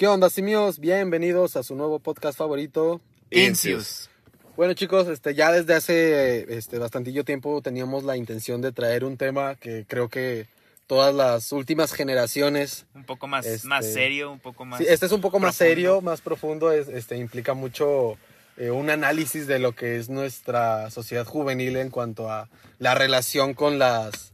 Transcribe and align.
¿Qué 0.00 0.08
onda, 0.08 0.30
simios? 0.30 0.78
Bienvenidos 0.78 1.56
a 1.56 1.62
su 1.62 1.74
nuevo 1.76 1.98
podcast 1.98 2.38
favorito. 2.38 3.02
Incius. 3.30 4.08
Bueno, 4.56 4.72
chicos, 4.72 5.06
este, 5.08 5.34
ya 5.34 5.52
desde 5.52 5.74
hace 5.74 6.56
este, 6.56 6.78
bastantillo 6.78 7.22
tiempo 7.22 7.60
teníamos 7.60 8.04
la 8.04 8.16
intención 8.16 8.62
de 8.62 8.72
traer 8.72 9.04
un 9.04 9.18
tema 9.18 9.56
que 9.56 9.84
creo 9.86 10.08
que 10.08 10.46
todas 10.86 11.14
las 11.14 11.52
últimas 11.52 11.92
generaciones. 11.92 12.86
Un 12.94 13.04
poco 13.04 13.26
más, 13.26 13.44
Este- 13.44 13.68
más 13.68 13.92
serio, 13.92 14.32
un 14.32 14.40
poco 14.40 14.64
más. 14.64 14.78
Sí, 14.78 14.86
este 14.88 15.04
es 15.04 15.12
un 15.12 15.20
poco 15.20 15.38
más 15.38 15.54
serio, 15.54 16.00
más 16.00 16.22
profundo, 16.22 16.72
es- 16.72 16.88
este, 16.88 17.18
implica 17.18 17.52
mucho 17.52 18.16
eh, 18.56 18.70
un 18.70 18.88
análisis 18.88 19.46
de 19.46 19.58
lo 19.58 19.72
que 19.72 19.96
es 19.96 20.08
nuestra 20.08 20.90
sociedad 20.90 21.26
juvenil 21.26 21.76
en 21.76 21.90
cuanto 21.90 22.30
a 22.30 22.48
la 22.78 22.94
relación 22.94 23.52
con 23.52 23.78
las 23.78 24.29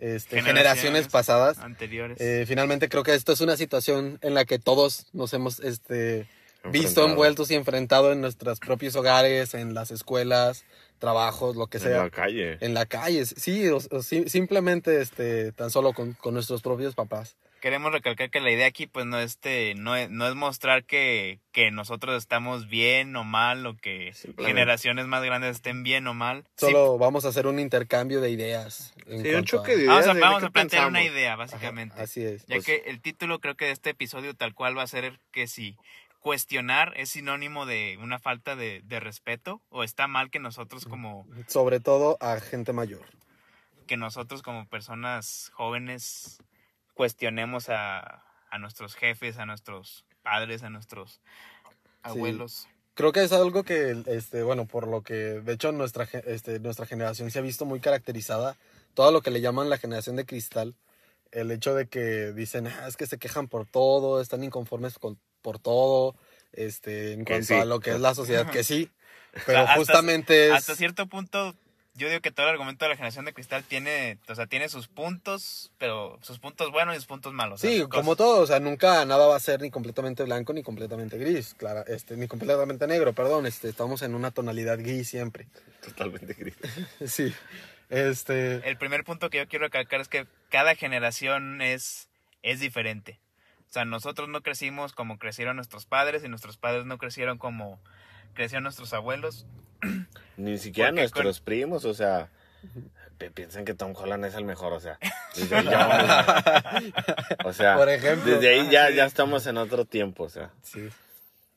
este, 0.00 0.36
generaciones, 0.42 0.46
Generaciones. 0.46 1.08
pasadas. 1.08 1.58
anteriores. 1.58 2.20
Eh, 2.20 2.44
finalmente 2.46 2.88
creo 2.88 3.02
que 3.02 3.14
esto 3.14 3.32
es 3.32 3.40
una 3.40 3.56
situación 3.56 4.18
en 4.22 4.34
la 4.34 4.44
que 4.44 4.58
todos 4.58 5.06
nos 5.12 5.32
hemos 5.34 5.60
este, 5.60 6.26
visto 6.72 7.04
envueltos 7.06 7.50
y 7.50 7.54
enfrentado 7.54 8.12
en 8.12 8.20
nuestros 8.20 8.58
propios 8.60 8.96
hogares, 8.96 9.54
en 9.54 9.74
las 9.74 9.90
escuelas, 9.90 10.64
trabajos, 10.98 11.56
lo 11.56 11.66
que 11.68 11.78
En 11.78 11.84
sea. 11.84 12.02
la 12.04 12.10
calle. 12.10 12.58
En 12.60 12.74
la 12.74 12.84
calle, 12.86 13.24
sí, 13.24 13.68
o- 13.68 13.76
o 13.76 14.02
sim- 14.02 14.28
simplemente 14.28 15.00
este, 15.00 15.52
tan 15.52 15.70
solo 15.70 15.92
con, 15.94 16.12
con 16.14 16.34
nuestros 16.34 16.60
propios 16.62 16.94
papás. 16.94 17.36
Queremos 17.60 17.92
recalcar 17.92 18.30
que 18.30 18.40
la 18.40 18.50
idea 18.50 18.66
aquí 18.66 18.86
pues 18.86 19.04
no, 19.06 19.18
este, 19.20 19.74
no, 19.74 19.94
es, 19.94 20.08
no 20.10 20.26
es 20.26 20.34
mostrar 20.34 20.84
que, 20.84 21.40
que 21.52 21.70
nosotros 21.70 22.16
estamos 22.16 22.68
bien 22.68 23.14
o 23.16 23.24
mal 23.24 23.66
o 23.66 23.76
que 23.76 24.12
generaciones 24.38 25.06
más 25.06 25.22
grandes 25.22 25.56
estén 25.56 25.82
bien 25.82 26.06
o 26.06 26.14
mal. 26.14 26.44
Solo 26.56 26.96
vamos 26.98 27.24
a 27.24 27.28
hacer 27.28 27.46
un 27.46 27.58
intercambio 27.60 28.20
de 28.22 28.30
ideas. 28.30 28.94
Sí, 29.06 29.34
un 29.34 29.44
choque 29.44 29.72
a- 29.72 29.76
de 29.76 29.80
Sí, 29.82 29.86
vamos 29.86 30.00
a, 30.06 30.10
ideas 30.10 30.14
de 30.14 30.20
vamos 30.20 30.42
a 30.44 30.50
plantear 30.50 30.86
una 30.88 31.02
idea 31.04 31.32
Ajá, 31.34 31.36
básicamente. 31.36 32.00
así 32.00 32.22
es. 32.24 32.46
ya 32.46 32.56
pues- 32.56 32.64
que 32.66 32.76
el 32.86 33.00
título 33.02 33.38
creo 33.40 33.56
que 33.56 33.66
de 33.66 33.72
este 33.72 33.90
episodio 33.90 34.34
tal 34.34 34.54
cual 34.54 34.76
va 34.78 34.82
a 34.82 34.86
ser 34.86 35.20
que 35.30 35.46
si 35.46 35.76
cuestionar 36.20 36.92
es 36.96 37.10
sinónimo 37.10 37.66
de 37.66 37.98
una 38.00 38.18
falta 38.18 38.56
de, 38.56 38.82
de 38.84 39.00
respeto 39.00 39.62
o 39.70 39.84
está 39.84 40.06
mal 40.06 40.30
que 40.30 40.38
nosotros 40.38 40.84
como 40.84 41.26
Sobre 41.46 41.80
todo 41.80 42.16
a 42.20 42.38
gente 42.40 42.72
mayor. 42.72 43.02
que 43.86 43.96
nosotros 43.96 44.42
como 44.42 44.66
personas 44.68 45.50
jóvenes 45.54 46.38
cuestionemos 47.00 47.70
a, 47.70 48.22
a 48.50 48.58
nuestros 48.58 48.94
jefes, 48.94 49.38
a 49.38 49.46
nuestros 49.46 50.04
padres, 50.22 50.62
a 50.62 50.68
nuestros 50.68 51.22
abuelos. 52.02 52.68
Creo 52.92 53.10
que 53.12 53.22
es 53.24 53.32
algo 53.32 53.62
que, 53.62 54.02
este, 54.04 54.42
bueno, 54.42 54.66
por 54.66 54.86
lo 54.86 55.00
que, 55.00 55.14
de 55.14 55.54
hecho, 55.54 55.72
nuestra, 55.72 56.06
este, 56.26 56.60
nuestra 56.60 56.84
generación 56.84 57.30
se 57.30 57.38
ha 57.38 57.42
visto 57.42 57.64
muy 57.64 57.80
caracterizada. 57.80 58.54
Todo 58.92 59.12
lo 59.12 59.22
que 59.22 59.30
le 59.30 59.40
llaman 59.40 59.70
la 59.70 59.78
generación 59.78 60.14
de 60.16 60.26
cristal. 60.26 60.74
El 61.32 61.50
hecho 61.52 61.74
de 61.74 61.88
que 61.88 62.32
dicen, 62.32 62.66
"Ah, 62.66 62.86
es 62.86 62.98
que 62.98 63.06
se 63.06 63.16
quejan 63.16 63.48
por 63.48 63.64
todo, 63.64 64.20
están 64.20 64.44
inconformes 64.44 64.98
con, 64.98 65.18
por 65.40 65.58
todo, 65.58 66.14
este, 66.52 67.14
en 67.14 67.24
Que 67.24 67.32
cuanto 67.32 67.46
sí. 67.46 67.54
a 67.54 67.64
lo 67.64 67.80
que 67.80 67.92
es 67.92 68.00
la 68.00 68.14
sociedad, 68.14 68.50
que 68.50 68.62
sí. 68.62 68.90
Pero 69.46 69.66
justamente 69.68 70.48
es... 70.48 70.52
Hasta 70.52 70.74
cierto 70.74 71.06
punto, 71.06 71.54
yo 72.00 72.08
digo 72.08 72.22
que 72.22 72.30
todo 72.30 72.46
el 72.46 72.52
argumento 72.52 72.86
de 72.86 72.88
la 72.88 72.96
generación 72.96 73.26
de 73.26 73.34
cristal 73.34 73.62
tiene, 73.62 74.18
o 74.26 74.34
sea, 74.34 74.46
tiene 74.46 74.70
sus 74.70 74.88
puntos, 74.88 75.70
pero 75.76 76.18
sus 76.22 76.38
puntos 76.38 76.72
buenos 76.72 76.94
y 76.94 76.96
sus 76.96 77.06
puntos 77.06 77.34
malos. 77.34 77.60
Sí, 77.60 77.84
como 77.90 78.16
todo, 78.16 78.40
o 78.40 78.46
sea, 78.46 78.58
nunca 78.58 79.04
nada 79.04 79.26
va 79.26 79.36
a 79.36 79.40
ser 79.40 79.60
ni 79.60 79.70
completamente 79.70 80.24
blanco 80.24 80.54
ni 80.54 80.62
completamente 80.62 81.18
gris, 81.18 81.54
claro, 81.54 81.84
este, 81.86 82.16
ni 82.16 82.26
completamente 82.26 82.86
negro, 82.86 83.12
perdón, 83.12 83.44
este, 83.44 83.68
estamos 83.68 84.00
en 84.00 84.14
una 84.14 84.30
tonalidad 84.30 84.78
gris 84.78 85.08
siempre. 85.08 85.46
Totalmente 85.82 86.34
gris. 86.34 86.56
Sí, 87.06 87.34
este, 87.90 88.68
El 88.68 88.78
primer 88.78 89.04
punto 89.04 89.28
que 89.28 89.38
yo 89.38 89.48
quiero 89.48 89.66
recalcar 89.66 90.00
es 90.00 90.08
que 90.08 90.26
cada 90.48 90.74
generación 90.76 91.60
es, 91.60 92.08
es 92.42 92.60
diferente. 92.60 93.20
O 93.68 93.72
sea, 93.72 93.84
nosotros 93.84 94.28
no 94.28 94.40
crecimos 94.40 94.94
como 94.94 95.18
crecieron 95.18 95.56
nuestros 95.56 95.84
padres 95.84 96.24
y 96.24 96.28
nuestros 96.28 96.56
padres 96.56 96.86
no 96.86 96.98
crecieron 96.98 97.36
como 97.36 97.78
crecieron 98.32 98.62
nuestros 98.64 98.92
abuelos. 98.94 99.46
Ni 100.36 100.58
siquiera 100.58 100.90
Porque 100.90 101.00
nuestros 101.02 101.40
primos, 101.40 101.84
o 101.84 101.94
sea, 101.94 102.28
pi- 103.18 103.30
piensan 103.30 103.64
que 103.64 103.74
Tom 103.74 103.92
Holland 103.96 104.24
es 104.24 104.34
el 104.34 104.44
mejor, 104.44 104.72
o 104.72 104.80
sea. 104.80 104.98
Desde 105.36 105.56
ahí 105.56 105.64
ya 105.64 105.86
vamos- 105.86 106.92
o 107.44 107.52
sea, 107.52 107.76
Por 107.76 107.88
ejemplo. 107.88 108.32
desde 108.32 108.48
ahí 108.48 108.68
ya, 108.70 108.84
Ah, 108.86 108.90
ya 108.90 109.04
estamos 109.04 109.46
en 109.46 109.56
otro 109.58 109.84
tiempo, 109.84 110.24
o 110.24 110.28
sea. 110.28 110.50
sí. 110.62 110.88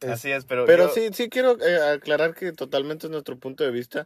Así 0.09 0.29
es, 0.31 0.43
pero, 0.43 0.65
Pero 0.65 0.87
yo- 0.87 0.93
sí, 0.93 1.09
sí 1.13 1.29
quiero 1.29 1.57
eh, 1.65 1.93
aclarar 1.93 2.33
que 2.35 2.51
totalmente 2.51 3.07
es 3.07 3.11
nuestro 3.11 3.37
punto 3.39 3.63
de 3.63 3.71
vista 3.71 4.05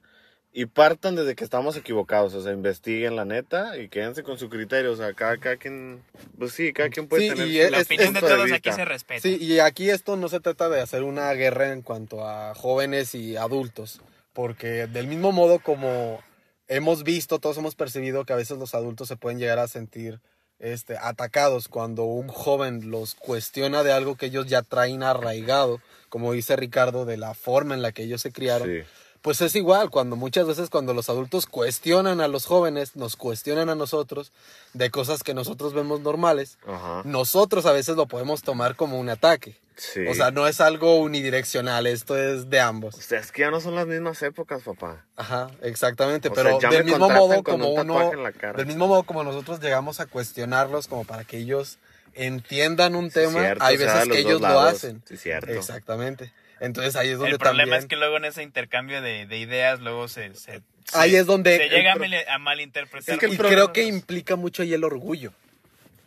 y 0.60 0.66
partan 0.66 1.16
desde 1.16 1.36
que 1.36 1.44
estamos 1.44 1.78
equivocados, 1.78 2.34
o 2.34 2.42
sea, 2.42 2.52
investiguen 2.52 3.16
la 3.16 3.26
neta 3.26 3.78
y 3.78 3.90
quédense 3.90 4.24
con 4.24 4.40
su 4.40 4.50
criterio, 4.50 4.92
o 4.92 4.96
sea, 4.96 5.14
cada, 5.14 5.38
cada 5.38 5.58
quien, 5.58 6.02
pues 6.40 6.54
sí, 6.54 6.74
cada 6.74 6.90
quien 6.90 7.08
puede 7.08 7.22
Sí, 7.24 7.30
tener 7.30 7.48
y 7.48 7.60
es- 7.60 7.70
la 7.70 7.82
opinión 7.82 8.14
de 8.16 8.20
todos 8.22 8.52
aquí 8.52 8.72
se 8.72 8.84
respeta. 8.86 9.22
Sí, 9.22 9.38
y 9.40 9.60
aquí 9.60 9.92
esto 9.92 10.16
no 10.18 10.30
se 10.30 10.40
trata 10.40 10.68
de 10.68 10.82
hacer 10.82 11.04
una 11.04 11.32
guerra 11.34 11.72
en 11.72 11.84
cuanto 11.84 12.28
a 12.28 12.56
jóvenes 12.56 13.14
y 13.14 13.38
adultos, 13.38 14.02
porque 14.34 14.88
del 14.88 15.06
mismo 15.06 15.32
modo 15.32 15.60
como 15.60 16.24
hemos 16.68 17.04
visto, 17.04 17.38
todos 17.38 17.60
hemos 17.60 17.76
percibido 17.76 18.26
que 18.26 18.34
a 18.34 18.38
veces 18.38 18.58
los 18.58 18.74
adultos 18.74 19.08
se 19.10 19.16
pueden 19.16 19.38
llegar 19.38 19.60
a 19.60 19.68
sentir 19.68 20.22
este, 20.58 20.98
atacados 21.00 21.68
cuando 21.68 22.06
un 22.06 22.30
joven 22.30 22.90
los 22.90 23.14
cuestiona 23.14 23.84
de 23.84 23.92
algo 23.92 24.16
que 24.16 24.26
ellos 24.26 24.48
ya 24.48 24.64
traen 24.64 25.04
arraigado, 25.04 25.80
como 26.10 26.34
dice 26.34 26.56
Ricardo, 26.56 27.06
de 27.06 27.18
la 27.18 27.36
forma 27.36 27.76
en 27.76 27.84
la 27.84 27.92
que 27.92 28.02
ellos 28.02 28.22
se 28.24 28.32
criaron. 28.32 28.68
Sí. 28.68 28.82
Pues 29.28 29.42
es 29.42 29.56
igual, 29.56 29.90
cuando 29.90 30.16
muchas 30.16 30.48
veces 30.48 30.70
cuando 30.70 30.94
los 30.94 31.10
adultos 31.10 31.48
cuestionan 31.48 32.22
a 32.22 32.30
los 32.30 32.46
jóvenes, 32.46 32.96
nos 32.96 33.18
cuestionan 33.18 33.68
a 33.70 33.76
nosotros 33.76 34.32
de 34.72 34.90
cosas 34.90 35.22
que 35.22 35.34
nosotros 35.34 35.74
vemos 35.74 36.00
normales, 36.00 36.58
Ajá. 36.66 37.02
nosotros 37.04 37.66
a 37.66 37.74
veces 37.74 37.98
lo 37.98 38.06
podemos 38.06 38.42
tomar 38.42 38.78
como 38.78 38.98
un 38.98 39.10
ataque. 39.10 39.58
Sí. 39.76 40.08
O 40.08 40.14
sea, 40.14 40.32
no 40.32 40.48
es 40.48 40.62
algo 40.62 40.96
unidireccional, 41.02 41.88
esto 41.88 42.16
es 42.16 42.50
de 42.50 42.62
ambos. 42.62 42.96
O 42.96 43.02
sea, 43.02 43.20
es 43.20 43.34
que 43.34 43.42
ya 43.42 43.52
no 43.52 43.60
son 43.60 43.76
las 43.76 43.86
mismas 43.86 44.22
épocas, 44.24 44.64
papá. 44.64 45.04
Ajá, 45.18 45.52
exactamente, 45.62 46.30
O 46.30 46.34
pero 46.34 46.62
sea, 46.62 46.70
del 46.70 46.86
mismo 46.86 47.10
modo 47.10 47.44
como 47.44 47.74
un 47.74 47.82
uno 47.82 48.12
del 48.56 48.66
mismo 48.66 48.88
modo 48.88 49.04
como 49.04 49.26
nosotros 49.26 49.60
llegamos 49.60 50.00
a 50.00 50.06
cuestionarlos 50.06 50.88
como 50.88 51.04
para 51.04 51.26
que 51.26 51.40
ellos 51.40 51.80
entiendan 52.14 52.96
un 52.96 53.08
Sí, 53.10 53.16
tema, 53.16 53.42
cierto, 53.42 53.66
hay 53.66 53.76
o 53.76 53.80
sea, 53.80 53.94
veces 53.94 54.10
que 54.10 54.20
ellos 54.20 54.40
lo 54.40 54.62
hacen. 54.62 55.04
Sí, 55.06 55.18
cierto. 55.18 55.52
Exactamente. 55.52 56.32
Entonces 56.60 56.96
ahí 56.96 57.10
es 57.10 57.18
donde 57.18 57.34
El 57.34 57.38
problema 57.40 57.64
también 57.64 57.80
es 57.80 57.86
que 57.88 57.96
luego 57.96 58.18
en 58.18 58.26
ese 58.26 58.44
intercambio 58.44 59.02
de, 59.02 59.26
de 59.26 59.38
ideas 59.38 59.80
luego 59.80 60.08
se, 60.08 60.34
se, 60.36 60.62
Ahí 60.94 61.12
se- 61.12 61.20
es 61.20 61.26
donde 61.26 61.58
se 61.58 61.70
llega 61.70 61.92
a, 61.92 61.96
pro- 61.96 62.06
mal- 62.08 62.26
a 62.28 62.38
malinterpretar. 62.40 63.16
Es 63.16 63.20
que 63.20 63.28
y 63.28 63.38
problema 63.38 63.56
creo 63.56 63.74
que 63.74 63.82
es- 63.82 63.88
implica 63.90 64.36
mucho 64.36 64.64
ahí 64.64 64.74
el 64.74 64.84
orgullo. 64.84 65.34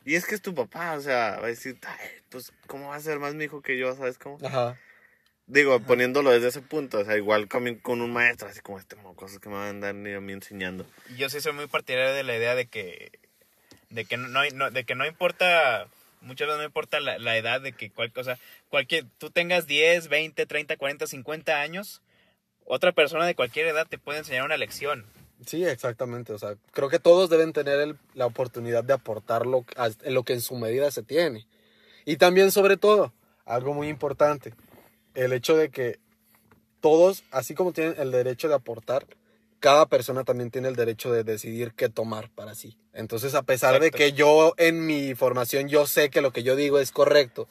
Y 0.05 0.15
es 0.15 0.25
que 0.27 0.35
es 0.35 0.43
tu 0.43 0.55
papá, 0.55 0.95
o 0.95 1.01
sea, 1.01 1.39
va 1.41 1.45
a 1.45 1.49
decir, 1.51 1.77
"Ay, 1.87 2.09
pues, 2.31 2.53
¿cómo 2.67 2.89
va 2.89 2.97
a 2.97 3.01
ser 3.01 3.19
más 3.19 3.35
mi 3.35 3.45
hijo 3.45 3.61
que 3.63 3.77
yo? 3.79 3.95
¿Sabes 3.95 4.19
cómo? 4.19 4.39
Ajá. 4.45 4.77
Digo, 5.47 5.81
poniéndolo 5.81 6.31
desde 6.31 6.49
ese 6.49 6.63
punto, 6.63 7.01
o 7.01 7.05
sea, 7.05 7.17
igual 7.17 7.49
con, 7.49 7.75
con 7.77 8.01
un 8.01 8.13
maestro, 8.13 8.49
así 8.49 8.61
como 8.61 8.79
este, 8.79 8.97
cosas 9.17 9.39
que 9.41 9.49
me 9.49 9.57
van 9.57 9.65
a 9.67 9.71
andar 9.71 9.95
ni 9.95 10.13
a 10.15 10.21
mí 10.21 10.33
enseñando. 10.33 10.87
yo 11.17 11.29
sí 11.29 11.41
soy 11.41 11.53
muy 11.53 11.67
partidario 11.67 12.15
de 12.15 12.23
la 12.23 12.37
idea 12.37 12.55
de 12.55 12.67
que 12.67 13.13
de 13.91 14.05
que 14.05 14.17
no, 14.17 14.29
no- 14.55 14.71
de 14.71 14.85
que 14.85 14.95
no 14.95 15.05
importa 15.07 15.89
muchas 16.21 16.47
veces 16.49 16.59
no 16.59 16.65
importa 16.67 17.01
la, 17.01 17.19
la 17.19 17.37
edad 17.37 17.61
de 17.61 17.73
que 17.73 17.91
cual 17.91 18.13
cosa 18.13 18.39
cualquier 18.69 19.07
tú 19.19 19.31
tengas 19.31 19.67
10, 19.67 20.09
20, 20.09 20.47
30, 20.47 20.77
40, 20.77 21.07
50 21.07 21.61
años 21.61 22.03
otra 22.65 22.93
persona 22.93 23.27
de 23.27 23.35
cualquier 23.35 23.67
edad 23.67 23.87
te 23.89 23.99
puede 23.99 24.19
enseñar 24.21 24.45
una 24.45 24.57
lección. 24.57 25.05
Sí, 25.45 25.65
exactamente. 25.65 26.33
O 26.33 26.39
sea, 26.39 26.55
creo 26.73 26.89
que 26.89 26.99
todos 27.01 27.29
deben 27.31 27.53
tener 27.53 27.81
el- 27.81 27.99
la 28.15 28.27
oportunidad 28.27 28.85
de 28.85 28.93
aportar 28.93 29.47
lo, 29.47 29.65
lo 30.05 30.23
que 30.23 30.35
en 30.35 30.41
su 30.41 30.55
medida 30.57 30.91
se 30.91 31.03
tiene. 31.03 31.47
Y 32.05 32.17
también, 32.19 32.51
sobre 32.53 32.77
todo, 32.77 33.13
algo 33.45 33.75
muy 33.75 33.89
importante, 33.89 34.55
el 35.15 35.33
hecho 35.33 35.57
de 35.57 35.71
que 35.71 35.99
todos, 36.81 37.25
así 37.31 37.55
como 37.55 37.73
tienen 37.73 37.95
el 37.99 38.11
derecho 38.13 38.49
de 38.49 38.55
aportar, 38.55 39.07
cada 39.61 39.87
persona 39.87 40.25
también 40.25 40.51
tiene 40.51 40.69
el 40.69 40.77
derecho 40.77 41.13
de 41.13 41.23
decidir 41.23 41.73
qué 41.75 41.89
tomar 41.89 42.31
para 42.31 42.55
sí. 42.55 42.77
Entonces, 42.93 43.35
a 43.35 43.43
pesar 43.43 43.81
de 43.81 43.91
que 43.91 44.13
yo 44.13 44.55
en 44.57 44.87
mi 44.87 45.15
formación 45.15 45.69
yo 45.69 45.87
sé 45.87 46.11
que 46.11 46.21
lo 46.23 46.33
que 46.33 46.43
yo 46.43 46.57
digo 46.57 46.79
es 46.81 46.91
correcto, 46.91 47.49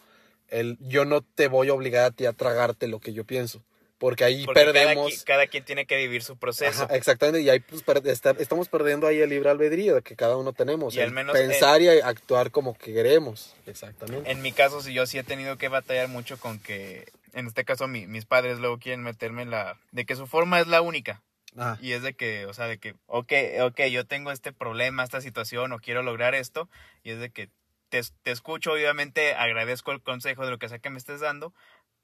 el, 0.50 0.78
yo 0.82 1.06
no 1.06 1.22
te 1.22 1.48
voy 1.48 1.70
a 1.70 1.74
obligar 1.74 2.04
a 2.06 2.12
ti 2.12 2.26
a 2.26 2.34
tragarte 2.34 2.88
lo 2.88 3.00
que 3.00 3.14
yo 3.14 3.24
pienso. 3.24 3.64
Porque 4.00 4.24
ahí 4.24 4.46
Porque 4.46 4.64
perdemos... 4.64 5.24
cada, 5.26 5.48
quien 5.48 5.66
tiene 5.66 5.86
que 5.86 5.98
vivir 5.98 6.24
su 6.24 6.38
proceso. 6.38 6.84
Ajá, 6.86 6.96
exactamente, 6.96 7.42
y 7.42 7.50
ahí 7.50 7.60
pues, 7.60 7.84
per- 7.84 8.02
está- 8.08 8.34
estamos 8.40 8.70
perdiendo 8.70 9.06
ahí 9.08 9.20
el 9.20 9.30
libre 9.30 9.50
albedrío 9.50 10.02
que 10.02 10.16
cada 10.16 10.38
uno 10.38 10.54
tenemos. 10.54 10.96
Y 10.96 11.02
al 11.02 11.08
el 11.10 11.14
menos, 11.14 11.36
eh, 11.36 11.40
pensar 11.48 11.82
y 11.82 11.90
actuar 11.90 12.50
como 12.50 12.78
queremos. 12.78 13.56
Exactamente. 13.66 14.32
En 14.32 14.42
mi 14.42 14.54
caso, 14.54 14.82
sí, 14.82 14.94
yo 14.94 15.06
sí 15.06 15.18
he 15.20 15.24
tenido 15.24 15.58
que 15.58 15.68
batallar 15.68 16.08
mucho 16.08 16.40
con 16.40 16.60
que, 16.60 17.12
en 17.34 17.48
este 17.48 17.66
caso, 17.66 17.88
mi- 17.90 18.08
mis 18.08 18.26
padres 18.26 18.60
luego 18.60 18.80
quieren 18.80 19.04
meterme 19.04 19.42
en 19.42 19.50
la... 19.52 19.78
de 19.92 20.06
que 20.06 20.16
su 20.16 20.28
forma 20.28 20.62
es 20.62 20.68
la 20.68 20.82
única. 20.82 21.22
Ajá. 21.58 21.78
Y 21.82 21.94
es 21.94 22.02
de 22.04 22.14
que, 22.14 22.46
o 22.46 22.54
sea, 22.54 22.68
de 22.68 22.78
que, 22.78 22.96
ok, 23.08 23.34
ok, 23.62 23.82
yo 23.92 24.06
tengo 24.06 24.32
este 24.32 24.52
problema, 24.54 25.04
esta 25.04 25.22
situación, 25.22 25.72
o 25.74 25.80
quiero 25.80 26.04
lograr 26.04 26.36
esto, 26.36 26.70
y 27.04 27.12
es 27.12 27.20
de 27.20 27.32
que 27.32 27.50
te, 27.90 28.02
te 28.24 28.32
escucho, 28.32 28.72
obviamente 28.74 29.34
agradezco 29.34 29.92
el 29.92 30.02
consejo 30.02 30.46
de 30.46 30.52
lo 30.52 30.60
que 30.60 30.70
sea 30.70 30.80
que 30.80 30.90
me 30.92 30.98
estés 31.00 31.22
dando, 31.22 31.54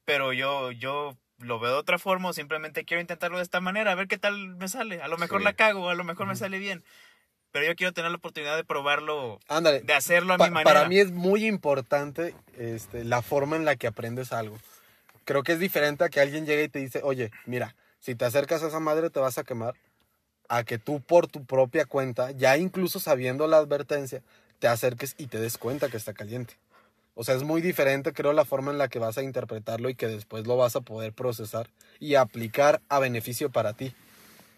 pero 0.04 0.34
yo, 0.34 0.72
yo 0.72 1.16
lo 1.40 1.60
veo 1.60 1.72
de 1.72 1.78
otra 1.78 2.00
forma, 2.00 2.30
o 2.30 2.34
simplemente 2.34 2.86
quiero 2.86 3.02
intentarlo 3.02 3.38
de 3.38 3.44
esta 3.44 3.60
manera, 3.62 3.92
a 3.92 3.96
ver 3.96 4.08
qué 4.08 4.18
tal 4.18 4.56
me 4.56 4.68
sale. 4.68 5.02
A 5.02 5.08
lo 5.08 5.18
mejor 5.18 5.42
Sí. 5.42 5.46
la 5.46 5.54
cago, 5.54 5.90
a 5.90 5.96
lo 5.96 6.04
mejor 6.04 6.28
me 6.28 6.36
sale 6.36 6.58
bien. 6.60 6.84
pero 7.52 7.68
yo 7.68 7.76
quiero 7.78 7.94
tener 7.94 8.12
la 8.12 8.18
oportunidad 8.18 8.58
de 8.58 8.66
probarlo, 8.66 9.40
Ándale. 9.48 9.80
de 9.80 9.94
hacerlo 9.94 10.34
a 10.34 10.38
Pa- 10.38 10.46
mi 10.48 10.52
manera. 10.52 10.74
Para 10.74 10.90
mí 10.90 11.00
es 11.00 11.12
muy 11.12 11.46
importante 11.46 12.36
este, 12.58 13.06
la 13.06 13.22
forma 13.22 13.56
en 13.56 13.64
la 13.64 13.78
que 13.78 13.88
aprendes 13.88 14.34
algo. 14.34 14.60
Creo 15.24 15.42
que 15.44 15.54
es 15.54 15.60
diferente 15.60 16.04
a 16.04 16.10
que 16.10 16.20
alguien 16.20 16.46
llegue 16.46 16.64
y 16.64 16.68
te 16.70 16.80
dice, 16.80 17.00
oye, 17.02 17.32
mira, 17.46 17.74
si 18.06 18.14
te 18.14 18.24
acercas 18.24 18.62
a 18.62 18.68
esa 18.68 18.80
madre 18.80 19.10
te 19.10 19.20
vas 19.20 19.40
a 19.40 19.44
quemar, 19.44 19.74
a 20.48 20.64
que 20.64 20.78
tú 20.78 21.02
por 21.02 21.26
tu 21.26 21.44
propia 21.44 21.86
cuenta, 21.86 22.30
ya 22.30 22.56
incluso 22.56 23.00
sabiendo 23.00 23.48
la 23.48 23.58
advertencia, 23.58 24.22
te 24.60 24.68
acerques 24.68 25.16
y 25.18 25.26
te 25.26 25.40
des 25.40 25.58
cuenta 25.58 25.90
que 25.90 25.98
está 25.98 26.14
caliente. 26.14 26.54
O 27.16 27.24
sea, 27.24 27.34
es 27.34 27.42
muy 27.42 27.62
diferente, 27.62 28.14
creo, 28.14 28.32
la 28.32 28.46
forma 28.46 28.72
en 28.72 28.78
la 28.78 28.90
que 28.90 29.00
vas 29.00 29.18
a 29.18 29.24
interpretarlo 29.24 29.90
y 29.90 29.96
que 29.96 30.08
después 30.08 30.46
lo 30.46 30.56
vas 30.56 30.76
a 30.76 30.82
poder 30.82 31.14
procesar 31.14 31.68
y 32.00 32.14
aplicar 32.14 32.80
a 32.90 33.00
beneficio 33.00 33.50
para 33.50 33.74
ti. 33.74 33.96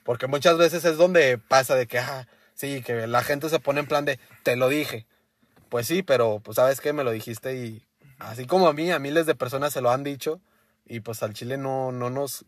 Porque 0.03 0.27
muchas 0.27 0.57
veces 0.57 0.83
es 0.83 0.97
donde 0.97 1.37
pasa 1.37 1.75
de 1.75 1.87
que, 1.87 1.99
ah, 1.99 2.27
sí, 2.53 2.81
que 2.81 3.07
la 3.07 3.23
gente 3.23 3.47
se 3.47 3.61
pone 3.61 3.79
en 3.79 3.87
plan 3.87 4.03
de, 4.03 4.19
te 4.43 4.57
lo 4.57 4.67
dije. 4.67 5.05
Pues 5.69 5.87
sí, 5.87 6.03
pero 6.03 6.41
pues 6.43 6.55
sabes 6.55 6.81
que 6.81 6.91
me 6.91 7.05
lo 7.05 7.11
dijiste 7.11 7.55
y 7.55 7.85
así 8.19 8.45
como 8.45 8.67
a 8.67 8.73
mí, 8.73 8.91
a 8.91 8.99
miles 8.99 9.25
de 9.25 9.35
personas 9.35 9.71
se 9.71 9.79
lo 9.79 9.89
han 9.89 10.03
dicho 10.03 10.41
y 10.85 10.99
pues 10.99 11.23
al 11.23 11.33
chile 11.33 11.57
no, 11.57 11.93
no 11.93 12.09
nos... 12.09 12.43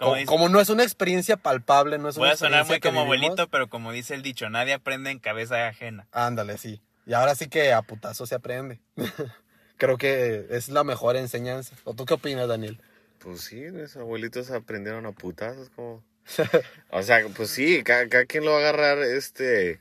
Como 0.00 0.12
Como, 0.12 0.14
dice- 0.16 0.26
como 0.26 0.48
no 0.48 0.60
es 0.62 0.70
una 0.70 0.82
experiencia 0.82 1.36
palpable, 1.36 1.98
no 1.98 2.08
es 2.08 2.16
una 2.16 2.26
Voy 2.28 2.32
a 2.32 2.36
sonar 2.38 2.60
experiencia 2.60 2.90
muy 2.90 2.96
como 2.98 3.04
vivimos, 3.12 3.26
abuelito, 3.32 3.50
pero 3.50 3.68
como 3.68 3.92
dice 3.92 4.14
el 4.14 4.22
dicho, 4.22 4.48
nadie 4.48 4.72
aprende 4.72 5.10
en 5.10 5.18
cabeza 5.18 5.68
ajena. 5.68 6.08
Ándale, 6.10 6.56
sí. 6.56 6.80
Y 7.04 7.12
ahora 7.12 7.34
sí 7.34 7.48
que 7.48 7.74
a 7.74 7.82
putazo 7.82 8.24
se 8.24 8.34
aprende. 8.34 8.80
Creo 9.76 9.98
que 9.98 10.46
es 10.50 10.70
la 10.70 10.84
mejor 10.84 11.16
enseñanza. 11.16 11.76
¿O 11.84 11.92
tú 11.92 12.06
qué 12.06 12.14
opinas, 12.14 12.48
Daniel? 12.48 12.80
Pues 13.18 13.42
sí, 13.42 13.56
mis 13.56 13.94
abuelitos 13.96 14.50
aprendieron 14.50 15.04
a 15.04 15.12
putazos, 15.12 15.68
como... 15.70 16.02
O 16.90 17.02
sea, 17.02 17.20
pues 17.36 17.50
sí, 17.50 17.82
cada, 17.84 18.08
cada 18.08 18.24
quien 18.24 18.44
lo 18.46 18.52
va 18.52 18.56
a 18.56 18.60
agarrar 18.60 18.98
este 19.02 19.80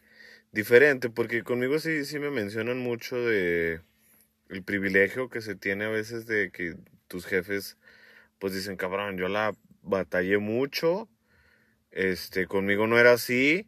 diferente, 0.51 1.09
porque 1.09 1.43
conmigo 1.43 1.79
sí, 1.79 2.03
sí 2.03 2.19
me 2.19 2.29
mencionan 2.29 2.79
mucho 2.79 3.15
de 3.15 3.79
el 4.49 4.63
privilegio 4.63 5.29
que 5.29 5.41
se 5.41 5.55
tiene 5.55 5.85
a 5.85 5.89
veces 5.89 6.25
de 6.27 6.51
que 6.51 6.75
tus 7.07 7.25
jefes 7.25 7.77
pues 8.37 8.53
dicen, 8.53 8.75
cabrón, 8.77 9.17
yo 9.17 9.27
la 9.27 9.53
batallé 9.89 10.37
mucho, 10.37 11.09
este, 11.91 12.47
conmigo 12.47 12.87
no 12.87 12.99
era 12.99 13.13
así, 13.13 13.67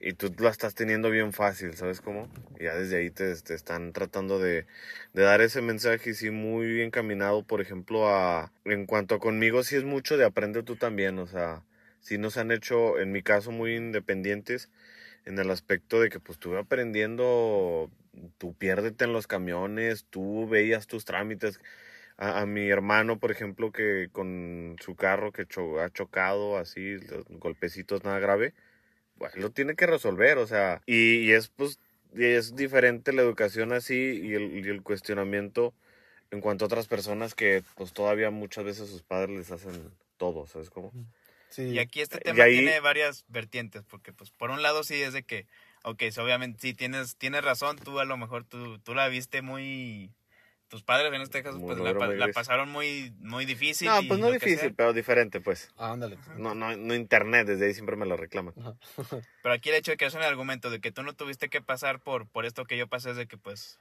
y 0.00 0.12
tú 0.14 0.32
la 0.38 0.50
estás 0.50 0.74
teniendo 0.74 1.10
bien 1.10 1.32
fácil, 1.32 1.74
¿sabes 1.74 2.00
cómo? 2.00 2.28
Ya 2.60 2.74
desde 2.74 2.98
ahí 2.98 3.10
te, 3.10 3.32
están 3.32 3.92
tratando 3.92 4.38
de, 4.38 4.66
de 5.12 5.22
dar 5.22 5.40
ese 5.40 5.60
mensaje 5.62 6.10
y 6.10 6.14
sí 6.14 6.30
muy 6.30 6.66
bien 6.68 6.90
caminado, 6.90 7.42
por 7.42 7.60
ejemplo, 7.60 8.08
a 8.08 8.52
en 8.64 8.86
cuanto 8.86 9.16
a 9.16 9.18
conmigo 9.20 9.64
sí 9.64 9.76
es 9.76 9.84
mucho 9.84 10.16
de 10.16 10.24
aprende 10.24 10.62
tú 10.62 10.76
también, 10.76 11.18
o 11.18 11.26
sea, 11.26 11.64
sí 12.00 12.18
nos 12.18 12.36
han 12.36 12.52
hecho, 12.52 12.98
en 13.00 13.12
mi 13.12 13.22
caso, 13.22 13.50
muy 13.50 13.76
independientes 13.76 14.70
en 15.24 15.38
el 15.38 15.50
aspecto 15.50 16.00
de 16.00 16.08
que 16.10 16.20
pues 16.20 16.36
estuve 16.36 16.58
aprendiendo, 16.58 17.90
tú 18.38 18.54
piérdete 18.54 19.04
en 19.04 19.12
los 19.12 19.26
camiones, 19.26 20.06
tú 20.10 20.48
veías 20.48 20.86
tus 20.86 21.04
trámites. 21.04 21.60
A, 22.18 22.40
a 22.40 22.46
mi 22.46 22.68
hermano, 22.68 23.18
por 23.18 23.30
ejemplo, 23.30 23.70
que 23.72 24.08
con 24.12 24.76
su 24.80 24.96
carro 24.96 25.32
que 25.32 25.46
cho- 25.46 25.80
ha 25.80 25.88
chocado 25.90 26.58
así, 26.58 26.98
los 26.98 27.24
golpecitos 27.28 28.04
nada 28.04 28.18
grave, 28.18 28.54
pues 29.18 29.36
lo 29.36 29.50
tiene 29.50 29.74
que 29.76 29.86
resolver, 29.86 30.36
o 30.38 30.46
sea, 30.46 30.82
y, 30.86 31.18
y 31.20 31.32
es 31.32 31.48
pues, 31.48 31.78
y 32.14 32.24
es 32.24 32.54
diferente 32.56 33.12
la 33.12 33.22
educación 33.22 33.72
así 33.72 33.94
y 34.22 34.34
el, 34.34 34.64
y 34.66 34.68
el 34.68 34.82
cuestionamiento 34.82 35.74
en 36.30 36.40
cuanto 36.40 36.64
a 36.64 36.66
otras 36.66 36.86
personas 36.88 37.34
que 37.34 37.62
pues 37.76 37.92
todavía 37.92 38.30
muchas 38.30 38.64
veces 38.64 38.88
sus 38.90 39.02
padres 39.02 39.36
les 39.36 39.50
hacen 39.50 39.90
todo, 40.16 40.46
¿sabes 40.46 40.70
cómo? 40.70 40.92
Sí. 41.48 41.62
Y 41.62 41.78
aquí 41.78 42.00
este 42.00 42.18
Y 42.18 42.20
tema 42.20 42.44
ahí- 42.44 42.56
tiene 42.58 42.80
varias 42.80 43.24
vertientes, 43.28 43.82
porque 43.84 44.12
pues 44.12 44.30
por 44.30 44.50
un 44.50 44.60
lado 44.62 44.84
sí 44.84 45.00
es 45.00 45.12
de 45.12 45.22
que, 45.22 45.46
ok, 45.84 46.02
so, 46.10 46.22
obviamente 46.24 46.58
sí 46.60 46.74
tienes, 46.74 47.16
tienes 47.16 47.42
razón, 47.44 47.78
tú 47.78 48.00
a 48.00 48.04
lo 48.04 48.16
mejor 48.16 48.44
tú, 48.44 48.78
tú 48.80 48.94
la 48.94 49.08
viste 49.08 49.40
muy... 49.40 50.10
Tus 50.68 50.82
padres 50.82 51.10
en 51.14 51.22
este 51.22 51.42
caso 51.42 51.58
Muy 51.58 51.74
pues 51.74 51.78
la, 51.78 51.92
duro, 51.94 52.32
pasaron 52.34 52.68
muy, 52.70 53.12
muy 53.20 53.46
difícil. 53.46 53.88
No, 53.88 54.02
y 54.02 54.06
pues 54.06 54.20
no 54.20 54.26
lo 54.26 54.32
difícil, 54.34 54.74
pero 54.74 54.92
diferente, 54.92 55.40
pues. 55.40 55.70
Ándale. 55.78 56.18
No, 56.36 56.54
no, 56.54 56.76
no 56.76 56.94
internet, 56.94 57.46
desde 57.46 57.66
ahí 57.66 57.74
siempre 57.74 57.96
me 57.96 58.04
lo 58.04 58.16
reclaman. 58.18 58.52
Pero 59.42 59.54
aquí 59.54 59.70
el 59.70 59.76
hecho 59.76 59.92
de 59.92 59.96
que 59.96 60.04
es 60.04 60.12
un 60.14 60.20
argumento 60.22 60.68
de 60.68 60.80
que 60.80 60.92
tú 60.92 61.02
no 61.02 61.14
tuviste 61.14 61.48
que 61.48 61.62
pasar 61.62 62.00
por, 62.00 62.28
por 62.28 62.44
esto 62.44 62.66
que 62.66 62.76
yo 62.76 62.86
pasé 62.86 63.10
es 63.12 63.16
de 63.16 63.26
que 63.26 63.38
pues 63.38 63.78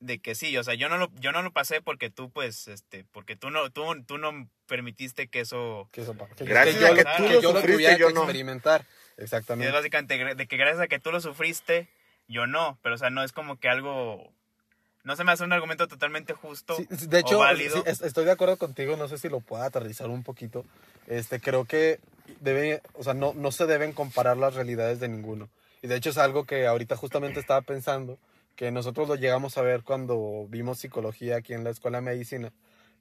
de 0.00 0.18
que 0.20 0.34
sí, 0.34 0.54
o 0.58 0.64
sea, 0.64 0.74
yo 0.74 0.88
no 0.88 0.98
lo 0.98 1.10
yo 1.14 1.30
no 1.32 1.40
lo 1.42 1.52
pasé 1.52 1.80
porque 1.80 2.10
tú 2.10 2.28
pues 2.30 2.66
este 2.68 3.04
porque 3.12 3.36
tú 3.36 3.50
no 3.50 3.70
tú, 3.70 3.84
tú 4.04 4.18
no 4.18 4.50
permitiste 4.66 5.28
que 5.28 5.40
eso 5.40 5.88
Que 5.92 6.02
eso 6.02 6.14
que- 6.36 6.44
Gracias 6.44 6.74
que 6.76 6.80
yo, 6.82 6.86
a 6.88 6.94
que 6.96 7.04
lo- 7.04 7.10
tú 7.16 7.22
que 7.22 7.32
lo 7.34 7.40
yo 7.40 7.52
lo 7.52 7.60
sufriste, 7.60 7.72
tuviera 7.72 7.96
yo 7.96 8.08
que 8.08 8.14
no. 8.14 8.20
experimentar. 8.22 8.84
es 9.16 9.22
Exactamente. 9.24 9.70
básicamente 9.72 10.18
gra- 10.20 10.34
de 10.34 10.46
que 10.48 10.56
gracias 10.56 10.80
a 10.80 10.88
que 10.88 10.98
tú 10.98 11.12
lo 11.12 11.20
sufriste, 11.20 11.88
yo 12.26 12.46
no, 12.48 12.78
pero 12.82 12.96
o 12.96 12.98
sea, 12.98 13.10
no 13.10 13.22
es 13.22 13.32
como 13.32 13.58
que 13.60 13.68
algo 13.68 14.32
no 15.04 15.16
se 15.16 15.24
me 15.24 15.32
hace 15.32 15.44
un 15.44 15.52
argumento 15.52 15.86
totalmente 15.86 16.32
justo. 16.32 16.76
Sí, 16.76 16.86
de 17.06 17.18
o 17.18 17.20
hecho, 17.20 17.38
válido. 17.38 17.76
sí, 17.76 17.82
es- 17.86 18.00
estoy 18.02 18.24
de 18.24 18.32
acuerdo 18.32 18.56
contigo, 18.56 18.96
no 18.96 19.06
sé 19.06 19.18
si 19.18 19.28
lo 19.28 19.40
pueda 19.40 19.66
aterrizar 19.66 20.08
un 20.08 20.22
poquito. 20.22 20.64
Este, 21.06 21.40
creo 21.40 21.66
que 21.66 22.00
debe, 22.40 22.80
o 22.94 23.04
sea, 23.04 23.14
no, 23.14 23.34
no 23.34 23.52
se 23.52 23.66
deben 23.66 23.92
comparar 23.92 24.36
las 24.36 24.54
realidades 24.54 25.00
de 25.00 25.08
ninguno. 25.08 25.48
Y 25.82 25.86
de 25.86 25.96
hecho 25.96 26.10
es 26.10 26.18
algo 26.18 26.44
que 26.44 26.66
ahorita 26.66 26.96
justamente 26.96 27.38
estaba 27.38 27.60
pensando, 27.60 28.18
que 28.56 28.70
nosotros 28.70 29.06
lo 29.06 29.16
llegamos 29.16 29.58
a 29.58 29.62
ver 29.62 29.82
cuando 29.82 30.46
vimos 30.48 30.78
psicología 30.78 31.36
aquí 31.36 31.52
en 31.52 31.64
la 31.64 31.70
Escuela 31.70 31.98
de 31.98 32.02
Medicina. 32.02 32.52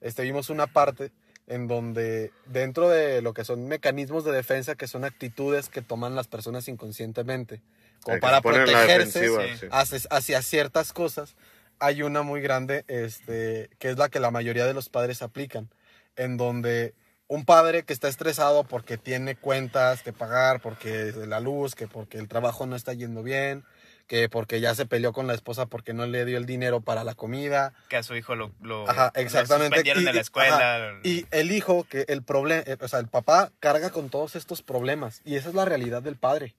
Este, 0.02 0.24
vimos 0.24 0.50
una 0.50 0.68
parte 0.68 1.12
en 1.48 1.68
donde 1.68 2.32
dentro 2.46 2.90
de 2.90 3.22
lo 3.22 3.34
que 3.34 3.46
son 3.46 3.68
mecanismos 3.68 4.26
de 4.26 4.32
defensa, 4.32 4.76
que 4.76 4.88
son 4.88 5.06
actitudes 5.06 5.70
que 5.70 5.82
toman 5.82 6.16
las 6.16 6.28
personas 6.28 6.68
inconscientemente, 6.68 7.62
como 8.02 8.20
para 8.20 8.42
protegerse 8.42 9.28
sí. 9.28 9.68
hacia 10.10 10.42
ciertas 10.42 10.92
cosas, 10.94 11.36
hay 11.80 12.02
una 12.04 12.22
muy 12.22 12.42
grande, 12.42 12.86
este, 12.88 13.70
que 13.80 13.90
es 13.90 13.98
la 13.98 14.10
que 14.10 14.20
la 14.20 14.32
mayoría 14.32 14.66
de 14.66 14.74
los 14.74 14.90
padres 14.90 15.22
aplican, 15.22 15.70
en 16.16 16.38
donde 16.38 16.94
un 17.28 17.46
padre 17.46 17.84
que 17.84 17.94
está 17.94 18.08
estresado 18.08 18.64
porque 18.64 18.98
tiene 18.98 19.36
cuentas 19.36 20.04
que 20.04 20.14
pagar, 20.14 20.62
porque 20.62 21.14
la 21.28 21.40
luz, 21.40 21.76
que 21.76 21.88
porque 21.88 22.18
el 22.18 22.28
trabajo 22.28 22.66
no 22.66 22.76
está 22.76 22.94
yendo 22.94 23.24
bien, 23.24 23.64
que 24.08 24.30
porque 24.30 24.60
ya 24.60 24.76
se 24.76 24.86
peleó 24.86 25.14
con 25.14 25.28
la 25.28 25.34
esposa 25.34 25.66
porque 25.66 25.94
no 25.94 26.06
le 26.06 26.26
dio 26.26 26.38
el 26.38 26.46
dinero 26.46 26.82
para 26.82 27.04
la 27.04 27.16
comida, 27.16 27.74
que 27.88 27.96
a 27.96 28.04
su 28.04 28.16
hijo 28.16 28.36
lo, 28.36 28.52
lo, 28.62 28.88
Ajá, 28.90 29.12
lo 29.16 29.22
exactamente. 29.22 29.80
Y- 29.80 30.04
de 30.04 30.14
la 30.14 30.22
escuela. 30.22 30.76
ajá. 30.76 31.00
Y 31.04 31.26
el 31.32 31.52
hijo, 31.52 31.86
que 31.86 32.06
el 32.08 32.22
problema, 32.22 32.64
o 32.82 32.88
sea, 32.88 33.00
el 33.00 33.08
papá 33.08 33.52
carga 33.60 33.90
con 33.90 34.10
todos 34.10 34.36
estos 34.36 34.62
problemas. 34.62 35.22
Y 35.24 35.36
esa 35.36 35.50
es 35.50 35.56
la 35.56 35.66
realidad 35.66 36.02
del 36.04 36.18
padre. 36.18 36.56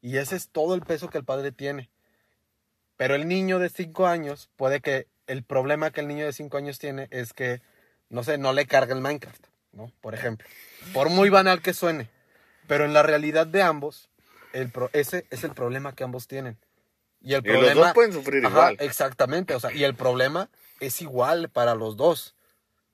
Y 0.00 0.16
ese 0.16 0.36
es 0.36 0.48
todo 0.48 0.74
el 0.74 0.80
peso 0.80 1.10
que 1.10 1.18
el 1.18 1.24
padre 1.24 1.52
tiene. 1.52 1.90
Pero 2.98 3.14
el 3.14 3.26
niño 3.28 3.58
de 3.58 3.70
5 3.70 4.06
años, 4.06 4.50
puede 4.56 4.80
que 4.80 5.06
el 5.26 5.44
problema 5.44 5.90
que 5.92 6.00
el 6.00 6.08
niño 6.08 6.26
de 6.26 6.32
5 6.32 6.58
años 6.58 6.78
tiene 6.78 7.06
es 7.10 7.32
que, 7.32 7.62
no 8.10 8.24
sé, 8.24 8.36
no 8.38 8.52
le 8.52 8.66
carga 8.66 8.92
el 8.92 9.00
Minecraft, 9.00 9.46
¿no? 9.72 9.90
Por 10.02 10.14
ejemplo. 10.14 10.46
Por 10.92 11.08
muy 11.08 11.30
banal 11.30 11.62
que 11.62 11.72
suene. 11.72 12.10
Pero 12.66 12.84
en 12.84 12.92
la 12.92 13.02
realidad 13.04 13.46
de 13.46 13.62
ambos, 13.62 14.10
el 14.52 14.70
pro- 14.70 14.90
ese 14.92 15.26
es 15.30 15.44
el 15.44 15.52
problema 15.52 15.94
que 15.94 16.02
ambos 16.04 16.26
tienen. 16.26 16.58
Y 17.20 17.34
el 17.34 17.46
Y 17.46 17.52
los 17.52 17.72
dos 17.74 17.92
pueden 17.94 18.12
sufrir 18.12 18.44
Ajá, 18.44 18.50
igual. 18.50 18.76
Exactamente, 18.80 19.54
o 19.54 19.60
sea, 19.60 19.72
y 19.72 19.84
el 19.84 19.94
problema 19.94 20.50
es 20.80 21.00
igual 21.00 21.48
para 21.50 21.76
los 21.76 21.96
dos, 21.96 22.34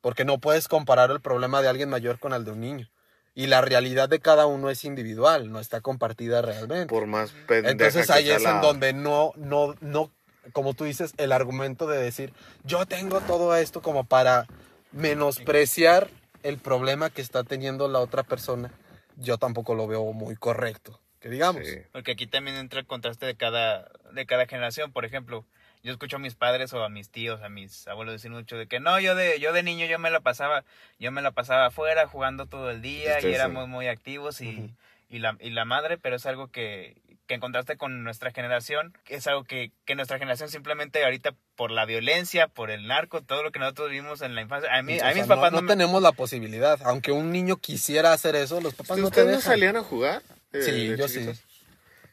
porque 0.03 0.27
no 0.27 0.39
puedes 0.39 0.69
comparar 0.69 1.11
el 1.11 1.21
problema 1.23 1.63
de 1.63 1.69
alguien 1.69 1.89
mayor 1.89 2.19
con 2.19 2.35
el 2.35 2.45
de 2.45 2.51
un 2.51 2.61
niño. 2.61 2.91
Y 3.35 3.49
la 3.49 3.61
realidad 3.61 4.09
de 4.09 4.21
cada 4.21 4.47
uno 4.47 4.71
es 4.71 4.85
individual, 4.85 5.51
no 5.51 5.59
está 5.59 5.81
compartida 5.81 6.41
realmente. 6.41 6.87
Por 6.87 7.07
más 7.07 7.33
pendeja 7.49 7.73
Entonces 7.73 8.11
ahí 8.11 8.31
es 8.31 8.43
la- 8.43 8.51
en 8.57 8.61
donde 8.61 8.93
no, 8.93 9.33
no, 9.37 9.75
no, 9.81 10.11
como 10.53 10.75
tú 10.75 10.85
dices, 10.85 11.15
el 11.17 11.33
argumento 11.33 11.87
de 11.87 11.99
decir, 11.99 12.33
yo 12.63 12.87
tengo 12.87 13.21
todo 13.23 13.57
esto 13.57 13.83
como 13.83 14.05
para 14.05 14.47
menospreciar 14.93 16.09
el 16.43 16.59
problema 16.59 17.11
que 17.11 17.23
está 17.23 17.43
teniendo 17.43 17.89
la 17.89 17.99
otra 18.01 18.23
persona, 18.23 18.71
yo 19.17 19.39
tampoco 19.39 19.75
lo 19.75 19.87
veo 19.87 20.13
muy 20.13 20.37
correcto, 20.37 21.01
que 21.21 21.29
digamos. 21.31 21.67
Sí. 21.67 21.79
Porque 21.93 22.13
aquí 22.13 22.27
también 22.27 22.57
entra 22.57 22.81
el 22.81 22.87
contraste 22.87 23.27
de 23.27 23.35
cada, 23.37 23.91
de 24.13 24.27
cada 24.27 24.47
generación. 24.47 24.93
Por 24.93 25.05
ejemplo, 25.05 25.45
yo 25.85 25.93
escucho 25.93 26.17
a 26.17 26.19
mis 26.19 26.35
padres 26.35 26.73
o 26.73 26.83
a 26.83 26.89
mis 26.89 27.11
tíos, 27.11 27.43
a 27.43 27.49
mis 27.49 27.87
abuelos 27.87 28.15
decir 28.15 28.31
mucho 28.33 28.57
de 28.57 28.67
que 28.67 28.81
no, 28.81 28.99
yo 28.99 29.15
de, 29.15 29.39
yo 29.39 29.53
de 29.53 29.63
niño 29.63 29.87
yo 29.87 29.99
me 30.01 30.11
la 30.11 30.21
pasaba, 30.21 30.65
yo 30.99 31.13
me 31.13 31.23
la 31.23 31.31
pasaba 31.31 31.67
afuera 31.67 32.09
jugando 32.09 32.47
todo 32.47 32.71
el 32.71 32.83
día 32.83 33.21
y 33.21 33.27
éramos 33.35 33.69
muy 33.69 33.87
activos 33.87 34.41
y, 34.41 34.75
y, 35.11 35.19
la, 35.19 35.37
y 35.41 35.51
la 35.51 35.65
madre, 35.65 35.99
pero 35.99 36.17
es 36.17 36.25
algo 36.27 36.49
que, 36.49 36.97
que 37.27 37.35
en 37.35 37.41
contraste 37.41 37.77
con 37.77 38.03
nuestra 38.03 38.31
generación, 38.33 38.97
es 39.09 39.27
algo 39.27 39.45
que, 39.45 39.73
que 39.85 39.95
nuestra 39.95 40.19
generación 40.19 40.49
simplemente 40.49 41.05
ahorita 41.05 41.35
por 41.55 41.71
la 41.71 41.85
violencia, 41.85 42.49
por 42.49 42.71
el 42.71 42.87
narco, 42.87 43.21
todo 43.23 43.43
lo 43.43 43.53
que 43.53 43.59
nosotros 43.59 43.91
vivimos 43.91 44.23
en 44.23 44.35
la 44.35 44.41
infancia, 44.41 44.75
a 44.75 44.83
mí, 44.83 44.95
O 44.95 44.97
a 44.97 44.99
sea, 45.01 45.15
mis 45.15 45.27
no- 45.29 45.35
papás 45.37 45.53
no, 45.53 45.59
no, 45.59 45.63
me- 45.63 45.69
tenemos 45.69 46.03
la 46.03 46.13
posibilidad, 46.13 46.81
aunque 46.85 47.13
un 47.13 47.31
niño 47.31 47.57
quisiera 47.59 48.13
hacer 48.15 48.37
eso, 48.37 48.61
los 48.63 48.75
papás 48.75 48.97
no 48.99 49.11
te 49.11 49.21
¿Ustedes 49.21 49.27
no 49.27 49.37
dejan. 49.37 49.53
salían 49.53 49.77
a 49.77 49.83
jugar? 49.83 50.23
eh, 50.55 50.63
Sí, 50.63 50.97
yo 50.97 51.09
sí. 51.09 51.31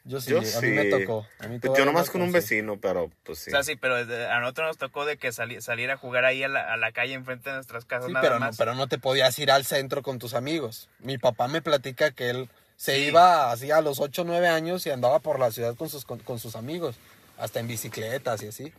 Yo 0.03 0.19
sí, 0.19 0.31
Yo 0.31 0.39
a 0.39 0.61
mí 0.61 0.69
me 0.69 0.85
tocó. 0.85 1.27
A 1.39 1.47
mí 1.47 1.59
Pues 1.59 1.77
yo 1.77 1.85
nomás 1.85 2.09
con 2.09 2.21
un 2.23 2.31
vecino, 2.31 2.79
pero 2.79 3.11
pues 3.23 3.37
sí. 3.39 3.49
O 3.49 3.53
sea, 3.53 3.63
sí, 3.63 3.75
pero 3.75 3.95
a 3.97 4.39
nosotros 4.39 4.67
nos 4.69 4.77
tocó 4.77 5.05
de 5.05 5.17
que 5.17 5.31
sali- 5.31 5.61
salir 5.61 5.91
a 5.91 5.97
jugar 5.97 6.25
ahí 6.25 6.41
a 6.43 6.47
la, 6.47 6.73
a 6.73 6.77
la 6.77 6.91
calle 6.91 7.13
enfrente 7.13 7.49
de 7.49 7.55
nuestras 7.57 7.85
casas 7.85 8.07
Sí, 8.07 8.13
nada 8.13 8.23
pero 8.23 8.39
no, 8.39 8.45
más. 8.47 8.57
pero 8.57 8.73
no 8.73 8.87
te 8.87 8.97
podías 8.97 9.37
ir 9.37 9.51
al 9.51 9.63
centro 9.63 10.01
con 10.01 10.17
tus 10.17 10.33
amigos. 10.33 10.89
Mi 10.99 11.17
papá 11.19 11.47
me 11.47 11.61
platica 11.61 12.11
que 12.11 12.29
él 12.31 12.49
Se 12.77 12.95
Sí. 12.95 13.01
iba 13.09 13.51
así 13.51 13.69
a 13.69 13.79
los 13.81 13.99
8 13.99 14.23
o 14.23 14.25
9 14.25 14.47
años 14.47 14.87
y 14.87 14.89
andaba 14.89 15.19
por 15.19 15.37
la 15.39 15.51
ciudad 15.51 15.75
con 15.75 15.87
sus, 15.87 16.03
con, 16.03 16.17
con 16.17 16.39
sus 16.39 16.55
amigos, 16.55 16.95
hasta 17.37 17.59
en 17.59 17.67
bicicletas 17.67 18.41
y 18.41 18.47
así. 18.47 18.73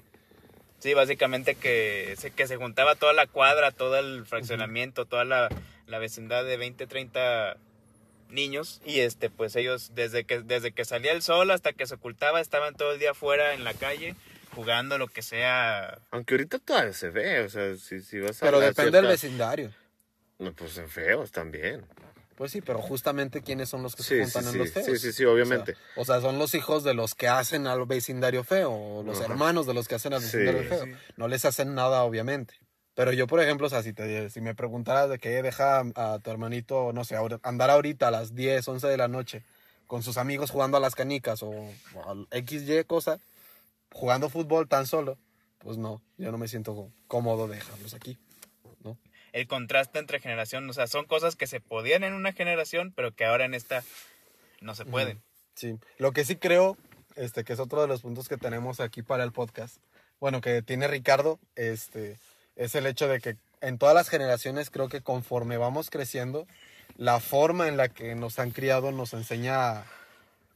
Sí, 0.80 0.92
básicamente 0.94 1.54
que 1.54 2.16
se, 2.18 2.32
que 2.32 2.48
se 2.48 2.56
juntaba 2.56 2.96
toda 2.96 3.12
la 3.12 3.28
cuadra, 3.28 3.70
todo 3.70 3.96
el 4.00 4.26
fraccionamiento, 4.26 5.04
toda 5.06 5.24
la, 5.24 5.48
la 5.86 5.98
vecindad 6.00 6.44
de 6.44 6.56
20, 6.56 6.88
30 6.88 7.56
niños 8.32 8.80
y 8.84 9.00
este 9.00 9.30
pues 9.30 9.54
ellos 9.56 9.92
desde 9.94 10.24
que 10.24 10.40
desde 10.40 10.72
que 10.72 10.84
salía 10.84 11.12
el 11.12 11.22
sol 11.22 11.50
hasta 11.50 11.72
que 11.72 11.86
se 11.86 11.94
ocultaba 11.94 12.40
estaban 12.40 12.74
todo 12.74 12.92
el 12.92 12.98
día 12.98 13.12
afuera 13.12 13.54
en 13.54 13.64
la 13.64 13.74
calle 13.74 14.16
jugando 14.54 14.98
lo 14.98 15.08
que 15.08 15.22
sea 15.22 15.98
Aunque 16.10 16.34
ahorita 16.34 16.58
todavía 16.58 16.92
se 16.92 17.10
ve, 17.10 17.40
o 17.40 17.48
sea, 17.48 17.76
si, 17.76 18.00
si 18.00 18.18
vas 18.18 18.42
a 18.42 18.46
Pero 18.46 18.60
depende 18.60 18.98
del 18.98 19.06
vecindario. 19.06 19.72
No, 20.38 20.52
pues 20.52 20.76
en 20.78 20.88
feos 20.88 21.30
también. 21.30 21.86
Pues 22.36 22.50
sí, 22.50 22.60
pero 22.60 22.80
justamente 22.80 23.42
quiénes 23.42 23.68
son 23.68 23.82
los 23.82 23.94
que 23.94 24.02
Sí, 24.02 24.08
se 24.08 24.16
sí, 24.16 24.22
juntan 24.24 24.44
en 24.46 24.52
sí. 24.52 24.58
los 24.58 24.72
feos. 24.72 24.86
Sí, 24.86 24.96
sí, 24.98 25.12
sí, 25.12 25.24
obviamente. 25.24 25.72
O 25.96 26.04
sea, 26.04 26.16
o 26.16 26.20
sea, 26.20 26.20
son 26.30 26.38
los 26.38 26.54
hijos 26.54 26.82
de 26.82 26.94
los 26.94 27.14
que 27.14 27.28
hacen 27.28 27.66
al 27.66 27.84
vecindario 27.86 28.42
feo, 28.42 28.72
o 28.72 29.02
los 29.04 29.18
Ajá. 29.20 29.26
hermanos 29.26 29.66
de 29.66 29.74
los 29.74 29.86
que 29.86 29.94
hacen 29.94 30.12
al 30.14 30.20
Sí. 30.22 30.38
vecindario 30.38 30.64
feo. 30.68 30.86
No 31.16 31.28
les 31.28 31.44
hacen 31.44 31.74
nada, 31.74 32.02
obviamente. 32.02 32.54
Pero 32.94 33.12
yo, 33.12 33.26
por 33.26 33.40
ejemplo, 33.40 33.66
o 33.66 33.70
sea, 33.70 33.82
si, 33.82 33.92
te, 33.92 34.28
si 34.30 34.40
me 34.40 34.54
preguntaras 34.54 35.08
de 35.08 35.18
qué 35.18 35.42
deja 35.42 35.82
a 35.94 36.18
tu 36.18 36.30
hermanito, 36.30 36.92
no 36.92 37.04
sé, 37.04 37.16
andar 37.42 37.70
ahorita 37.70 38.08
a 38.08 38.10
las 38.10 38.34
10, 38.34 38.66
11 38.68 38.86
de 38.86 38.96
la 38.96 39.08
noche 39.08 39.42
con 39.86 40.02
sus 40.02 40.18
amigos 40.18 40.50
jugando 40.50 40.76
a 40.76 40.80
las 40.80 40.94
canicas 40.94 41.42
o, 41.42 41.50
o 41.50 42.10
al 42.10 42.28
XY 42.30 42.84
cosa, 42.84 43.18
jugando 43.92 44.28
fútbol 44.28 44.68
tan 44.68 44.86
solo, 44.86 45.18
pues 45.58 45.78
no, 45.78 46.02
yo 46.18 46.32
no 46.32 46.38
me 46.38 46.48
siento 46.48 46.90
cómodo 47.08 47.48
de 47.48 47.56
dejarlos 47.56 47.94
aquí. 47.94 48.18
¿no? 48.84 48.98
el 49.32 49.46
contraste 49.46 49.98
entre 50.00 50.18
generación 50.18 50.68
o 50.68 50.72
sea 50.72 50.88
son 50.88 51.06
cosas 51.06 51.36
que 51.36 51.46
se 51.46 51.60
podían 51.60 52.02
en 52.02 52.14
una 52.14 52.32
generación 52.32 52.92
pero 52.94 53.12
que 53.12 53.24
ahora 53.24 53.44
en 53.44 53.54
esta 53.54 53.84
no 54.60 54.74
se 54.74 54.84
pueden 54.84 55.22
Sí, 55.54 55.78
lo 55.98 56.12
que 56.12 56.24
sí 56.24 56.36
creo, 56.36 56.76
este, 57.16 57.44
que 57.44 57.52
es 57.52 57.60
otro 57.60 57.80
de 57.82 57.88
los 57.88 58.02
puntos 58.02 58.28
que 58.28 58.36
tenemos 58.36 58.80
aquí 58.80 59.02
para 59.02 59.24
el 59.24 59.32
podcast, 59.32 59.76
bueno, 60.18 60.40
que 60.40 60.62
tiene 60.62 60.88
Ricardo, 60.88 61.38
este, 61.56 62.18
es 62.56 62.74
el 62.74 62.86
hecho 62.86 63.08
de 63.08 63.20
que 63.20 63.36
en 63.60 63.78
todas 63.78 63.94
las 63.94 64.08
generaciones 64.08 64.70
creo 64.70 64.88
que 64.88 65.02
conforme 65.02 65.56
vamos 65.56 65.90
creciendo, 65.90 66.46
la 66.96 67.20
forma 67.20 67.68
en 67.68 67.76
la 67.76 67.88
que 67.88 68.14
nos 68.14 68.38
han 68.38 68.50
criado 68.50 68.92
nos 68.92 69.12
enseña 69.14 69.84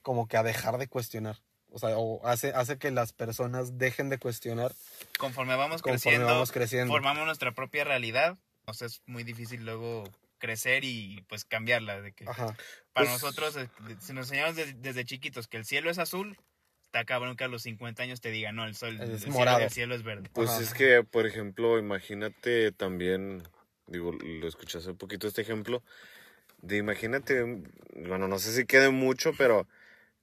como 0.03 0.29
que 0.29 0.37
a 0.37 0.43
dejar 0.43 0.79
de 0.79 0.89
cuestionar. 0.89 1.37
O 1.71 1.79
sea, 1.79 1.99
o 1.99 2.25
hace, 2.27 2.53
hace 2.55 2.79
que 2.79 2.91
las 2.91 3.13
personas 3.13 3.77
dejen 3.79 4.09
de 4.09 4.19
cuestionar 4.19 4.73
conforme 5.19 5.57
vamos 5.57 5.83
conforme 5.83 6.01
creciendo 6.01 6.27
vamos 6.27 6.53
creciendo. 6.53 6.93
formamos 6.93 7.27
nuestra 7.27 7.53
propia 7.53 7.85
realidad 7.85 8.39
o 8.67 8.73
sea 8.73 8.87
es 8.87 9.03
muy 9.07 9.25
difícil 9.25 9.65
luego 9.65 10.05
crecer 10.39 10.85
y 10.85 11.23
pues 11.29 11.45
cambiarla 11.45 12.01
de 12.01 12.13
que 12.13 12.25
Ajá. 12.29 12.47
para 12.93 13.07
Pues- 13.07 13.11
nosotros 13.11 13.57
eh, 13.57 13.69
si 14.01 14.13
nos 14.15 14.27
enseñamos 14.31 14.57
desde 14.57 15.05
chiquitos 15.05 15.49
que 15.49 15.57
el 15.59 15.65
cielo 15.67 15.91
es 15.91 15.99
azul 15.99 16.39
está 16.97 17.05
cabrón 17.05 17.37
que 17.37 17.45
a 17.45 17.49
los 17.49 17.63
50 17.63 18.03
años 18.03 18.21
te 18.21 18.31
diga 18.31 18.53
no 18.53 18.65
el 18.65 18.75
sol 18.75 18.95
Es 18.95 19.01
el 19.09 19.19
cielo, 19.21 19.33
morado. 19.33 19.61
el 19.61 19.71
cielo 19.71 19.95
es 19.95 20.03
verde 20.03 20.31
Pues 20.33 20.49
Ajá. 20.51 20.63
es 20.63 20.73
que, 20.73 21.03
por 21.05 21.27
ejemplo, 21.27 21.79
imagínate 21.79 22.73
también, 22.73 23.43
digo, 23.87 24.13
lo 24.13 24.49
escuché 24.49 24.79
hace 24.79 24.95
poquito 24.95 25.27
este 25.29 25.43
ejemplo, 25.43 25.83
de 26.63 26.79
imagínate, 26.79 27.43
bueno, 27.95 28.29
no 28.29 28.39
sé 28.39 28.53
si 28.53 28.65
quede 28.65 28.91
mucho, 28.91 29.33
pero 29.37 29.69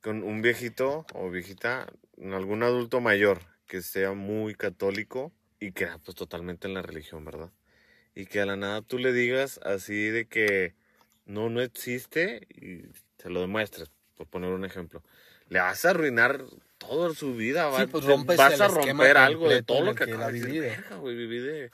con 0.01 0.23
un 0.23 0.41
viejito 0.41 1.05
o 1.13 1.29
viejita, 1.29 1.87
algún 2.21 2.63
adulto 2.63 3.01
mayor 3.01 3.39
que 3.67 3.81
sea 3.81 4.13
muy 4.13 4.55
católico 4.55 5.31
y 5.59 5.71
que 5.71 5.87
pues 6.03 6.15
totalmente 6.15 6.67
en 6.67 6.73
la 6.73 6.81
religión, 6.81 7.23
¿verdad? 7.23 7.51
Y 8.15 8.25
que 8.25 8.41
a 8.41 8.45
la 8.45 8.55
nada 8.55 8.81
tú 8.81 8.97
le 8.97 9.13
digas 9.13 9.59
así 9.63 10.07
de 10.09 10.25
que 10.25 10.75
no, 11.25 11.49
no 11.49 11.61
existe 11.61 12.47
y 12.49 12.83
se 13.21 13.29
lo 13.29 13.41
demuestres, 13.41 13.91
por 14.15 14.27
poner 14.27 14.51
un 14.51 14.65
ejemplo. 14.65 15.03
Le 15.53 15.59
vas 15.59 15.85
a 15.85 15.91
arruinar 15.91 16.43
toda 16.79 17.13
su 17.13 17.35
vida, 17.35 17.67
va- 17.67 17.81
Sí, 17.81 17.87
pues 17.87 18.05
vas 18.35 18.53
el 18.53 18.61
a 18.61 18.67
romper 18.67 19.17
algo 19.17 19.47
de 19.49 19.61
todo 19.63 19.81
lo 19.81 19.93
que 19.95 20.05
que 20.05 20.11
acabas 20.11 20.29
ha 20.29 20.31
de 20.31 20.39
güey, 20.99 21.15
viví 21.15 21.37
de, 21.39 21.69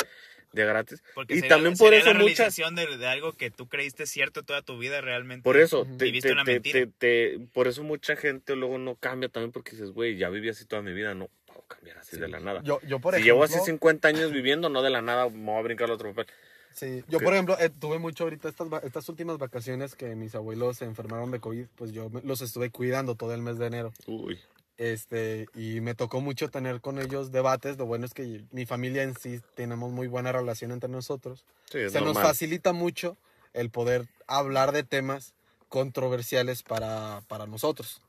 de 0.52 0.66
gratis. 0.66 1.02
porque 1.16 1.34
y 1.34 1.38
sería- 1.38 1.50
también 1.56 1.78
por 1.78 1.88
sería 1.88 2.00
eso 2.00 2.14
la 2.14 2.20
muchas... 2.20 2.56
de, 2.76 2.98
de 2.98 3.08
algo 3.08 3.34
que 3.34 3.50
tú 3.52 3.68
creíste 3.70 4.06
cierto 4.06 4.44
toda 4.44 4.62
tu 4.62 4.78
vida 4.78 5.00
realmente 5.02 5.44
Por 5.44 5.58
eso, 5.58 5.88
te, 5.98 6.06
Viviste 6.06 6.28
te- 6.30 6.34
una 6.34 6.44
te- 6.44 6.52
mentira. 6.54 6.80
te- 6.98 7.38
te- 7.38 7.40
por 7.54 7.68
eso 7.68 7.84
mucha 7.84 8.16
gente 8.16 8.56
luego 8.56 8.78
no 8.78 8.96
cambia 8.96 9.30
también 9.30 9.52
porque 9.52 9.72
dices, 9.72 9.92
güey, 9.92 10.18
ya 10.18 10.30
viví 10.30 10.50
así 10.50 10.66
toda 10.66 10.82
mi 10.82 10.92
vida, 10.94 11.16
no 11.16 11.30
puedo 11.46 11.62
cambiar 11.68 11.98
así 12.00 12.18
de 12.20 12.28
la 12.28 12.40
nada. 12.40 12.62
Yo, 12.64 12.82
yo 12.82 13.00
por 13.00 13.14
si 13.14 13.22
ejemplo, 13.22 13.34
llevo 13.34 13.44
así 13.46 13.60
50 13.66 14.08
años 14.10 14.32
viviendo, 14.32 14.68
no 14.70 14.82
de 14.82 14.90
la 14.90 15.02
nada 15.02 15.30
me 15.30 15.46
voy 15.46 15.60
a 15.60 15.62
brincar 15.64 15.86
al 15.86 15.92
otro 15.94 16.14
papel. 16.14 16.28
Sí, 16.74 17.04
yo 17.10 17.20
por 17.20 17.34
ejemplo 17.34 17.58
eh, 17.60 17.70
tuve 17.70 18.00
mucho 18.00 18.24
ahorita 18.24 18.48
estas, 18.50 18.68
estas 18.84 19.10
últimas 19.10 19.38
vacaciones 19.38 19.96
que 19.96 20.16
mis 20.16 20.34
abuelos 20.36 20.78
se 20.78 20.86
enfermaron 20.86 21.32
de 21.32 21.40
COVID, 21.40 21.66
pues 21.76 21.92
yo 21.92 22.10
los 22.24 22.42
estuve 22.42 22.70
cuidando 22.70 23.16
todo 23.16 23.34
el 23.34 23.42
mes 23.42 23.58
de 23.58 23.68
enero. 23.68 23.94
Uy, 24.08 24.40
Este, 24.78 25.48
y 25.56 25.82
me 25.82 25.94
tocó 25.94 26.22
mucho 26.22 26.50
tener 26.50 26.80
con 26.80 27.00
ellos 27.00 27.32
debates. 27.32 27.78
Lo 27.78 27.86
bueno 27.86 28.06
es 28.06 28.14
que 28.14 28.46
mi 28.52 28.66
familia 28.66 29.04
en 29.04 29.14
sí 29.16 29.42
tenemos 29.56 29.92
muy 29.92 30.08
buena 30.08 30.32
relación 30.32 30.72
entre 30.72 30.90
nosotros. 30.90 31.44
sí, 31.70 31.80
es 31.80 31.92
Se 31.92 32.00
nos 32.00 32.14
normal. 32.14 32.24
facilita 32.24 32.72
mucho 32.72 33.18
el 33.54 33.70
poder 33.72 34.08
hablar 34.28 34.72
de 34.72 34.84
temas 34.84 35.34
controversiales 35.68 36.64
para, 36.64 37.22
para 37.28 37.46
nosotros. 37.46 38.02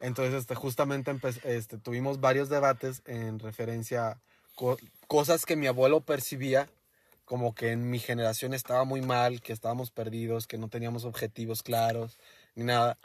Entonces, 0.00 0.34
este, 0.34 0.54
justamente 0.54 1.14
este, 1.44 1.78
tuvimos 1.78 2.20
varios 2.20 2.48
debates 2.48 3.02
en 3.06 3.38
referencia 3.38 4.08
a 4.08 4.18
co- 4.56 4.76
cosas 5.06 5.46
que 5.46 5.56
mi 5.56 5.66
abuelo 5.66 6.00
percibía 6.00 6.68
como 7.32 7.54
que 7.54 7.72
en 7.72 7.88
mi 7.88 7.98
generación 7.98 8.52
estaba 8.52 8.84
muy 8.84 9.00
mal, 9.00 9.40
que 9.40 9.54
estábamos 9.54 9.90
perdidos, 9.90 10.46
que 10.46 10.58
no 10.58 10.68
teníamos 10.68 11.06
objetivos 11.06 11.62
claros, 11.62 12.18
ni 12.54 12.64
nada. 12.64 12.98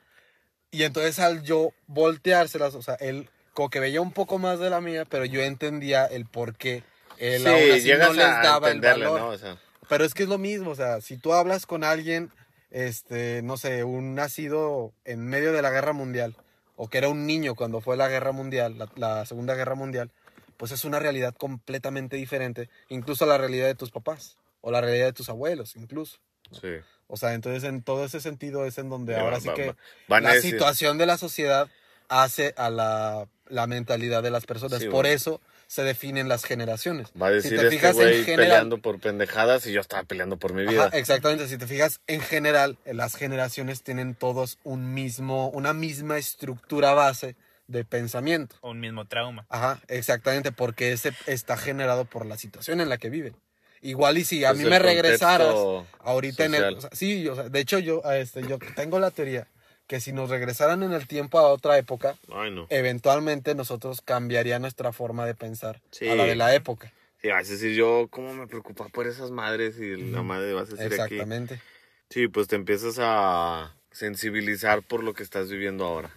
Y 0.69 0.84
entonces 0.84 1.17
al 1.19 1.43
yo 1.43 1.72
volteárselas, 1.86 2.75
o 2.75 2.81
sea, 2.81 2.96
él 2.96 3.29
como 3.53 3.69
que 3.69 3.79
veía 3.79 4.01
un 4.01 4.12
poco 4.12 4.38
más 4.38 4.60
de 4.60 4.69
la 4.69 4.81
mía, 4.81 5.05
pero 5.05 5.24
yo 5.24 5.39
entendía 5.39 6.05
el 6.05 6.25
por 6.25 6.57
qué 6.57 6.84
él 7.17 7.43
sí, 7.43 7.48
aún 7.48 7.72
así 7.72 7.89
no 7.93 8.12
les 8.12 8.25
a 8.25 8.41
daba 8.41 8.69
el 8.69 8.81
valor. 8.81 9.17
¿no? 9.17 9.27
O 9.29 9.38
sea, 9.38 9.55
Pero 9.88 10.03
es 10.03 10.13
que 10.13 10.24
es 10.24 10.29
lo 10.29 10.38
mismo, 10.38 10.72
o 10.72 10.75
sea, 10.75 11.00
si 11.00 11.15
tú 11.15 11.31
hablas 11.31 11.65
con 11.65 11.86
alguien, 11.86 12.29
este, 12.69 13.41
no 13.43 13.55
sé, 13.55 13.86
un 13.86 14.13
nacido 14.13 14.91
en 15.05 15.25
medio 15.25 15.53
de 15.53 15.62
la 15.62 15.69
guerra 15.69 15.93
mundial, 15.93 16.36
o 16.75 16.89
que 16.89 16.98
era 16.98 17.07
un 17.07 17.25
niño 17.25 17.55
cuando 17.55 17.79
fue 17.79 17.96
la 17.96 18.10
guerra 18.10 18.34
mundial, 18.34 18.77
la, 18.77 18.89
la 18.98 19.25
segunda 19.25 19.55
guerra 19.55 19.75
mundial, 19.75 20.12
pues 20.57 20.71
es 20.71 20.83
una 20.85 20.99
realidad 20.99 21.33
completamente 21.35 22.15
diferente, 22.17 22.69
incluso 22.89 23.23
a 23.23 23.27
la 23.27 23.37
realidad 23.37 23.67
de 23.67 23.75
tus 23.75 23.91
papás, 23.91 24.37
o 24.61 24.71
la 24.71 24.81
realidad 24.81 25.05
de 25.05 25.13
tus 25.13 25.29
abuelos, 25.29 25.75
incluso. 25.75 26.17
sí. 26.59 26.69
O 27.09 27.15
sea, 27.15 27.33
entonces 27.35 27.63
en 27.63 27.83
todo 27.83 28.03
ese 28.03 28.19
sentido 28.19 28.65
es 28.65 28.77
en 28.77 28.89
donde 28.89 29.15
ahora 29.15 29.37
va- 29.37 29.39
sí 29.39 29.47
va- 29.47 29.53
que 29.53 29.75
va- 30.11 30.19
la 30.19 30.33
decir- 30.33 30.51
situación 30.51 30.97
de 30.97 31.05
la 31.05 31.17
sociedad 31.17 31.69
hace 32.09 32.53
a 32.57 32.69
la, 32.69 33.29
la 33.47 33.65
mentalidad 33.65 34.21
de 34.23 34.29
las 34.29 34.45
personas. 34.45 34.79
Sí, 34.79 34.85
Por 34.87 35.03
bueno. 35.05 35.09
eso 35.15 35.41
se 35.67 35.83
definen 35.83 36.27
las 36.27 36.43
generaciones. 36.43 37.07
Va 37.21 37.27
a 37.27 37.31
decir 37.31 37.51
si 37.51 37.57
te 37.57 37.63
este 37.63 37.69
fijas 37.77 37.95
güey 37.95 38.17
en 38.19 38.25
general, 38.25 38.45
peleando 38.49 38.77
por 38.79 38.99
pendejadas 38.99 39.65
y 39.67 39.71
yo 39.71 39.79
estaba 39.79 40.03
peleando 40.03 40.35
por 40.37 40.53
mi 40.53 40.65
vida. 40.65 40.87
Ajá, 40.87 40.97
exactamente. 40.97 41.47
Si 41.47 41.57
te 41.57 41.65
fijas, 41.67 42.01
en 42.07 42.19
general, 42.19 42.77
eh, 42.83 42.93
las 42.93 43.15
generaciones 43.15 43.83
tienen 43.83 44.13
todos 44.15 44.57
un 44.65 44.93
mismo, 44.93 45.49
una 45.51 45.73
misma 45.73 46.17
estructura 46.17 46.93
base 46.93 47.35
de 47.67 47.83
pensamiento. 47.86 48.55
o 48.62 48.71
un 48.71 48.79
mismo 48.79 49.05
trauma 49.05 49.45
Ajá, 49.50 49.81
exactamente, 49.88 50.51
porque 50.51 50.91
ese 50.93 51.13
está 51.25 51.57
generado 51.57 52.05
por 52.05 52.25
la 52.25 52.38
situación 52.38 52.81
en 52.81 52.89
la 52.89 52.97
que 52.97 53.09
viven. 53.09 53.36
Igual 53.81 54.17
y 54.17 54.24
si 54.25 54.43
a 54.43 54.53
mí 54.53 54.63
me 54.65 54.79
regresaras 54.79 55.53
ahorita 56.00 56.45
en 56.45 56.55
el... 56.55 56.62
social. 56.62 56.75
o 56.77 56.81
sea, 56.81 56.89
sí, 56.93 57.27
o 57.27 57.36
sea, 57.36 57.50
de 57.50 57.59
hecho 57.59 57.77
yo, 57.79 58.01
este, 58.12 58.41
yo 58.47 58.57
tengo 58.75 59.00
la 59.00 59.12
teoría 59.12 59.47
que 59.86 60.00
si 60.01 60.12
nos 60.12 60.29
regresaran 60.29 60.83
en 60.83 60.91
el 60.93 61.07
tiempo 61.07 61.39
a 61.39 61.47
otra 61.47 61.77
época, 61.77 62.15
Ay, 62.33 62.51
no. 62.51 62.65
eventualmente 62.69 63.55
nosotros 63.55 64.01
cambiaría 64.01 64.59
nuestra 64.59 64.91
forma 64.91 65.25
de 65.25 65.36
pensar 65.36 65.79
Sí. 65.91 66.09
a 66.09 66.15
la 66.15 66.25
de 66.25 66.36
la 66.36 66.53
época. 66.55 66.91
Sí, 67.21 67.29
vas 67.29 67.47
a 67.47 67.51
decir 67.51 67.74
yo, 67.75 68.07
¿cómo 68.09 68.33
me 68.33 68.47
preocupa 68.47 68.88
por 68.89 69.07
esas 69.07 69.31
madres? 69.31 69.77
Y 69.79 69.95
la 69.95 70.24
madre 70.24 70.53
vas 70.53 70.69
a 70.69 70.75
decir 70.75 70.86
aquí. 71.01 71.15
Exactamente. 71.15 71.62
Sí, 72.09 72.27
pues 72.27 72.47
te 72.47 72.55
empiezas 72.55 72.97
a 73.00 73.75
sensibilizar 73.91 74.83
por 74.83 75.03
lo 75.03 75.13
que 75.13 75.24
estás 75.24 75.50
viviendo 75.50 75.86
ahora. 75.86 76.12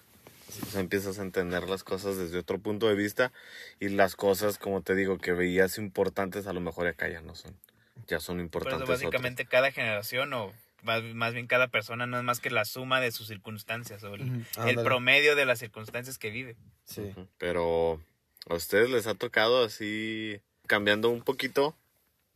Sea, 0.50 0.80
empiezas 0.80 1.18
a 1.18 1.22
entender 1.22 1.68
las 1.68 1.84
cosas 1.84 2.16
desde 2.16 2.38
otro 2.38 2.58
punto 2.58 2.88
de 2.88 2.94
vista 2.94 3.32
y 3.78 3.88
las 3.88 4.16
cosas, 4.16 4.58
como 4.58 4.82
te 4.82 4.94
digo, 4.94 5.18
que 5.18 5.32
veías 5.32 5.78
importantes, 5.78 6.46
a 6.46 6.52
lo 6.52 6.60
mejor 6.60 6.86
acá 6.86 7.08
ya 7.08 7.20
no 7.20 7.34
son. 7.34 7.58
Ya 8.06 8.20
son 8.20 8.36
por 8.36 8.42
importantes. 8.42 8.82
eso 8.82 8.92
básicamente 8.92 9.46
cada 9.46 9.70
generación 9.72 10.32
o 10.32 10.52
más, 10.82 11.02
más 11.02 11.34
bien 11.34 11.46
cada 11.46 11.68
persona 11.68 12.06
no 12.06 12.18
es 12.18 12.24
más 12.24 12.40
que 12.40 12.50
la 12.50 12.64
suma 12.64 13.00
de 13.00 13.12
sus 13.12 13.28
circunstancias 13.28 14.02
o 14.02 14.14
el, 14.14 14.22
Ujú, 14.22 14.32
el 14.32 14.44
ándale. 14.56 14.82
promedio 14.82 15.36
de 15.36 15.44
las 15.44 15.58
circunstancias 15.58 16.18
que 16.18 16.30
vive 16.30 16.56
Sí. 16.84 17.02
otras. 17.02 17.16
Ujú. 17.18 17.28
Pero 17.38 18.00
a 18.48 18.54
ustedes 18.54 18.90
les 18.90 19.06
ha 19.06 19.14
tocado 19.14 19.64
así, 19.64 20.40
cambiando 20.66 21.10
un 21.10 21.22
poquito 21.22 21.76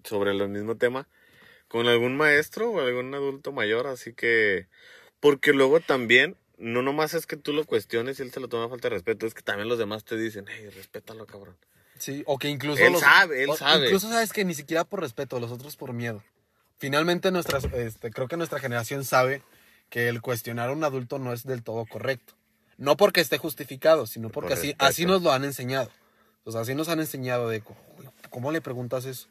sobre 0.05 0.31
el 0.33 0.49
mismo 0.49 0.77
tema, 0.77 1.09
con 1.69 1.89
algún 1.89 2.17
maestro 2.17 2.71
o 2.71 2.81
algún 2.81 3.15
adulto 3.15 3.53
mayor, 3.53 3.87
así 3.87 4.13
que... 4.13 4.69
Porque 5.19 5.55
luego 5.55 5.81
también, 5.81 6.37
no 6.59 6.83
nomás 6.83 7.15
es 7.15 7.27
que 7.27 7.37
tú 7.37 7.53
lo 7.53 7.65
cuestiones 7.65 8.19
y 8.19 8.23
él 8.23 8.31
te 8.31 8.41
lo 8.41 8.49
toma 8.49 8.69
falta 8.69 8.89
de 8.89 8.95
respeto, 8.95 9.27
es 9.27 9.35
que 9.35 9.43
también 9.43 9.69
los 9.69 9.79
demás 9.79 10.05
te 10.05 10.17
dicen, 10.17 10.47
hey, 10.49 10.71
respétalo, 10.75 11.27
cabrón. 11.27 11.57
Sí, 11.99 12.23
o 12.27 12.39
que 12.39 12.49
incluso... 12.49 12.83
Él 12.83 12.97
sabe, 12.97 13.45
él 13.45 13.51
o- 13.51 13.57
sabe. 13.57 13.87
Incluso 13.87 14.09
sabes 14.09 14.33
que 14.33 14.45
ni 14.45 14.55
siquiera 14.55 14.85
por 14.85 15.01
respeto, 15.01 15.39
los 15.41 15.51
otros 15.53 15.77
por 15.77 15.93
miedo. 15.93 16.23
Finalmente, 16.79 17.31
nuestras, 17.31 17.65
este, 17.73 18.11
creo 18.11 18.27
que 18.29 18.37
nuestra 18.37 18.59
generación 18.59 19.05
sabe 19.05 19.43
que 19.91 20.09
el 20.09 20.21
cuestionar 20.21 20.69
a 20.71 20.73
un 20.73 20.83
adulto 20.85 21.19
no 21.19 21.33
es 21.33 21.45
del 21.45 21.63
todo 21.63 21.87
correcto. 21.87 22.35
No 22.77 22.97
porque 22.97 23.21
esté 23.21 23.39
justificado, 23.39 24.07
sino 24.07 24.29
porque 24.31 24.49
Por 24.51 24.59
así, 24.59 24.75
así 24.79 25.07
nos 25.07 25.23
lo 25.23 25.33
han 25.33 25.45
enseñado. 25.45 25.91
O 26.43 26.51
sea, 26.51 26.63
así 26.63 26.75
nos 26.75 26.89
han 26.89 26.99
enseñado 26.99 27.49
de, 27.49 27.63
¿cómo 28.31 28.51
le 28.51 28.61
preguntas 28.61 29.05
eso? 29.05 29.29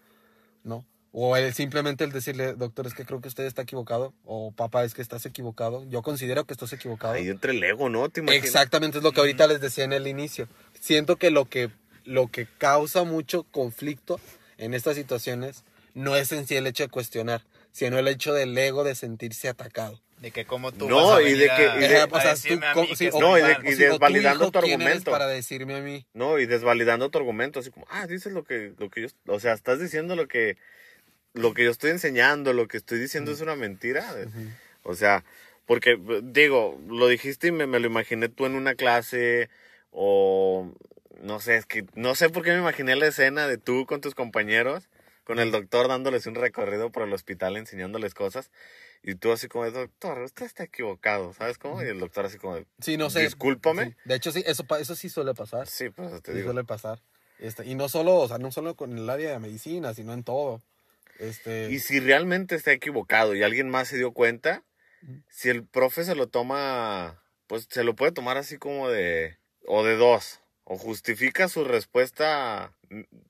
¿No? 0.64 0.86
O 1.16 1.38
el, 1.38 1.54
simplemente 1.54 2.04
el 2.04 2.12
decirle, 2.12 2.54
doctor, 2.54 2.88
es 2.88 2.96
que 2.96 3.06
creo 3.06 3.22
que 3.22 3.28
usted 3.28 3.46
está 3.46 3.62
equivocado. 3.62 4.14
O 4.26 4.52
papá, 4.52 4.84
es 4.84 4.96
que 4.96 5.02
estás 5.04 5.26
equivocado. 5.28 5.86
Yo 5.88 6.02
considero 6.02 6.46
que 6.46 6.54
estás 6.54 6.74
equivocado. 6.74 7.14
Ahí 7.14 7.30
entre 7.30 7.52
el 7.52 7.64
ego, 7.64 7.88
¿no? 7.88 8.10
¿Te 8.10 8.22
imaginas? 8.22 8.46
Exactamente 8.48 8.98
es 8.98 9.04
lo 9.04 9.12
que 9.12 9.20
ahorita 9.20 9.46
les 9.46 9.62
decía 9.62 9.84
en 9.84 9.94
el 9.94 10.08
inicio. 10.08 10.48
Siento 10.80 11.18
que 11.18 11.30
lo 11.30 11.46
que, 11.46 11.70
lo 12.04 12.28
que 12.32 12.48
causa 12.58 13.04
mucho 13.04 13.44
conflicto 13.44 14.20
en 14.58 14.74
estas 14.74 14.96
situaciones 14.96 15.64
no 15.94 16.16
es 16.16 16.32
en 16.32 16.48
sí 16.48 16.56
el 16.56 16.66
hecho 16.66 16.82
de 16.84 16.90
cuestionar, 16.90 17.44
sino 17.72 18.00
el 18.00 18.08
hecho 18.08 18.34
del 18.34 18.58
ego 18.58 18.84
de 18.84 18.96
sentirse 18.96 19.48
atacado. 19.50 20.02
De 20.20 20.32
que 20.32 20.46
como 20.46 20.72
tú 20.72 20.90
No, 20.90 21.10
vas 21.10 21.20
a 21.20 21.22
y 21.22 21.34
de 21.34 21.46
que- 21.46 21.52
a- 21.52 21.76
y 21.78 21.80
de- 21.82 21.98
a 22.00 22.06
o 22.06 22.20
sea, 22.22 22.32
decirme 22.32 22.62
tú 22.62 22.66
a 22.66 22.74
cómo- 22.74 22.88
mí 22.90 22.96
sí, 22.96 23.06
que 23.06 23.12
o- 23.12 23.18
estoy 23.18 23.22
no, 23.22 23.38
y 23.38 23.42
de- 23.42 23.72
y 23.72 23.76
tu 23.76 23.82
desvalidando 23.84 24.44
hijo, 24.46 24.52
tu 24.52 24.60
¿quién 24.62 24.82
eres 24.82 24.88
argumento. 24.88 25.12
para 25.12 25.28
decirme 25.28 25.76
a 25.76 25.82
mí. 25.82 26.08
No, 26.14 26.40
y 26.40 26.48
desvalidando 26.48 27.10
tu 27.10 27.20
argumento, 27.20 27.60
así 27.60 27.70
como, 27.70 27.86
ah, 27.92 28.08
dices 28.08 28.32
lo 28.34 28.44
que, 28.44 28.74
lo 28.80 28.90
que 28.90 29.02
yo, 29.02 29.08
o 29.28 29.40
sea, 29.40 29.54
estás 29.54 29.80
diciendo 29.80 30.16
lo 30.16 30.28
que, 30.28 30.58
lo 31.34 31.54
que 31.54 31.64
yo 31.64 31.72
estoy 31.72 31.92
enseñando, 31.92 32.54
lo 32.54 32.68
que 32.68 32.78
estoy 32.78 33.00
diciendo 33.00 33.32
es 33.32 33.42
una 33.42 33.56
mentira. 33.56 34.14
O 34.84 34.96
sea, 34.96 35.24
porque, 35.66 35.98
digo, 36.24 36.80
lo 36.88 37.08
dijiste 37.08 37.48
y 37.48 37.52
me, 37.52 37.68
me 37.68 37.80
lo 37.80 37.88
imaginé 37.88 38.30
tú 38.30 38.46
en 38.46 38.56
una 38.56 38.76
clase, 38.76 39.50
o, 39.92 40.72
no 41.22 41.40
sé, 41.40 41.56
es 41.56 41.66
que, 41.66 41.86
no 41.96 42.16
sé 42.16 42.30
por 42.30 42.44
qué 42.44 42.52
me 42.52 42.60
imaginé 42.60 42.96
la 42.96 43.08
escena 43.08 43.48
de 43.48 43.58
tú 43.58 43.86
con 43.86 44.02
tus 44.02 44.14
compañeros, 44.16 44.90
con 45.24 45.40
el 45.40 45.52
doctor 45.52 45.88
dándoles 45.88 46.26
un 46.28 46.36
recorrido 46.36 46.92
por 46.92 47.04
el 47.04 47.14
hospital, 47.14 47.56
enseñándoles 47.56 48.14
cosas, 48.14 48.52
y 49.04 49.16
tú 49.16 49.32
así 49.32 49.48
como, 49.48 49.70
doctor, 49.72 50.20
usted 50.22 50.46
está 50.46 50.64
equivocado, 50.64 51.34
¿sabes 51.34 51.58
cómo? 51.58 51.82
Y 51.82 51.88
el 51.88 52.00
doctor 52.00 52.26
así 52.26 52.38
como, 52.38 52.58
Sí, 52.80 52.98
no 52.98 53.10
sé. 53.10 53.22
Discúlpame. 53.22 53.86
Sí. 53.86 53.96
De 54.06 54.16
hecho, 54.16 54.32
sí, 54.32 54.44
eso, 54.46 54.66
pa- 54.66 54.80
eso 54.80 54.96
sí 54.96 55.08
suele 55.10 55.34
pasar. 55.34 55.68
sí, 55.68 55.90
pues 55.90 56.22
te 56.22 56.32
Sí 56.32 56.38
digo. 56.40 56.50
suele 56.52 56.66
pasar. 56.66 57.02
Este, 57.40 57.66
y 57.66 57.76
no 57.76 57.88
solo, 57.90 58.16
o 58.18 58.28
sea, 58.28 58.38
no 58.38 58.52
solo 58.52 58.76
con 58.76 58.98
el 58.98 59.10
área 59.10 59.32
de 59.32 59.40
medicina, 59.40 59.94
sino 59.94 60.14
en 60.14 60.24
todo. 60.24 60.62
Este, 61.20 61.72
Y 61.72 61.80
si 61.80 62.00
realmente 62.00 62.56
está 62.56 62.72
equivocado 62.72 63.36
y 63.36 63.44
alguien 63.44 63.70
más 63.70 63.88
se 63.88 63.98
dio 63.98 64.12
cuenta, 64.12 64.64
si 65.30 65.50
el 65.50 65.66
profe 65.66 66.04
se 66.04 66.16
lo 66.16 66.28
toma, 66.28 67.24
pues 67.48 67.68
se 67.70 67.84
lo 67.84 67.96
puede 67.96 68.12
tomar 68.12 68.38
así 68.38 68.58
como 68.58 68.90
de, 68.90 69.38
o 69.66 69.84
de 69.84 69.96
dos, 69.96 70.42
o 70.64 70.78
justifica 70.78 71.48
su 71.48 71.64
respuesta 71.64 72.76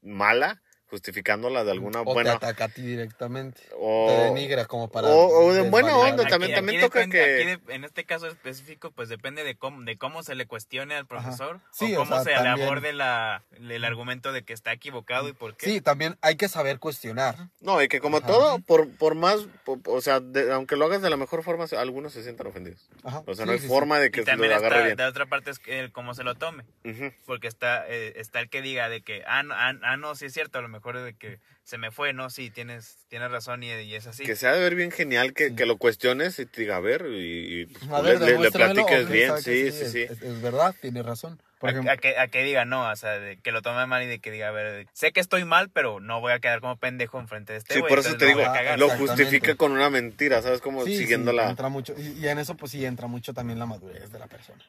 mala, 0.02 0.63
justificándola 0.94 1.64
de 1.64 1.72
alguna 1.72 2.02
o 2.02 2.04
buena, 2.06 2.38
te 2.38 2.46
ataca 2.46 2.66
a 2.66 2.70
ti 2.70 2.84
directamente. 2.84 3.60
o, 3.80 4.06
te 4.10 4.24
denigra 4.26 4.66
como 4.66 4.92
para. 4.92 5.08
o- 5.08 5.46
o 5.48 5.52
de 5.54 5.68
buena 5.68 5.98
onda, 5.98 6.24
también- 6.28 6.54
también 6.54 6.82
toca 6.82 7.00
depende- 7.00 7.18
que- 7.18 7.34
aquí 7.54 7.62
de- 7.66 7.74
en 7.76 7.84
este 7.84 8.04
caso 8.06 8.28
específico, 8.28 8.92
pues 8.92 9.10
depende 9.10 9.44
de 9.44 9.56
cómo, 9.56 9.82
de 9.82 9.98
cómo 9.98 10.22
se 10.22 10.36
le 10.36 10.46
cuestione 10.46 10.94
al 10.96 11.08
profesor 11.08 11.60
Sí, 11.72 11.96
o 11.96 12.02
o 12.02 12.06
cómo 12.06 12.14
sea, 12.16 12.24
se 12.24 12.30
le 12.30 12.36
también- 12.36 12.68
aborde 12.68 12.94
la, 12.94 13.42
el 13.60 13.84
argumento 13.84 14.32
de 14.32 14.44
que 14.44 14.54
está 14.54 14.72
equivocado 14.72 15.28
y 15.30 15.34
por 15.34 15.56
qué. 15.58 15.66
Sí, 15.66 15.82
también 15.82 16.16
hay 16.22 16.36
que 16.36 16.48
saber 16.48 16.78
cuestionar. 16.78 17.50
No, 17.60 17.82
y 17.82 17.88
que 17.88 18.00
como 18.00 18.18
Ajá. 18.18 18.28
todo, 18.28 18.60
por, 18.60 18.88
por 18.98 19.16
más, 19.16 19.40
po- 19.66 19.82
o 19.88 20.00
sea, 20.02 20.20
de- 20.20 20.52
aunque 20.54 20.76
lo 20.76 20.86
hagas 20.86 21.02
de 21.02 21.10
la 21.10 21.18
mejor 21.18 21.42
forma, 21.44 21.66
algunos 21.76 22.14
se 22.14 22.22
sientan 22.22 22.46
ofendidos. 22.46 22.88
Ajá. 23.04 23.24
O 23.26 23.34
sea, 23.34 23.46
Sí, 23.46 23.48
no 23.48 23.52
hay 23.54 23.58
sí, 23.58 23.64
sí. 23.64 23.68
forma 23.70 23.98
de 23.98 24.08
Y 24.08 24.12
que 24.12 24.20
lo 24.20 24.26
también 24.28 24.54
agarre 24.54 24.76
está, 24.76 24.86
bien. 24.86 24.98
de 24.98 25.06
otra 25.06 25.26
parte 25.26 25.50
es 25.50 25.60
el 25.66 25.92
cómo 25.92 26.14
se 26.14 26.24
lo 26.24 26.36
tome. 26.36 26.66
Ujú. 26.86 27.12
Porque 27.26 27.48
está, 27.48 27.88
eh, 27.90 28.14
está 28.18 28.40
el 28.42 28.50
que 28.50 28.62
diga 28.62 28.90
de 28.90 29.02
que, 29.02 29.24
ah 29.26 29.42
no, 29.42 29.56
ah, 29.56 29.74
ah, 29.82 29.98
no, 29.98 30.14
sí 30.14 30.26
es 30.26 30.34
cierto, 30.34 30.60
a 30.60 30.62
lo 30.62 30.68
mejor 30.68 30.83
de 30.92 31.14
que 31.16 31.40
se 31.64 31.78
me 31.78 31.92
fue, 31.92 32.12
no, 32.14 32.30
sí, 32.30 32.50
tienes, 32.50 32.98
tienes 33.08 33.32
razón 33.32 33.64
y, 33.64 33.68
y 33.72 33.96
es 33.96 34.06
así. 34.08 34.24
Que 34.26 34.36
se 34.36 34.48
ha 34.48 34.52
de 34.52 34.60
ver 34.60 34.76
bien 34.76 34.92
genial 34.92 35.34
que, 35.34 35.56
que 35.56 35.66
lo 35.66 35.78
cuestiones 35.78 36.38
y 36.40 36.46
te 36.46 36.62
diga, 36.62 36.76
a 36.76 36.80
ver, 36.82 37.06
y, 37.10 37.62
y, 37.62 37.66
pues, 37.68 37.90
A 37.90 38.02
ver, 38.02 38.20
le, 38.20 38.38
le- 38.38 38.52
platiques 38.52 39.10
bien. 39.10 39.38
Sí, 39.38 39.72
sí, 39.72 39.86
sí. 39.90 40.02
Es, 40.02 40.22
es 40.22 40.42
verdad, 40.42 40.76
tiene 40.80 41.02
razón. 41.02 41.42
Por 41.60 41.70
a, 41.70 41.72
ejemplo, 41.72 41.94
a 41.94 41.98
que, 41.98 42.18
a 42.18 42.28
que 42.28 42.44
diga 42.44 42.66
no, 42.66 42.90
o 42.92 42.96
sea, 42.98 43.12
de 43.20 43.38
que 43.38 43.54
lo 43.54 43.62
tome 43.62 43.86
mal 43.86 44.04
y 44.04 44.08
de 44.08 44.20
que 44.20 44.32
diga, 44.32 44.50
a 44.50 44.52
ver, 44.52 44.86
sé 44.92 45.14
que 45.14 45.22
estoy 45.22 45.46
mal, 45.46 45.70
pero 45.70 46.02
no 46.02 46.20
voy 46.20 46.34
a 46.34 46.40
quedar 46.40 46.60
como 46.60 46.76
pendejo 46.76 47.20
enfrente 47.20 47.54
de 47.54 47.60
este 47.60 47.76
Sí, 47.76 47.80
por 47.80 48.00
eso 48.00 48.18
te 48.18 48.26
digo, 48.26 48.42
lo 48.76 48.90
justifica 48.90 49.56
con 49.56 49.72
una 49.72 49.90
mentira, 49.90 50.42
¿sabes? 50.42 50.60
Como 50.60 50.84
sí, 50.84 50.98
siguiendo 50.98 51.32
sí, 51.32 51.38
la... 51.38 51.50
entra 51.50 51.70
mucho, 51.70 51.94
y, 51.98 52.20
y 52.20 52.28
en 52.28 52.40
eso 52.40 52.58
pues 52.58 52.74
sí 52.74 52.86
entra 52.86 53.08
mucho 53.08 53.34
también 53.34 53.60
la 53.60 53.66
madurez 53.66 54.12
de 54.12 54.20
la 54.20 54.28
persona. 54.28 54.62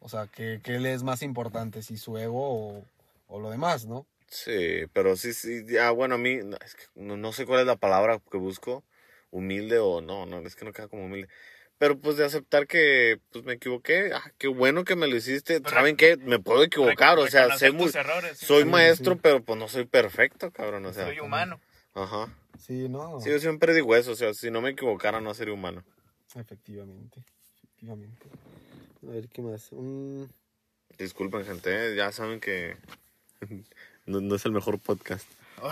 O 0.00 0.08
sea, 0.08 0.26
que, 0.26 0.60
que 0.64 0.80
le 0.80 0.92
es 0.94 1.04
más 1.04 1.22
importante, 1.22 1.80
si 1.82 1.96
su 1.96 2.18
ego 2.18 2.40
o, 2.42 2.84
o 3.28 3.38
lo 3.40 3.48
demás, 3.50 3.86
¿no? 3.86 4.04
Sí, 4.32 4.86
pero 4.94 5.14
sí, 5.14 5.34
sí, 5.34 5.62
ya, 5.66 5.90
bueno, 5.90 6.14
a 6.14 6.18
mí, 6.18 6.36
no, 6.42 6.56
es 6.64 6.74
que 6.74 6.84
no, 6.94 7.18
no 7.18 7.34
sé 7.34 7.44
cuál 7.44 7.60
es 7.60 7.66
la 7.66 7.76
palabra 7.76 8.18
que 8.30 8.38
busco, 8.38 8.82
humilde 9.30 9.78
o 9.78 10.00
no, 10.00 10.24
no, 10.24 10.38
es 10.40 10.56
que 10.56 10.64
no 10.64 10.72
queda 10.72 10.88
como 10.88 11.04
humilde. 11.04 11.28
Pero 11.76 11.98
pues 12.00 12.16
de 12.16 12.24
aceptar 12.24 12.66
que 12.66 13.20
pues 13.30 13.44
me 13.44 13.52
equivoqué, 13.52 14.10
ah, 14.14 14.32
qué 14.38 14.48
bueno 14.48 14.84
que 14.84 14.96
me 14.96 15.06
lo 15.06 15.16
hiciste, 15.16 15.60
Pero- 15.60 15.68
¿saben 15.76 15.98
qué? 15.98 16.16
Me 16.16 16.38
puedo 16.38 16.62
equivocar, 16.62 17.18
o 17.18 17.26
sea, 17.26 17.58
sé 17.58 17.72
muy, 17.72 17.90
errores, 17.92 18.38
sí. 18.38 18.46
soy 18.46 18.62
Sí, 18.62 18.70
maestro, 18.70 19.14
sí. 19.16 19.20
pero 19.22 19.42
pues 19.44 19.58
no 19.58 19.68
soy 19.68 19.84
perfecto, 19.84 20.50
cabrón, 20.50 20.86
o 20.86 20.94
sea. 20.94 21.04
soy 21.08 21.20
humano. 21.20 21.60
Ajá. 21.92 22.34
Sí, 22.58 22.88
no. 22.88 23.20
Sí, 23.20 23.28
yo 23.28 23.38
siempre 23.38 23.74
digo 23.74 23.94
eso, 23.94 24.12
o 24.12 24.16
sea, 24.16 24.32
si 24.32 24.50
no 24.50 24.62
me 24.62 24.70
equivocara 24.70 25.20
no 25.20 25.34
sería 25.34 25.52
humano. 25.52 25.84
Efectivamente, 26.34 27.22
efectivamente. 27.58 28.28
A 29.02 29.10
ver, 29.10 29.28
¿qué 29.28 29.42
más? 29.42 29.70
Un- 29.72 30.32
Disculpen, 30.96 31.44
gente, 31.44 31.92
¿eh? 31.92 31.96
ya 31.96 32.12
saben 32.12 32.40
que 32.40 32.76
no, 34.06 34.20
no 34.20 34.34
es 34.34 34.44
el 34.44 34.52
mejor 34.52 34.78
podcast. 34.78 35.26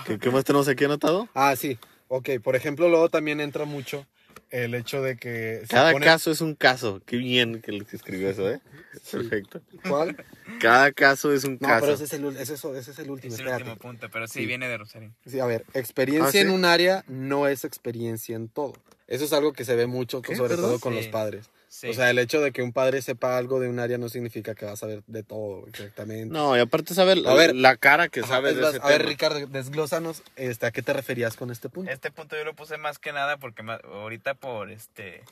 ¿Qué, 0.06 0.18
qué 0.18 0.30
más 0.30 0.44
tenemos 0.44 0.68
aquí 0.68 0.84
anotado? 0.84 1.28
Ah, 1.34 1.56
sí. 1.56 1.78
Ok, 2.08 2.28
por 2.42 2.56
ejemplo, 2.56 2.88
luego 2.88 3.08
también 3.08 3.40
entra 3.40 3.64
mucho 3.64 4.06
el 4.50 4.74
hecho 4.74 5.00
de 5.02 5.16
que... 5.16 5.60
se 5.62 5.68
Cada 5.68 5.92
pone- 5.92 6.04
caso 6.04 6.30
es 6.30 6.40
un 6.40 6.54
caso. 6.54 7.00
Qué 7.06 7.16
bien 7.16 7.60
que 7.60 7.76
escribió 7.92 8.30
eso, 8.30 8.48
¿eh? 8.50 8.60
Perfecto. 9.10 9.60
¿Cuál? 9.88 10.16
Cada 10.60 10.90
caso 10.92 11.32
es 11.32 11.44
un 11.44 11.54
No, 11.60 11.68
caso. 11.68 11.80
pero 11.82 11.92
ese 11.94 12.04
es 12.04 12.12
el, 12.14 12.24
ul- 12.24 12.36
ese 12.36 12.54
es, 12.54 12.64
ese 12.64 12.90
es 12.90 12.98
el 12.98 13.10
último, 13.10 13.32
Es 13.34 13.40
el 13.40 13.46
espérate. 13.46 13.62
último 13.70 13.76
punto, 13.90 14.08
pero 14.12 14.26
sí, 14.26 14.40
Sí. 14.40 14.46
viene 14.46 14.68
de 14.68 14.76
Rosario. 14.78 15.12
Sí, 15.26 15.38
a 15.38 15.46
ver, 15.46 15.64
experiencia 15.74 16.28
¿Ah, 16.28 16.32
sí? 16.32 16.38
en 16.38 16.50
un 16.50 16.64
área 16.64 17.04
no 17.06 17.46
es 17.46 17.64
experiencia 17.64 18.34
en 18.36 18.48
todo. 18.48 18.74
Eso 19.06 19.24
es 19.24 19.32
algo 19.32 19.52
que 19.52 19.64
se 19.64 19.74
ve 19.76 19.86
mucho, 19.86 20.22
¿Qué? 20.22 20.34
sobre 20.36 20.50
¿Perdón? 20.50 20.70
todo 20.70 20.80
con 20.80 20.92
Sí. 20.94 20.98
los 21.00 21.08
padres. 21.08 21.48
Sí. 21.72 21.88
O 21.88 21.94
sea, 21.94 22.10
el 22.10 22.18
hecho 22.18 22.40
de 22.40 22.50
que 22.50 22.62
un 22.62 22.72
padre 22.72 23.00
sepa 23.00 23.38
algo 23.38 23.60
de 23.60 23.68
un 23.68 23.78
área 23.78 23.96
no 23.96 24.08
significa 24.08 24.56
que 24.56 24.66
va 24.66 24.72
a 24.72 24.76
saber 24.76 25.04
de 25.06 25.22
todo 25.22 25.68
exactamente. 25.68 26.26
No, 26.26 26.56
y 26.56 26.60
aparte 26.60 26.94
sabe 26.94 27.14
la, 27.14 27.30
A 27.30 27.34
ver. 27.34 27.54
la 27.54 27.76
cara 27.76 28.08
que 28.08 28.24
sabes 28.24 28.56
es 28.56 28.60
de 28.60 28.68
ese 28.70 28.80
a 28.82 28.88
ver. 28.88 29.06
Ricardo, 29.06 29.46
desglósanos 29.46 30.24
este, 30.34 30.66
a 30.66 30.72
qué 30.72 30.82
te 30.82 30.92
referías 30.92 31.36
con 31.36 31.52
este 31.52 31.68
punto. 31.68 31.88
Este 31.92 32.10
punto 32.10 32.36
yo 32.36 32.44
lo 32.44 32.54
puse 32.54 32.76
más 32.76 32.98
que 32.98 33.12
nada 33.12 33.36
porque 33.36 33.62
ahorita 33.84 34.34
por 34.34 34.72
este 34.72 35.22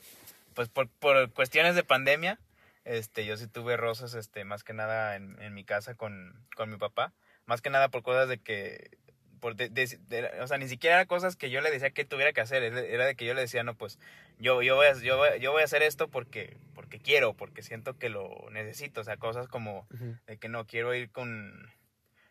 pues 0.53 0.69
por, 0.69 0.87
por 0.87 1.29
cuestiones 1.33 1.75
de 1.75 1.83
pandemia, 1.83 2.39
este 2.85 3.25
yo 3.25 3.35
sí 3.35 3.47
tuve 3.47 3.75
rosas 3.75 4.13
este 4.13 4.45
más 4.45 4.63
que 4.63 4.71
nada 4.71 5.17
en, 5.17 5.41
en 5.41 5.53
mi 5.53 5.65
casa 5.65 5.95
con, 5.95 6.33
con 6.55 6.69
mi 6.69 6.77
papá, 6.77 7.11
más 7.47 7.61
que 7.61 7.69
nada 7.69 7.89
por 7.89 8.01
cosas 8.01 8.29
de 8.29 8.37
que 8.37 8.91
por 9.39 9.55
de- 9.55 9.69
de- 9.69 9.97
de- 10.07 10.41
o 10.41 10.47
sea, 10.47 10.57
ni 10.57 10.67
siquiera 10.67 10.97
eran 10.97 11.07
cosas 11.07 11.35
que 11.35 11.49
yo 11.49 11.61
le 11.61 11.71
decía 11.71 11.91
que 11.91 12.05
tuviera 12.05 12.33
que 12.33 12.41
hacer, 12.41 12.61
era 12.63 13.05
de 13.05 13.15
que 13.15 13.25
yo 13.25 13.33
le 13.33 13.41
decía, 13.41 13.63
no, 13.63 13.73
pues 13.75 13.99
yo 14.39 14.61
yo 14.61 14.75
voy 14.75 14.87
a, 14.87 14.93
yo 14.93 15.17
voy, 15.17 15.39
yo 15.39 15.51
voy 15.51 15.61
a 15.61 15.65
hacer 15.65 15.81
esto 15.83 16.07
porque 16.07 16.57
porque 16.75 16.99
quiero, 16.99 17.33
porque 17.33 17.61
siento 17.63 17.97
que 17.97 18.09
lo 18.09 18.29
necesito, 18.51 19.01
o 19.01 19.03
sea, 19.03 19.17
cosas 19.17 19.47
como 19.47 19.87
de 20.27 20.37
que 20.37 20.49
no 20.49 20.65
quiero 20.65 20.93
ir 20.93 21.09
con 21.11 21.71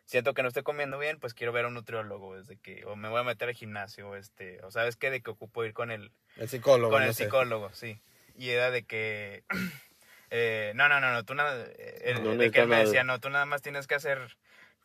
siento 0.04 0.32
que 0.32 0.42
no 0.42 0.48
estoy 0.48 0.62
comiendo 0.62 0.98
bien 0.98 1.18
pues 1.20 1.34
quiero 1.34 1.52
ver 1.52 1.66
a 1.66 1.68
un 1.68 1.74
nutriólogo 1.74 2.34
desde 2.34 2.56
que 2.56 2.82
o 2.86 2.96
me 2.96 3.08
voy 3.10 3.20
a 3.20 3.24
meter 3.24 3.48
al 3.50 3.54
gimnasio 3.54 4.16
este 4.16 4.58
o 4.64 4.70
sabes 4.70 4.96
qué 4.96 5.10
de 5.10 5.20
que 5.20 5.30
ocupo 5.30 5.66
ir 5.66 5.74
con 5.74 5.90
el 5.90 6.12
El 6.36 6.48
psicólogo. 6.48 6.90
con 6.94 7.02
no 7.02 7.08
el 7.08 7.14
sé. 7.14 7.24
psicólogo 7.24 7.70
sí 7.74 8.00
y 8.34 8.48
era 8.48 8.70
de 8.70 8.84
que 8.84 9.44
eh, 10.30 10.72
no 10.74 10.88
no 10.88 11.00
no 11.00 11.12
no 11.12 11.24
tú 11.24 11.34
nada 11.34 11.62
eh, 11.78 12.00
el- 12.04 12.22
No 12.24 12.36
de 12.36 12.50
que 12.50 12.60
él 12.60 12.68
me 12.68 12.76
decía 12.86 13.04
no 13.04 13.20
tú 13.20 13.28
nada 13.28 13.44
más 13.44 13.60
tienes 13.60 13.86
que 13.86 13.96
hacer 13.96 14.18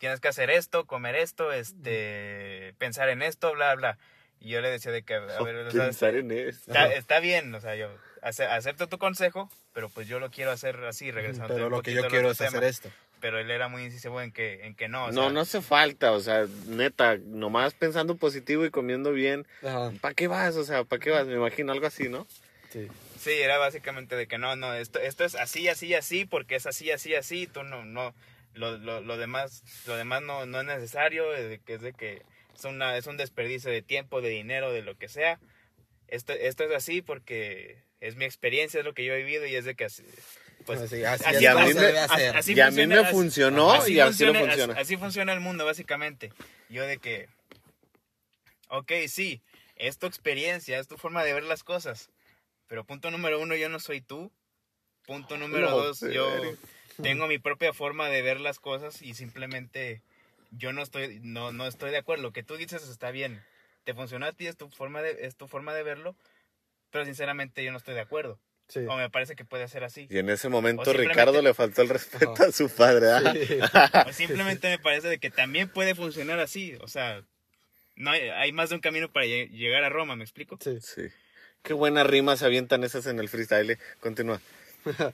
tienes 0.04 0.20
que 0.20 0.28
hacer 0.28 0.50
esto 0.50 0.86
comer 0.86 1.16
esto 1.16 1.54
este 1.54 2.74
pensar 2.78 3.08
en 3.08 3.22
esto 3.22 3.54
bla 3.54 3.74
bla 3.76 3.98
y 4.42 4.50
yo 4.50 4.60
le 4.60 4.70
decía 4.70 4.92
de 4.92 5.04
que 5.04 5.14
a 5.14 5.20
ver 5.42 5.56
o 5.56 5.72
sea, 5.72 5.86
Pensar 5.86 6.16
en 6.16 6.30
eso. 6.32 6.60
está, 6.68 6.88
está 6.94 7.20
bien 7.22 7.56
o 7.56 7.62
sea 7.62 7.78
yo 7.78 7.88
ace- 8.22 8.44
acepto 8.46 8.88
tu 8.90 8.98
consejo 8.98 9.50
pero 9.72 9.88
pues 9.88 10.06
yo 10.10 10.20
lo 10.20 10.30
quiero 10.30 10.52
hacer 10.52 10.76
así 10.84 11.10
regresando 11.10 11.54
Pero 11.54 11.68
un 11.68 11.72
lo 11.72 11.82
que 11.82 11.94
yo 11.94 12.06
quiero 12.10 12.32
es 12.32 12.42
hacer 12.42 12.66
esto. 12.66 12.92
pero 13.22 13.40
él 13.40 13.50
era 13.50 13.70
muy 13.70 13.86
incisivo 13.86 14.20
en 14.22 14.34
que, 14.34 14.66
en 14.66 14.76
que 14.76 14.90
no. 14.90 15.06
o 15.06 15.12
No, 15.14 15.22
sea, 15.22 15.30
no 15.30 15.40
hace 15.40 15.62
falta, 15.62 16.12
o 16.12 16.20
sea, 16.20 16.46
neta, 16.68 17.18
nomás 17.18 17.74
pensando 17.74 18.18
positivo 18.18 18.66
y 18.66 18.72
comiendo 18.72 19.14
bien. 19.14 19.48
¿Para 20.02 20.14
qué 20.14 20.28
vas? 20.28 20.58
O 20.58 20.66
sea, 20.66 20.84
¿para 20.84 21.00
qué 21.00 21.12
vas? 21.12 21.26
Me 21.28 21.36
imagino 21.36 21.72
algo 21.72 21.88
así, 21.88 22.10
¿no? 22.10 22.28
sí. 22.74 22.90
Sí, 23.18 23.32
era 23.32 23.58
básicamente 23.58 24.18
de 24.18 24.28
que 24.28 24.38
no, 24.38 24.58
no, 24.58 24.74
esto, 24.74 25.00
esto 25.00 25.24
es 25.24 25.36
así, 25.36 25.70
así, 25.70 25.94
así, 25.96 26.26
porque 26.26 26.56
es 26.56 26.66
así, 26.66 26.92
así, 26.92 27.16
así, 27.16 27.48
tú 27.48 27.64
no, 27.64 27.86
no, 27.86 28.14
lo, 28.54 28.78
lo, 28.78 29.02
lo 29.02 29.18
demás, 29.18 29.64
lo 29.88 29.96
demás 29.96 30.22
no, 30.22 30.46
no 30.46 30.60
es 30.62 30.66
necesario, 30.66 31.34
eh, 31.36 31.44
de 31.44 31.60
que 31.60 31.74
es 31.76 31.82
de 31.82 31.94
que 31.94 32.22
es 32.56 32.64
una, 32.66 32.98
es 32.98 33.08
un 33.08 33.18
desperdicio 33.18 33.72
de 33.72 33.82
tiempo, 33.82 34.22
de 34.22 34.30
dinero, 34.30 34.72
de 34.72 34.82
lo 34.84 34.96
que 34.98 35.08
sea. 35.10 35.40
Esto, 36.08 36.34
esto 36.34 36.64
es 36.66 36.72
así 36.76 37.02
porque 37.02 37.84
es 38.00 38.16
mi 38.16 38.26
experiencia, 38.26 38.80
es 38.80 38.86
lo 38.86 38.94
que 38.94 39.06
yo 39.06 39.14
he 39.14 39.18
vivido 39.24 39.46
y 39.46 39.56
es 39.56 39.66
de 39.66 39.74
que 39.76 39.86
así, 39.86 40.04
pues, 40.66 40.80
Así- 40.82 41.04
así 41.04 41.26
es 41.36 41.42
y 41.42 41.46
a 41.48 41.56
mí 41.56 41.74
me, 41.74 41.98
así 41.98 42.54
y 42.54 42.60
a 42.62 42.70
mí 42.70 42.76
funciona, 42.76 42.96
me 42.96 43.02
así- 43.02 43.12
funcionó 43.12 43.72
así 43.74 43.94
y 43.94 44.00
así 44.00 44.24
no 44.26 44.34
funciona, 44.34 44.40
funciona. 44.40 44.74
Así, 44.74 44.82
así 44.82 44.98
funciona 44.98 45.34
el 45.34 45.40
mundo, 45.40 45.66
básicamente. 45.66 46.32
Yo 46.70 46.86
de 46.86 46.98
que, 47.00 47.28
ok, 48.70 48.92
sí, 49.08 49.42
es 49.76 49.98
tu 49.98 50.06
experiencia, 50.08 50.80
es 50.80 50.88
tu 50.88 50.98
forma 50.98 51.24
de 51.24 51.34
ver 51.34 51.44
las 51.44 51.64
cosas, 51.64 52.10
Pero 52.68 52.86
punto 52.86 53.12
número 53.12 53.40
uno, 53.40 53.56
yo 53.56 53.70
no 53.70 53.80
soy 53.80 54.02
tú. 54.02 54.32
Punto 55.06 55.38
número 55.38 55.70
No, 55.70 55.78
dos, 55.78 56.00
yo 56.00 56.32
serio. 56.32 56.58
Tengo 57.02 57.28
mi 57.28 57.40
propia 57.40 57.74
forma 57.74 58.10
de 58.10 58.22
ver 58.22 58.40
las 58.40 58.60
cosas 58.60 59.02
y 59.02 59.14
simplemente 59.14 60.02
yo 60.52 60.74
no 60.74 60.82
estoy, 60.84 61.20
no, 61.24 61.52
no 61.52 61.66
estoy 61.68 61.92
de 61.92 61.98
acuerdo. 61.98 62.24
Lo 62.24 62.32
que 62.34 62.44
tú 62.44 62.56
dices 62.58 62.88
está 62.88 63.12
bien. 63.12 63.42
Te 63.84 63.94
funciona 63.94 64.28
a 64.28 64.32
ti, 64.34 64.48
es 64.48 64.56
tu 64.58 64.70
forma 64.70 65.02
de, 65.02 65.26
es 65.26 65.36
tu 65.36 65.48
forma 65.48 65.74
de 65.74 65.84
verlo, 65.84 66.16
pero 66.92 67.04
sinceramente 67.06 67.64
yo 67.64 67.72
no 67.72 67.78
estoy 67.78 67.96
de 67.96 68.02
acuerdo. 68.02 68.40
Sí. 68.70 68.80
O 68.88 68.96
me 68.96 69.10
parece 69.10 69.36
que 69.36 69.44
puede 69.44 69.68
ser 69.68 69.84
así. 69.84 70.08
Y 70.10 70.20
en 70.20 70.30
ese 70.30 70.48
momento 70.48 70.86
simplemente- 70.86 71.14
Ricardo 71.20 71.42
le 71.42 71.54
faltó 71.54 71.82
el 71.82 71.90
respeto 71.90 72.34
Ajá. 72.34 72.46
a 72.46 72.52
su 72.52 72.70
padre. 72.70 73.12
¿ah? 73.12 73.34
Sí. 73.34 73.58
O 74.10 74.14
simplemente 74.14 74.70
me 74.70 74.80
parece 74.80 75.10
de 75.10 75.20
que 75.20 75.30
también 75.30 75.68
puede 75.70 75.96
funcionar 75.96 76.40
así. 76.40 76.76
O 76.80 76.88
sea, 76.88 77.24
no 77.96 78.12
hay, 78.12 78.30
hay 78.30 78.52
más 78.54 78.70
de 78.70 78.76
un 78.76 78.82
camino 78.82 79.12
para 79.12 79.26
lle- 79.26 79.50
llegar 79.50 79.84
a 79.84 79.90
Roma, 79.90 80.16
¿me 80.16 80.24
explico? 80.24 80.58
Sí. 80.62 80.80
Sí. 80.82 81.04
Qué 81.62 81.74
buenas 81.74 82.08
rimas 82.08 82.40
se 82.40 82.46
avientan 82.46 82.84
esas 82.86 83.06
en 83.08 83.20
el 83.20 83.28
freestyle. 83.30 83.78
Continúa. 84.00 84.40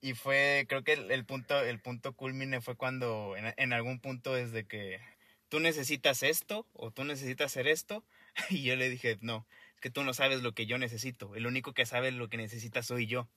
Y 0.00 0.14
fue, 0.14 0.66
creo 0.68 0.84
que 0.84 0.92
el, 0.92 1.10
el 1.10 1.24
punto, 1.24 1.60
el 1.60 1.80
punto 1.80 2.12
culmine 2.12 2.60
fue 2.60 2.76
cuando 2.76 3.36
en, 3.36 3.52
en 3.56 3.72
algún 3.72 3.98
punto 4.00 4.36
es 4.36 4.52
de 4.52 4.64
que 4.64 5.00
tú 5.48 5.60
necesitas 5.60 6.22
esto 6.22 6.66
o 6.72 6.90
tú 6.90 7.04
necesitas 7.04 7.46
hacer 7.46 7.66
esto. 7.68 8.04
Y 8.50 8.62
yo 8.62 8.76
le 8.76 8.88
dije, 8.88 9.18
no, 9.20 9.46
es 9.74 9.80
que 9.80 9.90
tú 9.90 10.04
no 10.04 10.14
sabes 10.14 10.42
lo 10.42 10.52
que 10.52 10.66
yo 10.66 10.78
necesito. 10.78 11.34
El 11.34 11.46
único 11.46 11.72
que 11.72 11.86
sabe 11.86 12.12
lo 12.12 12.28
que 12.28 12.36
necesita 12.36 12.82
soy 12.82 13.06
yo. 13.06 13.28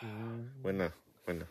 Mm, 0.00 0.62
Buena, 0.62 0.94
buena. 1.26 1.46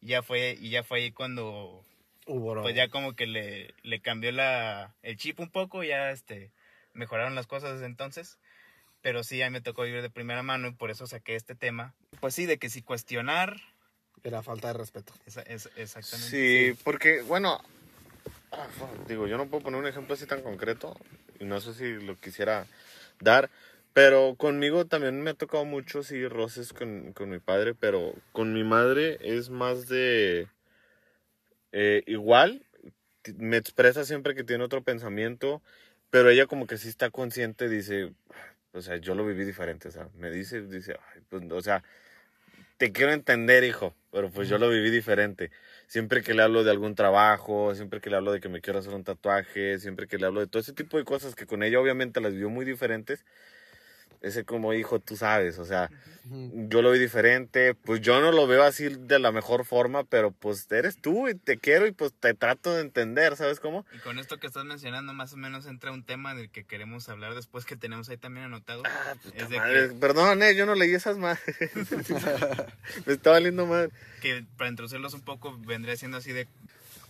Y 0.00 0.08
ya 0.08 0.22
fue, 0.22 0.56
y 0.60 0.70
ya 0.70 0.84
fue 0.84 0.98
ahí 1.00 1.10
cuando 1.12 1.84
Hubo 2.26 2.50
bronca. 2.52 2.62
pues 2.62 2.76
ya 2.76 2.88
como 2.88 3.14
que 3.14 3.26
le, 3.26 3.74
le 3.82 4.00
cambió 4.00 4.30
la, 4.30 4.94
el 5.02 5.16
chip 5.16 5.40
un 5.40 5.50
poco, 5.50 5.82
ya 5.82 6.10
este, 6.12 6.52
mejoraron 6.92 7.34
las 7.34 7.46
cosas 7.46 7.74
desde 7.74 7.86
entonces. 7.86 8.38
Pero 9.02 9.22
sí, 9.24 9.40
a 9.42 9.46
mí 9.46 9.52
me 9.52 9.60
tocó 9.60 9.82
vivir 9.82 10.02
de 10.02 10.10
primera 10.10 10.42
mano 10.42 10.68
y 10.68 10.72
por 10.74 10.90
eso 10.90 11.06
saqué 11.06 11.34
este 11.34 11.54
tema. 11.54 11.94
Pues 12.20 12.34
sí, 12.34 12.46
de 12.46 12.58
que 12.58 12.68
si 12.70 12.82
cuestionar, 12.82 13.56
Era 14.22 14.42
falta 14.42 14.68
de 14.68 14.74
respeto. 14.74 15.12
es, 15.26 15.36
es- 15.46 15.70
exactamente. 15.76 16.30
Sí, 16.74 16.80
porque, 16.82 17.22
bueno, 17.22 17.60
ah, 18.52 18.66
digo, 19.06 19.26
yo 19.28 19.36
no 19.36 19.46
puedo 19.46 19.62
poner 19.64 19.78
un 19.80 19.86
ejemplo 19.86 20.14
así 20.14 20.26
tan 20.26 20.42
concreto 20.42 20.96
y 21.38 21.44
no 21.44 21.60
sé 21.60 21.74
si 21.74 21.92
lo 22.04 22.16
quisiera 22.16 22.66
dar, 23.20 23.50
pero 23.92 24.34
conmigo 24.36 24.86
también 24.86 25.22
me 25.22 25.30
ha 25.30 25.34
tocado 25.34 25.64
mucho, 25.64 26.02
sí, 26.02 26.26
roces 26.26 26.72
con, 26.72 27.12
con 27.12 27.30
mi 27.30 27.38
padre, 27.38 27.74
pero 27.74 28.14
con 28.32 28.52
mi 28.52 28.64
madre 28.64 29.18
es 29.20 29.48
más 29.50 29.86
de 29.86 30.48
eh, 31.72 32.02
igual, 32.06 32.64
me 33.36 33.56
expresa 33.58 34.04
siempre 34.04 34.34
que 34.34 34.44
tiene 34.44 34.64
otro 34.64 34.82
pensamiento, 34.82 35.62
pero 36.10 36.30
ella 36.30 36.46
como 36.46 36.66
que 36.66 36.78
sí 36.78 36.88
está 36.88 37.10
consciente, 37.10 37.68
dice, 37.68 38.12
o 38.72 38.80
sea, 38.80 38.96
yo 38.96 39.14
lo 39.14 39.26
viví 39.26 39.44
diferente, 39.44 39.88
o 39.88 39.90
sea, 39.90 40.08
me 40.16 40.30
dice, 40.30 40.62
dice, 40.62 40.96
"Ay, 41.14 41.22
pues, 41.28 41.42
o 41.50 41.60
sea, 41.62 41.82
te 42.76 42.92
quiero 42.92 43.12
entender, 43.12 43.64
hijo, 43.64 43.94
pero 44.10 44.30
pues 44.30 44.48
yo 44.48 44.58
lo 44.58 44.68
viví 44.68 44.90
diferente. 44.90 45.50
Siempre 45.86 46.22
que 46.22 46.34
le 46.34 46.42
hablo 46.42 46.64
de 46.64 46.70
algún 46.70 46.94
trabajo, 46.94 47.74
siempre 47.74 48.00
que 48.00 48.10
le 48.10 48.16
hablo 48.16 48.32
de 48.32 48.40
que 48.40 48.48
me 48.48 48.60
quiero 48.60 48.78
hacer 48.80 48.94
un 48.94 49.04
tatuaje, 49.04 49.78
siempre 49.78 50.06
que 50.08 50.18
le 50.18 50.26
hablo 50.26 50.40
de 50.40 50.46
todo 50.48 50.60
ese 50.60 50.72
tipo 50.72 50.98
de 50.98 51.04
cosas 51.04 51.34
que 51.34 51.46
con 51.46 51.62
ella 51.62 51.80
obviamente 51.80 52.20
las 52.20 52.32
vivió 52.32 52.50
muy 52.50 52.64
diferentes, 52.64 53.24
ese 54.20 54.44
como 54.44 54.72
hijo, 54.74 55.00
tú 55.00 55.16
sabes, 55.16 55.58
o 55.58 55.64
sea, 55.64 55.90
yo 56.28 56.82
lo 56.82 56.90
vi 56.90 56.98
diferente, 56.98 57.74
pues 57.74 58.00
yo 58.00 58.20
no 58.20 58.32
lo 58.32 58.46
veo 58.46 58.64
así 58.64 58.88
de 58.88 59.18
la 59.18 59.30
mejor 59.30 59.64
forma, 59.64 60.02
pero 60.04 60.32
pues 60.32 60.70
eres 60.72 61.00
tú 61.00 61.28
y 61.28 61.34
te 61.34 61.58
quiero 61.58 61.86
y 61.86 61.92
pues 61.92 62.12
te 62.18 62.34
trato 62.34 62.74
de 62.74 62.80
entender, 62.80 63.36
¿sabes 63.36 63.60
cómo? 63.60 63.86
Y 63.94 63.98
con 63.98 64.18
esto 64.18 64.38
que 64.38 64.48
estás 64.48 64.64
mencionando, 64.64 65.12
más 65.12 65.32
o 65.34 65.36
menos 65.36 65.66
entra 65.66 65.92
un 65.92 66.02
tema 66.02 66.34
del 66.34 66.50
que 66.50 66.64
queremos 66.64 67.08
hablar 67.08 67.34
después 67.34 67.64
que 67.64 67.76
tenemos 67.76 68.08
ahí 68.08 68.16
también 68.16 68.46
anotado. 68.46 68.82
Ah, 68.84 69.14
puta 69.22 69.36
Es 69.36 69.48
de 69.48 69.58
madre, 69.58 69.88
Perdón, 70.00 70.42
eh, 70.42 70.56
yo 70.56 70.66
no 70.66 70.74
leí 70.74 70.92
esas 70.94 71.16
más. 71.16 71.38
me 73.06 73.12
está 73.12 73.30
valiendo 73.30 73.66
mal. 73.66 73.92
que 74.20 74.44
para 74.56 74.70
introducirlos 74.70 75.14
un 75.14 75.22
poco 75.22 75.56
vendría 75.58 75.96
siendo 75.96 76.16
así 76.16 76.32
de 76.32 76.48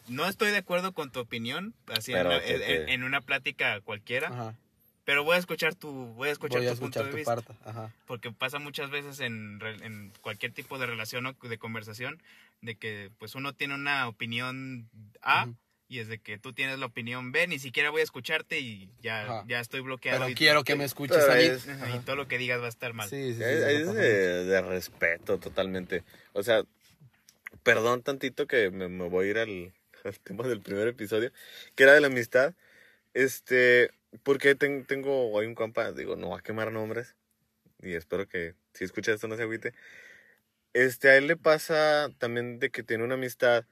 no 0.09 0.27
estoy 0.29 0.51
de 0.51 0.59
acuerdo 0.59 0.93
con 0.93 1.11
tu 1.11 1.21
opinión 1.21 1.75
así 1.89 2.13
en, 2.13 2.19
Pero 2.19 2.41
que 2.41 2.85
en 2.93 3.03
una 3.03 3.21
plática 3.23 3.81
cualquiera 3.81 4.29
Ajá. 4.29 4.55
Pero 5.07 5.25
voy 5.25 5.37
a 5.37 5.39
escuchar 5.39 5.75
tu 5.75 5.91
voy 6.15 6.29
a 6.29 6.33
escuchar 6.33 6.59
Voy 6.61 6.67
a 6.69 6.75
tu 6.75 6.81
punto 6.81 7.03
de 7.03 7.11
tu 7.11 7.17
vista 7.17 7.37
parte. 7.37 7.55
Ajá. 7.65 7.91
porque 8.07 8.31
pasa 8.33 8.59
muchas 8.59 8.91
veces 8.91 9.21
en, 9.21 9.59
en 9.83 10.13
cualquier 10.21 10.53
tipo 10.53 10.79
de 10.79 10.85
relación 10.85 11.25
o 11.25 11.33
de 11.33 11.57
conversación 11.59 12.21
de 12.61 12.75
que 12.75 13.11
pues 13.19 13.35
uno 13.35 13.55
tiene 13.55 13.75
una 13.75 14.07
opinión 14.09 14.91
A 15.23 15.45
Ujú. 15.45 15.57
y 15.89 16.01
es 16.01 16.09
de 16.09 16.19
que 16.19 16.39
tú 16.39 16.53
tienes 16.53 16.79
la 16.79 16.87
opinión 16.87 17.31
B 17.33 17.47
ni 17.47 17.59
siquiera 17.59 17.91
voy 17.91 18.01
a 18.01 18.05
escucharte 18.05 18.59
y 18.59 18.91
ya 19.01 19.23
Ajá. 19.23 19.45
ya 19.47 19.61
estoy 19.61 19.81
bloqueado 19.81 20.19
Pero 20.21 20.31
y, 20.31 20.35
quiero 20.35 20.65
que 20.65 20.75
me 20.77 20.85
escuches 20.85 21.27
a 21.29 21.35
mí. 21.37 21.43
es- 21.45 21.67
y 21.95 21.99
todo 22.01 22.17
lo 22.17 22.27
que 22.29 22.37
digas 22.39 22.61
va 22.61 22.67
a 22.67 22.69
estar 22.69 22.93
mal 22.93 23.09
Sí, 23.09 23.33
sí, 23.33 23.39
sí. 23.39 23.43
Es, 23.45 23.95
de 23.95 24.61
respeto 24.63 25.39
totalmente. 25.39 26.03
O 26.33 26.43
sea, 26.43 26.63
perdón 27.63 28.03
tantito 28.03 28.47
que 28.47 28.71
me, 28.71 28.89
me 28.89 29.09
voy 29.09 29.29
a 29.29 29.31
ir 29.31 29.39
al, 29.39 29.73
al 30.05 30.19
tema 30.21 30.47
del 30.49 30.61
primer 30.61 30.89
episodio, 30.89 31.31
que 31.75 31.85
era 31.85 31.93
de 31.93 32.01
la 32.01 32.09
amistad. 32.09 32.55
Este, 33.15 33.91
porque 34.23 34.55
ten- 34.55 34.87
tengo 34.87 35.31
hoy 35.33 35.47
un 35.47 35.55
compa, 35.55 35.93
digo, 35.93 36.17
no 36.17 36.31
va 36.31 36.39
a 36.39 36.43
quemar 36.43 36.73
nombres, 36.73 37.17
y 37.81 37.95
espero 37.95 38.29
que 38.29 38.55
si 38.75 38.85
escucha 38.85 39.13
esto 39.13 39.29
no 39.29 39.37
se 39.37 39.43
agüite. 39.45 39.75
Este, 40.73 41.09
a 41.11 41.17
él 41.17 41.27
le 41.27 41.37
pasa 41.37 42.11
también 42.19 42.59
de 42.59 42.71
que 42.71 42.83
tiene 42.83 43.05
una 43.05 43.15
amistad 43.15 43.65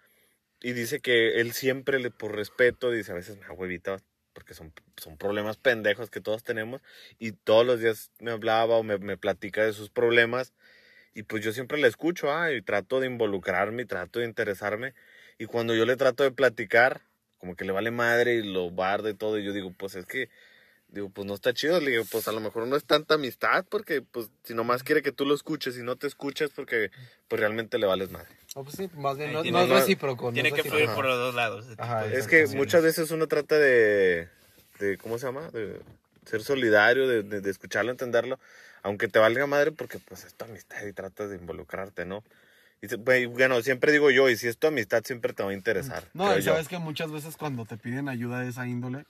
y 0.60 0.72
dice 0.72 1.00
que 1.00 1.40
él 1.40 1.52
siempre, 1.52 1.98
le, 2.00 2.10
por 2.10 2.34
respeto, 2.36 2.90
dice, 2.90 3.12
a 3.12 3.16
veces 3.16 3.38
me 3.38 3.50
huevita 3.50 3.98
porque 4.34 4.54
son, 4.54 4.72
son 4.96 5.18
problemas 5.18 5.58
pendejos 5.58 6.10
que 6.10 6.20
todos 6.20 6.42
tenemos 6.44 6.82
y 7.18 7.32
todos 7.32 7.66
los 7.66 7.80
días 7.80 8.12
me 8.20 8.32
hablaba 8.32 8.76
o 8.76 8.82
me, 8.84 8.98
me 8.98 9.16
platica 9.18 9.64
de 9.64 9.72
sus 9.74 9.90
problemas 9.90 10.54
y 11.14 11.24
pues 11.24 11.44
yo 11.44 11.52
siempre 11.52 11.78
le 11.78 11.88
escucho 11.88 12.32
ah, 12.32 12.52
y 12.52 12.62
trato 12.62 13.00
de 13.00 13.06
involucrarme 13.08 13.82
y 13.82 13.86
trato 13.86 14.20
de 14.20 14.26
interesarme 14.26 14.94
y 15.38 15.46
cuando 15.46 15.74
yo 15.74 15.86
le 15.86 15.96
trato 15.96 16.24
de 16.24 16.32
platicar 16.32 17.02
como 17.44 17.56
que 17.56 17.66
le 17.66 17.72
vale 17.72 17.90
madre 17.90 18.36
y 18.36 18.42
lo 18.42 18.70
barde 18.70 19.10
y 19.10 19.14
todo 19.14 19.38
y 19.38 19.44
yo 19.44 19.52
digo 19.52 19.70
pues 19.76 19.94
es 19.96 20.06
que 20.06 20.30
digo 20.88 21.10
pues 21.10 21.26
no 21.26 21.34
está 21.34 21.52
chido 21.52 21.78
le 21.78 21.90
digo 21.90 22.04
pues 22.10 22.26
a 22.26 22.32
lo 22.32 22.40
mejor 22.40 22.66
no 22.66 22.74
es 22.74 22.84
tanta 22.86 23.16
amistad 23.16 23.66
porque 23.68 24.00
pues 24.00 24.30
si 24.44 24.54
nomás 24.54 24.82
quiere 24.82 25.02
que 25.02 25.12
tú 25.12 25.26
lo 25.26 25.34
escuches 25.34 25.76
y 25.76 25.82
no 25.82 25.96
te 25.96 26.06
escuchas 26.06 26.48
porque 26.56 26.90
pues 27.28 27.38
realmente 27.38 27.76
le 27.76 27.84
vales 27.84 28.10
madre 28.10 28.28
No, 28.56 28.64
pues 28.64 28.76
sí, 28.76 28.88
más 28.94 29.18
bien 29.18 29.34
no, 29.34 29.42
tiene- 29.42 29.58
no 29.58 29.64
es 29.64 29.70
recíproco. 29.70 30.28
no 30.28 30.32
tiene 30.32 30.48
es 30.48 30.54
que 30.54 30.64
fluir 30.64 30.88
por 30.94 31.04
los 31.04 31.18
dos 31.18 31.34
lados 31.34 31.66
Ajá, 31.76 32.06
Es 32.06 32.26
que 32.28 32.46
muchas 32.46 32.82
veces 32.82 33.10
uno 33.10 33.26
trata 33.26 33.58
de, 33.58 34.28
de 34.78 34.96
¿cómo 34.96 35.18
se 35.18 35.26
llama? 35.26 35.50
De 35.50 35.82
ser 36.24 36.42
solidario, 36.42 37.06
de, 37.06 37.22
de- 37.24 37.42
de 37.42 37.50
escucharlo, 37.50 37.90
entenderlo, 37.90 38.38
aunque 38.82 39.08
te 39.08 39.18
valga 39.18 39.46
madre 39.46 39.70
porque 39.70 39.98
pues 39.98 40.24
es 40.24 40.32
tu 40.32 40.46
amistad 40.46 40.82
y 40.86 40.94
tratas 40.94 41.28
de 41.28 41.36
involucrarte, 41.36 42.06
¿no? 42.06 42.24
Y 42.92 42.96
pues, 42.98 43.26
bueno, 43.28 43.62
siempre 43.62 43.92
digo 43.92 44.10
yo, 44.10 44.28
y 44.28 44.36
si 44.36 44.48
es 44.48 44.58
tu 44.58 44.66
amistad 44.66 45.02
siempre 45.04 45.32
te 45.32 45.42
va 45.42 45.50
a 45.50 45.54
interesar. 45.54 46.04
No, 46.12 46.26
creo 46.26 46.38
y 46.38 46.42
yo. 46.42 46.52
sabes 46.52 46.68
que 46.68 46.78
muchas 46.78 47.10
veces 47.10 47.36
cuando 47.36 47.64
te 47.64 47.76
piden 47.76 48.08
ayuda 48.08 48.40
de 48.40 48.50
esa 48.50 48.66
índole, 48.66 49.04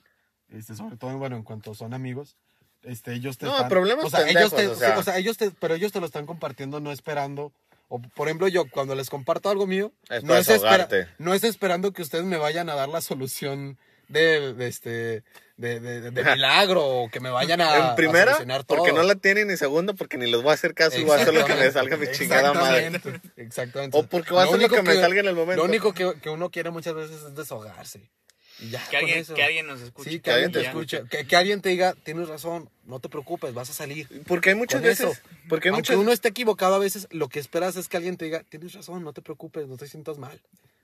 este, 0.49 0.75
sobre 0.75 0.97
todo, 0.97 1.17
bueno, 1.17 1.35
en 1.35 1.43
cuanto 1.43 1.73
son 1.75 1.93
amigos, 1.93 2.35
este, 2.83 3.13
ellos 3.13 3.37
te 3.37 3.47
No, 3.47 3.53
están... 3.55 3.69
problemas 3.69 4.05
o 4.05 4.09
sea, 4.09 4.29
ellos 4.29 4.51
te, 4.51 4.55
pendejos, 4.57 4.77
o 4.77 4.79
sea. 4.79 4.93
sí, 4.93 4.99
o 4.99 5.03
sea, 5.03 5.17
ellos 5.17 5.37
te, 5.37 5.51
pero 5.51 5.73
ellos 5.75 5.91
te 5.91 5.99
lo 5.99 6.05
están 6.05 6.25
compartiendo 6.25 6.79
no 6.79 6.91
esperando, 6.91 7.51
o 7.89 7.99
por 7.99 8.27
ejemplo 8.27 8.47
yo, 8.47 8.65
cuando 8.69 8.95
les 8.95 9.09
comparto 9.09 9.49
algo 9.49 9.67
mío, 9.67 9.91
Es 10.09 10.23
no, 10.23 10.35
es 10.37 10.47
espera- 10.49 10.87
no 11.17 11.33
es 11.33 11.43
esperando 11.43 11.91
que 11.93 12.01
ustedes 12.01 12.25
me 12.25 12.37
vayan 12.37 12.69
a 12.69 12.75
dar 12.75 12.89
la 12.89 13.01
solución 13.01 13.77
de, 14.07 14.53
de 14.53 14.67
este, 14.67 15.23
de, 15.57 15.79
de, 15.79 16.01
de- 16.01 16.11
de 16.11 16.23
milagro, 16.23 16.85
o 16.85 17.09
que 17.09 17.19
me 17.19 17.29
vayan 17.29 17.61
a, 17.61 17.77
en 17.77 17.83
a 17.83 17.95
primera, 17.95 18.31
solucionar 18.33 18.63
todo. 18.63 18.77
porque 18.77 18.93
no 18.93 19.03
la 19.03 19.15
tienen, 19.15 19.49
y 19.51 19.57
segundo, 19.57 19.95
porque 19.95 20.17
ni 20.17 20.29
les 20.29 20.41
voy 20.41 20.51
a 20.51 20.53
hacer 20.53 20.73
caso 20.73 20.97
y 20.99 21.03
voy 21.03 21.17
a 21.17 21.21
hacer 21.21 21.33
lo 21.33 21.45
que 21.45 21.55
me 21.55 21.71
salga 21.71 21.97
mi 21.97 22.07
chingada 22.11 22.53
madre. 22.53 22.91
Exactamente. 23.37 23.97
O 23.97 24.03
porque 24.07 24.31
voy 24.31 24.39
a 24.39 24.43
hacer 24.43 24.51
lo 24.59 24.65
único 24.65 24.75
que 24.75 24.81
me 24.83 24.95
salga 24.95 25.19
en 25.19 25.27
el 25.27 25.35
momento. 25.35 25.61
Lo 25.63 25.69
único 25.69 25.93
que, 25.93 26.13
que 26.21 26.29
uno 26.29 26.49
quiere 26.49 26.71
muchas 26.71 26.93
veces 26.93 27.21
es 27.23 27.35
desahogarse. 27.35 28.09
Y 28.57 28.69
ya, 28.69 28.81
que 28.89 28.95
alguien, 28.95 29.17
eso. 29.19 29.33
que 29.33 29.43
alguien 29.43 29.67
nos 29.67 29.81
escuche 29.81 30.09
Sí, 30.11 30.19
que 30.21 30.31
alguien 30.31 30.51
te 30.53 30.61
ya. 30.63 30.69
escuche. 30.69 31.03
Que, 31.09 31.27
que 31.27 31.35
alguien 31.35 31.61
te 31.61 31.67
diga, 31.67 31.93
tienes 32.05 32.29
razón, 32.29 32.69
no 32.85 33.01
te 33.01 33.09
preocupes, 33.09 33.53
vas 33.53 33.69
a 33.69 33.73
salir. 33.73 34.07
Porque 34.27 34.51
hay 34.51 34.55
muchas 34.55 34.79
Con 34.79 34.87
veces, 34.89 35.09
eso. 35.11 35.21
porque 35.49 35.67
hay 35.67 35.73
Aunque 35.73 35.91
muchas 35.91 36.01
uno 36.01 36.13
esté 36.13 36.29
equivocado 36.29 36.73
a 36.75 36.79
veces, 36.79 37.07
lo 37.11 37.27
que 37.27 37.39
esperas 37.39 37.75
es 37.75 37.89
que 37.89 37.97
alguien 37.97 38.15
te 38.15 38.23
diga, 38.23 38.43
tienes 38.47 38.71
razón, 38.73 39.03
no 39.03 39.11
te 39.11 39.21
preocupes, 39.21 39.67
no 39.67 39.75
te 39.75 39.87
sientas 39.89 40.17
mal. 40.17 40.39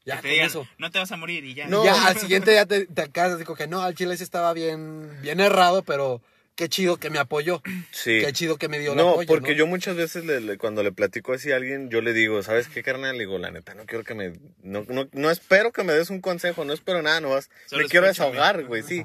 Ya, 0.05 0.15
que 0.17 0.21
te 0.23 0.27
con 0.27 0.31
digan, 0.33 0.47
eso. 0.47 0.67
no 0.77 0.91
te 0.91 0.99
vas 0.99 1.11
a 1.11 1.17
morir 1.17 1.43
y 1.45 1.53
ya. 1.53 1.67
No. 1.67 1.83
Ya 1.85 2.07
al 2.07 2.17
siguiente 2.17 2.51
día 2.51 2.65
te, 2.65 2.85
te 2.87 3.01
acabas 3.01 3.37
digo 3.37 3.55
que 3.55 3.67
no, 3.67 3.81
al 3.81 3.93
chile 3.95 4.17
sí 4.17 4.23
estaba 4.23 4.53
bien, 4.53 5.09
bien 5.21 5.39
errado, 5.39 5.83
pero 5.83 6.21
qué 6.55 6.69
chido 6.69 6.97
que 6.97 7.09
me 7.09 7.19
apoyó. 7.19 7.61
Sí. 7.91 8.19
Qué 8.23 8.33
chido 8.33 8.57
que 8.57 8.67
me 8.67 8.79
dio 8.79 8.91
el 8.91 8.97
No, 8.97 9.11
apoyo. 9.11 9.27
porque 9.27 9.51
¿no? 9.51 9.57
yo 9.57 9.67
muchas 9.67 9.95
veces 9.95 10.25
le- 10.25 10.41
le- 10.41 10.57
cuando 10.57 10.81
le 10.83 10.91
platico 10.91 11.33
así 11.33 11.51
a 11.51 11.55
alguien, 11.55 11.89
yo 11.89 12.01
le 12.01 12.13
digo, 12.13 12.41
¿sabes 12.43 12.67
qué, 12.67 12.83
carnal? 12.83 13.13
Le 13.17 13.25
digo, 13.25 13.37
la 13.37 13.51
neta, 13.51 13.73
no 13.75 13.85
quiero 13.85 14.03
que 14.03 14.13
me... 14.15 14.33
No, 14.63 14.83
no, 14.89 15.07
no 15.11 15.29
espero 15.31 15.71
que 15.71 15.83
me 15.83 15.93
des 15.93 16.09
un 16.09 16.19
consejo, 16.21 16.65
no 16.65 16.73
espero 16.73 17.01
nada, 17.01 17.21
nomás 17.21 17.49
Solo 17.67 17.83
me 17.83 17.89
quiero 17.89 18.07
desahogar, 18.07 18.63
güey, 18.65 18.83
sí. 18.83 19.03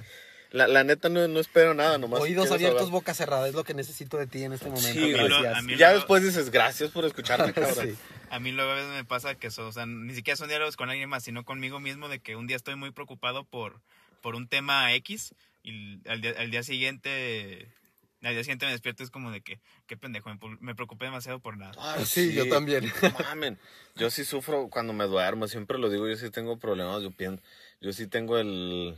La, 0.51 0.69
la 0.69 0.85
neta 0.85 1.09
no, 1.09 1.27
no 1.29 1.41
espero 1.41 1.75
nada, 1.75 1.99
nomás 1.99 2.21
Oídos 2.21 2.51
abiertos, 2.51 2.91
boca 2.91 3.15
cerrada, 3.15 3.49
es 3.49 3.55
lo 3.55 3.65
que 3.65 3.75
necesito 3.75 4.17
de 4.17 4.27
ti 4.27 4.45
en 4.45 4.53
este 4.53 4.67
momento. 4.71 4.89
Sí, 4.89 5.13
gracias. 5.13 5.57
A 5.57 5.63
mí 5.63 5.77
Ya 5.77 5.91
lo- 5.91 5.97
después 5.97 6.23
dices, 6.23 6.51
gracias 6.51 6.91
por 6.91 7.05
escucharme, 7.05 7.53
cabrón. 7.53 7.89
Sí. 7.89 7.97
A 8.31 8.39
mí 8.39 8.53
luego 8.53 8.71
a 8.71 8.75
veces 8.75 8.91
me 8.91 9.05
pasa 9.05 9.35
que 9.35 9.49
eso, 9.49 9.67
o 9.67 9.73
sea, 9.73 9.87
ni 9.87 10.15
siquiera 10.15 10.37
son 10.37 10.49
diálogos 10.49 10.77
con 10.77 10.89
alguien 10.89 11.09
más, 11.09 11.25
sino 11.25 11.45
conmigo 11.45 11.81
mismo 11.81 12.09
de 12.09 12.21
que 12.21 12.37
un 12.37 12.47
día 12.47 12.57
estoy 12.57 12.77
muy 12.77 12.91
preocupado 12.93 13.45
por, 13.45 13.81
por 14.23 14.35
un 14.35 14.47
tema 14.49 14.93
X 14.95 15.35
y 15.63 16.01
al 16.09 16.21
día, 16.21 16.35
al 16.39 16.51
día 16.51 16.63
siguiente 16.63 17.69
Al 18.23 18.33
día 18.35 18.43
siguiente 18.45 18.67
me 18.67 18.73
despierto 18.73 19.03
es 19.03 19.11
como 19.11 19.31
de 19.31 19.41
que, 19.43 19.61
qué 19.87 19.97
pendejo, 19.97 20.31
me, 20.61 20.75
preocupé 20.75 21.05
demasiado 21.07 21.39
por 21.41 21.57
nada. 21.59 21.73
Ay, 21.79 22.05
Sí, 22.07 22.33
yo 22.33 22.49
también. 22.49 22.91
Mamen. 23.29 23.59
Yo 23.97 24.11
sí 24.11 24.25
sufro 24.25 24.69
cuando 24.69 24.93
me 24.93 25.05
duermo, 25.05 25.49
siempre 25.49 25.79
lo 25.79 25.91
digo, 25.91 26.09
yo 26.09 26.17
sí 26.17 26.31
tengo 26.31 26.59
problemas, 26.59 27.03
yo 27.03 27.11
pienso, 27.11 27.43
yo 27.81 27.93
sí 27.93 28.07
tengo 28.07 28.39
el, 28.39 28.97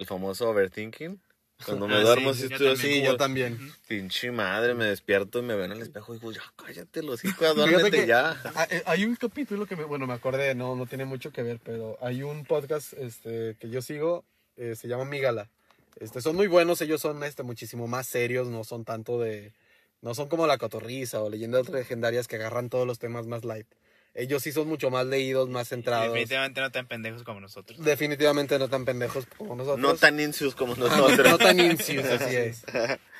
el 0.00 0.06
famoso 0.06 0.48
overthinking. 0.48 1.20
Cuando 1.64 1.86
me 1.86 1.96
Ah, 1.96 2.00
duermo 2.00 2.32
sí, 2.32 2.46
sí 2.48 2.52
estoy 2.54 2.68
así, 2.68 2.82
Sí, 2.88 2.98
yo, 3.04 3.12
yo 3.12 3.16
también. 3.18 3.58
pinche 3.86 4.30
madre, 4.32 4.72
me 4.74 4.86
despierto 4.86 5.40
y 5.40 5.42
me 5.42 5.54
veo 5.54 5.66
en 5.66 5.72
el 5.72 5.82
espejo 5.82 6.14
y 6.14 6.18
digo, 6.18 6.32
ya 6.32 6.42
cállate 6.56 7.02
los 7.02 7.22
hijos, 7.22 7.54
duérmete 7.54 8.06
ya. 8.06 8.40
eh, 8.70 8.82
Hay 8.86 9.04
un 9.04 9.14
capítulo 9.14 9.66
que 9.66 9.76
me, 9.76 9.84
bueno, 9.84 10.06
me 10.06 10.14
acordé, 10.14 10.54
no, 10.54 10.74
no 10.74 10.86
tiene 10.86 11.04
mucho 11.04 11.32
que 11.32 11.42
ver, 11.42 11.60
pero 11.62 11.98
hay 12.00 12.22
un 12.22 12.46
podcast 12.46 12.94
este, 12.94 13.56
que 13.60 13.68
yo 13.68 13.82
sigo, 13.82 14.24
eh, 14.56 14.74
se 14.74 14.88
llama 14.88 15.04
Migala. 15.04 15.50
Este, 15.96 16.22
son 16.22 16.34
muy 16.34 16.46
buenos, 16.46 16.80
ellos 16.80 17.02
son 17.02 17.22
este, 17.24 17.42
muchísimo 17.42 17.86
más 17.86 18.06
serios, 18.06 18.48
no 18.48 18.64
son 18.64 18.86
tanto 18.86 19.20
de, 19.20 19.52
no 20.00 20.14
son 20.14 20.30
como 20.30 20.46
la 20.46 20.56
cotorriza 20.56 21.22
o 21.22 21.28
leyendas 21.28 21.68
legendarias 21.68 22.26
que 22.26 22.36
agarran 22.36 22.70
todos 22.70 22.86
los 22.86 22.98
temas 22.98 23.26
más 23.26 23.44
light. 23.44 23.66
Ellos 24.12 24.42
sí 24.42 24.50
son 24.50 24.66
mucho 24.66 24.90
más 24.90 25.06
leídos, 25.06 25.48
más 25.48 25.68
centrados. 25.68 26.08
Definitivamente 26.12 26.60
no 26.60 26.70
tan 26.72 26.86
pendejos 26.88 27.22
como 27.22 27.40
nosotros. 27.40 27.78
Definitivamente 27.78 28.58
no 28.58 28.68
tan 28.68 28.84
pendejos 28.84 29.24
como 29.38 29.54
nosotros. 29.54 29.78
No 29.78 29.94
tan 29.94 30.18
incius 30.18 30.54
como 30.56 30.74
no, 30.76 30.88
nosotros. 30.88 31.30
no 31.30 31.38
tan 31.38 31.60
incius, 31.60 32.04
así 32.06 32.34
es. 32.34 32.64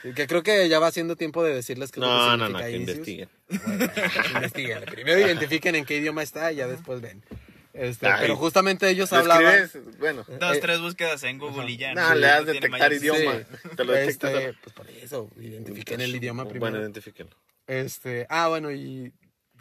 Y 0.02 0.12
que 0.14 0.26
creo 0.26 0.42
que 0.42 0.68
ya 0.68 0.80
va 0.80 0.90
siendo 0.90 1.14
tiempo 1.14 1.44
de 1.44 1.54
decirles 1.54 1.90
No, 1.96 2.06
que 2.06 2.36
no, 2.36 2.36
no, 2.36 2.46
significa 2.58 2.66
que 2.66 2.76
investiguen. 2.76 3.28
Bueno, 3.48 3.92
investiguen. 4.34 4.80
Primero 4.86 5.20
identifiquen 5.20 5.74
en 5.76 5.84
qué 5.84 5.96
idioma 5.98 6.22
está 6.24 6.50
y 6.52 6.56
ya 6.56 6.66
después 6.66 7.00
ven. 7.00 7.22
Este, 7.72 8.08
pero 8.18 8.34
justamente 8.36 8.88
ellos 8.88 9.12
¿Lo 9.12 9.18
hablaban. 9.18 9.54
escribes? 9.54 9.98
Bueno, 9.98 10.24
Dos, 10.40 10.56
Eh, 10.56 10.60
tres 10.60 10.80
búsquedas 10.80 11.22
en 11.22 11.38
Google 11.38 11.70
y 11.70 11.76
ya. 11.76 11.94
no, 11.94 12.16
le 12.16 12.26
das 12.26 12.44
detectar 12.46 12.92
idioma. 12.92 13.38
Sí. 13.38 13.68
Te 13.76 13.84
lo 13.84 13.92
detectas. 13.92 14.34
Este, 14.34 14.54
pues 14.64 14.74
por 14.74 14.90
eso, 14.90 15.30
identifiquen 15.38 16.00
el 16.00 16.16
idioma 16.16 16.44
primero. 16.48 16.72
Bueno, 16.72 16.80
identifíquenlo. 16.80 17.36
Este, 17.68 18.26
ah, 18.28 18.48
bueno, 18.48 18.72
y. 18.72 19.12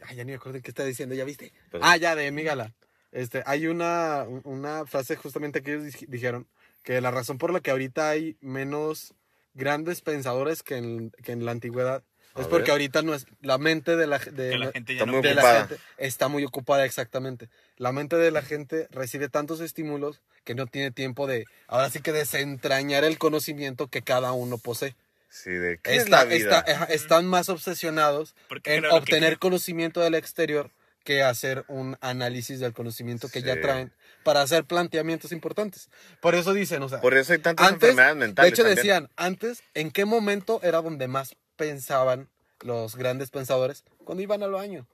Ay, 0.07 0.15
ya 0.17 0.23
ni 0.23 0.31
me 0.31 0.35
acuerdo 0.37 0.53
de 0.57 0.61
qué 0.61 0.71
está 0.71 0.83
diciendo, 0.85 1.15
¿ya 1.15 1.25
viste? 1.25 1.51
Ah, 1.81 1.97
ya, 1.97 2.15
de 2.15 2.31
Migala. 2.31 2.73
Este, 3.11 3.41
hay 3.45 3.67
una, 3.67 4.25
una 4.43 4.85
frase 4.85 5.15
justamente 5.15 5.61
que 5.63 5.73
ellos 5.73 5.85
dij- 5.85 6.07
dijeron 6.07 6.47
que 6.83 7.01
la 7.01 7.11
razón 7.11 7.37
por 7.37 7.51
la 7.51 7.59
que 7.59 7.71
ahorita 7.71 8.09
hay 8.09 8.37
menos 8.41 9.13
grandes 9.53 10.01
pensadores 10.01 10.61
que 10.63 10.77
en, 10.77 11.11
que 11.23 11.31
en 11.31 11.43
la 11.45 11.51
antigüedad 11.51 12.03
es 12.37 12.45
porque 12.45 12.65
ver. 12.65 12.71
ahorita 12.71 13.01
no 13.01 13.15
es, 13.15 13.25
la 13.41 13.57
mente 13.57 13.97
de 13.97 14.05
la, 14.07 14.19
de, 14.19 14.57
la 14.57 14.71
gente 14.71 14.93
ya 14.93 14.99
Está 14.99 15.05
no 15.07 15.13
muy 15.13 15.21
de 15.23 15.33
la 15.33 15.41
ocupada. 15.41 15.67
gente 15.67 15.83
está 15.97 16.27
muy 16.27 16.45
ocupada 16.45 16.85
exactamente. 16.85 17.49
La 17.77 17.91
mente 17.91 18.15
de 18.15 18.29
la 18.31 18.41
gente 18.43 18.87
recibe 18.91 19.27
tantos 19.27 19.59
estímulos 19.59 20.21
que 20.45 20.53
no 20.55 20.67
tiene 20.67 20.91
tiempo 20.91 21.25
de, 21.27 21.45
ahora 21.67 21.89
sí 21.89 21.99
que 22.01 22.11
desentrañar 22.13 23.03
el 23.03 23.17
conocimiento 23.17 23.87
que 23.87 24.03
cada 24.03 24.31
uno 24.31 24.57
posee. 24.59 24.95
Sí, 25.29 25.51
de 25.51 25.79
qué 25.79 25.95
es 25.95 26.03
Está- 26.03 26.17
la 26.17 26.25
vida. 26.25 26.59
está- 26.67 26.85
están 26.85 27.25
más 27.27 27.49
obsesionados 27.49 28.35
en 28.49 28.61
que 28.81 28.87
obtener 28.89 29.19
quieren. 29.21 29.39
conocimiento 29.39 30.01
del 30.01 30.15
exterior 30.15 30.71
que 31.03 31.23
hacer 31.23 31.65
un 31.67 31.97
análisis 32.01 32.59
del 32.59 32.73
conocimiento 32.73 33.29
que 33.29 33.41
ya 33.41 33.55
Sí. 33.55 33.61
traen 33.61 33.93
para 34.23 34.41
hacer 34.41 34.65
planteamientos 34.65 35.31
importantes. 35.31 35.89
Por 36.19 36.35
eso 36.35 36.53
dicen, 36.53 36.83
o 36.83 36.89
sea, 36.89 36.99
Por 37.01 37.15
eso 37.15 37.33
hay 37.33 37.39
tantas 37.39 37.65
antes, 37.67 37.89
enfermedades 37.89 38.15
de 38.15 38.19
mentales. 38.27 38.51
hecho 38.53 38.61
también. 38.63 38.75
decían, 38.75 39.09
antes, 39.15 39.63
¿en 39.75 39.91
qué 39.91 40.05
momento 40.05 40.59
era 40.63 40.81
donde 40.81 41.07
más 41.07 41.35
pensaban 41.55 42.27
los 42.61 42.95
grandes 42.95 43.29
pensadores? 43.29 43.83
Cuando 44.03 44.21
iban 44.23 44.43
al 44.43 44.51
baño. 44.51 44.87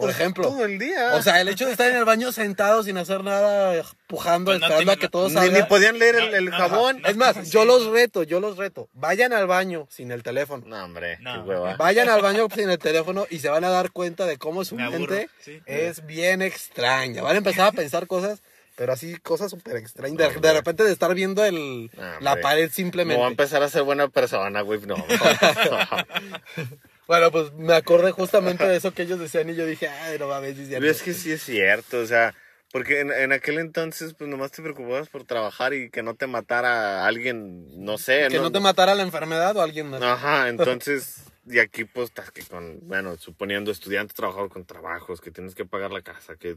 Por 0.00 0.08
Pues, 0.08 0.16
ejemplo. 0.20 0.44
Todo 0.48 0.64
el 0.64 0.78
día. 0.78 1.14
O 1.14 1.22
sea, 1.22 1.40
el 1.40 1.48
hecho 1.48 1.66
de 1.66 1.72
estar 1.72 1.90
en 1.90 1.96
el 1.96 2.04
baño 2.04 2.32
sentado 2.32 2.82
sin 2.82 2.96
hacer 2.98 3.22
nada, 3.22 3.84
pujando, 4.06 4.50
Pues 4.52 4.60
no 4.60 4.66
esperando 4.66 4.92
a 4.92 4.96
que 4.96 5.08
todo 5.08 5.28
ni, 5.28 5.34
salga. 5.34 5.58
ni 5.58 5.64
podían 5.66 5.98
leer 5.98 6.16
el, 6.16 6.30
No, 6.30 6.36
el 6.36 6.44
no, 6.46 6.56
jabón. 6.56 7.02
no. 7.02 7.08
Es 7.08 7.16
más, 7.16 7.50
yo 7.50 7.64
los 7.64 7.86
reto, 7.86 8.22
yo 8.22 8.40
los 8.40 8.56
reto. 8.56 8.88
Vayan 8.94 9.32
al 9.32 9.46
baño 9.46 9.86
sin 9.90 10.10
el 10.10 10.22
teléfono. 10.22 10.64
No, 10.66 10.84
hombre, 10.84 11.18
No. 11.20 11.34
qué 11.44 11.50
hueva. 11.50 11.76
Vayan 11.76 12.08
al 12.08 12.22
baño 12.22 12.48
sin 12.54 12.70
el 12.70 12.78
teléfono 12.78 13.26
y 13.30 13.38
se 13.40 13.48
van 13.50 13.64
a 13.64 13.68
dar 13.68 13.90
cuenta 13.92 14.26
de 14.26 14.38
cómo 14.38 14.64
su 14.64 14.76
mente 14.76 15.28
sí. 15.40 15.60
es 15.66 16.04
bien 16.06 16.42
extraña. 16.42 17.22
Van 17.22 17.34
a 17.34 17.38
empezar 17.38 17.66
a 17.68 17.72
pensar 17.72 18.06
cosas, 18.06 18.40
pero 18.76 18.92
así 18.94 19.16
cosas 19.18 19.50
súper 19.50 19.76
extrañas. 19.76 20.16
De, 20.40 20.52
repente 20.54 20.84
de 20.84 20.92
estar 20.92 21.14
viendo 21.14 21.44
el, 21.44 21.90
Ah, 21.98 22.16
la 22.20 22.40
pared 22.40 22.62
No 22.62 22.66
voy 22.66 22.70
a 22.70 22.74
simplemente. 22.74 23.26
empezar 23.26 23.62
a 23.62 23.68
ser 23.68 23.82
buena 23.82 24.08
persona, 24.08 24.62
güey. 24.62 24.80
No. 24.86 24.96
bueno, 27.10 27.32
pues 27.32 27.52
me 27.54 27.74
acordé 27.74 28.12
justamente 28.12 28.64
de 28.68 28.76
eso 28.76 28.94
que 28.94 29.02
ellos 29.02 29.18
decían 29.18 29.50
y 29.50 29.56
yo 29.56 29.66
dije, 29.66 29.88
ay, 29.88 30.16
no 30.16 30.28
mames, 30.28 30.56
es 30.56 30.68
cierto". 30.68 30.86
Es 30.86 31.02
que 31.02 31.12
sí 31.12 31.32
es 31.32 31.42
cierto, 31.42 31.98
o 31.98 32.06
sea, 32.06 32.36
porque 32.70 33.00
en, 33.00 33.10
en 33.10 33.32
aquel 33.32 33.58
entonces, 33.58 34.14
pues 34.14 34.30
nomás 34.30 34.52
te 34.52 34.62
preocupabas 34.62 35.08
por 35.08 35.24
trabajar 35.24 35.74
y 35.74 35.90
que 35.90 36.04
no 36.04 36.14
te 36.14 36.28
matara 36.28 37.04
alguien, 37.04 37.84
no 37.84 37.98
sé. 37.98 38.28
Que 38.30 38.38
no 38.38 38.52
te 38.52 38.60
matara 38.60 38.94
la 38.94 39.02
enfermedad 39.02 39.56
o 39.56 39.60
alguien 39.60 39.90
más. 39.90 40.00
Ajá, 40.00 40.48
entonces, 40.50 41.24
y 41.46 41.58
aquí 41.58 41.84
pues 41.84 42.08
estás 42.10 42.30
que 42.30 42.42
con, 42.42 42.78
bueno, 42.88 43.16
suponiendo 43.16 43.70
estudiante, 43.70 44.14
trabajador 44.14 44.50
con 44.50 44.64
trabajos, 44.64 45.20
que 45.20 45.30
tienes 45.30 45.54
que 45.54 45.64
pagar 45.64 45.90
la 45.90 46.02
casa, 46.02 46.36
que 46.36 46.56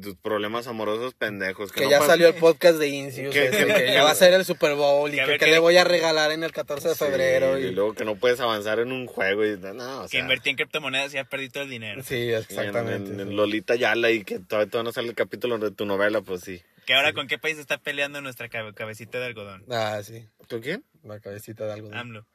tus 0.00 0.14
problemas 0.16 0.66
amorosos 0.68 1.14
pendejos. 1.14 1.72
Que, 1.72 1.80
que 1.80 1.84
no 1.86 1.90
ya 1.90 2.00
salió 2.02 2.28
el 2.28 2.34
podcast 2.34 2.78
de 2.78 2.88
Incius, 2.88 3.34
Que- 3.34 3.50
que- 3.50 3.66
que 3.66 3.92
ya 3.92 4.04
va 4.04 4.10
a 4.12 4.14
ser 4.14 4.32
el 4.34 4.44
Super 4.44 4.74
Bowl 4.74 5.12
y 5.12 5.16
Que 5.38 5.46
le 5.46 5.58
voy 5.58 5.76
a 5.76 5.84
regalar 5.84 6.30
en 6.32 6.44
el 6.44 6.52
14 6.52 6.88
de 6.88 6.94
Sí, 6.94 7.04
febrero. 7.04 7.58
y 7.58 7.64
y... 7.66 7.70
luego 7.72 7.94
que 7.94 8.04
no 8.04 8.16
puedes 8.16 8.38
avanzar 8.40 8.78
en 8.78 8.92
un 8.92 9.06
juego 9.06 9.44
y 9.44 9.58
no, 9.58 10.02
o 10.04 10.08
Que 10.08 10.18
invertí 10.18 10.50
en 10.50 10.56
criptomonedas 10.56 11.12
y 11.12 11.16
ya 11.16 11.24
perdí 11.24 11.48
todo 11.48 11.64
el 11.64 11.70
dinero. 11.70 12.02
Sí, 12.02 12.30
en- 12.32 12.38
exactamente. 12.38 13.12
En, 13.12 13.20
en 13.20 13.28
sí. 13.28 13.34
Lolita 13.34 13.74
Yala 13.74 14.10
y 14.10 14.24
que 14.24 14.38
todavía, 14.38 14.70
todavía 14.70 14.88
no 14.88 14.92
sale 14.92 15.08
el 15.08 15.14
capítulo 15.14 15.58
de 15.58 15.70
tu 15.72 15.84
novela, 15.84 16.20
pues 16.22 16.42
sí. 16.42 16.62
Que 16.86 16.94
ahora 16.94 17.12
con 17.12 17.28
qué 17.28 17.38
país 17.38 17.58
está 17.58 17.78
peleando 17.78 18.20
nuestra 18.20 18.48
cabe- 18.48 18.72
cabecita 18.74 19.18
de 19.20 19.26
algodón. 19.26 19.64
Ah, 19.70 20.00
sí, 20.02 20.26
¿Con 20.48 20.60
quién? 20.60 20.84
la 21.04 21.20
cabecita 21.20 21.66
de 21.66 21.72
algo. 21.74 21.90
AMLO. 21.92 22.26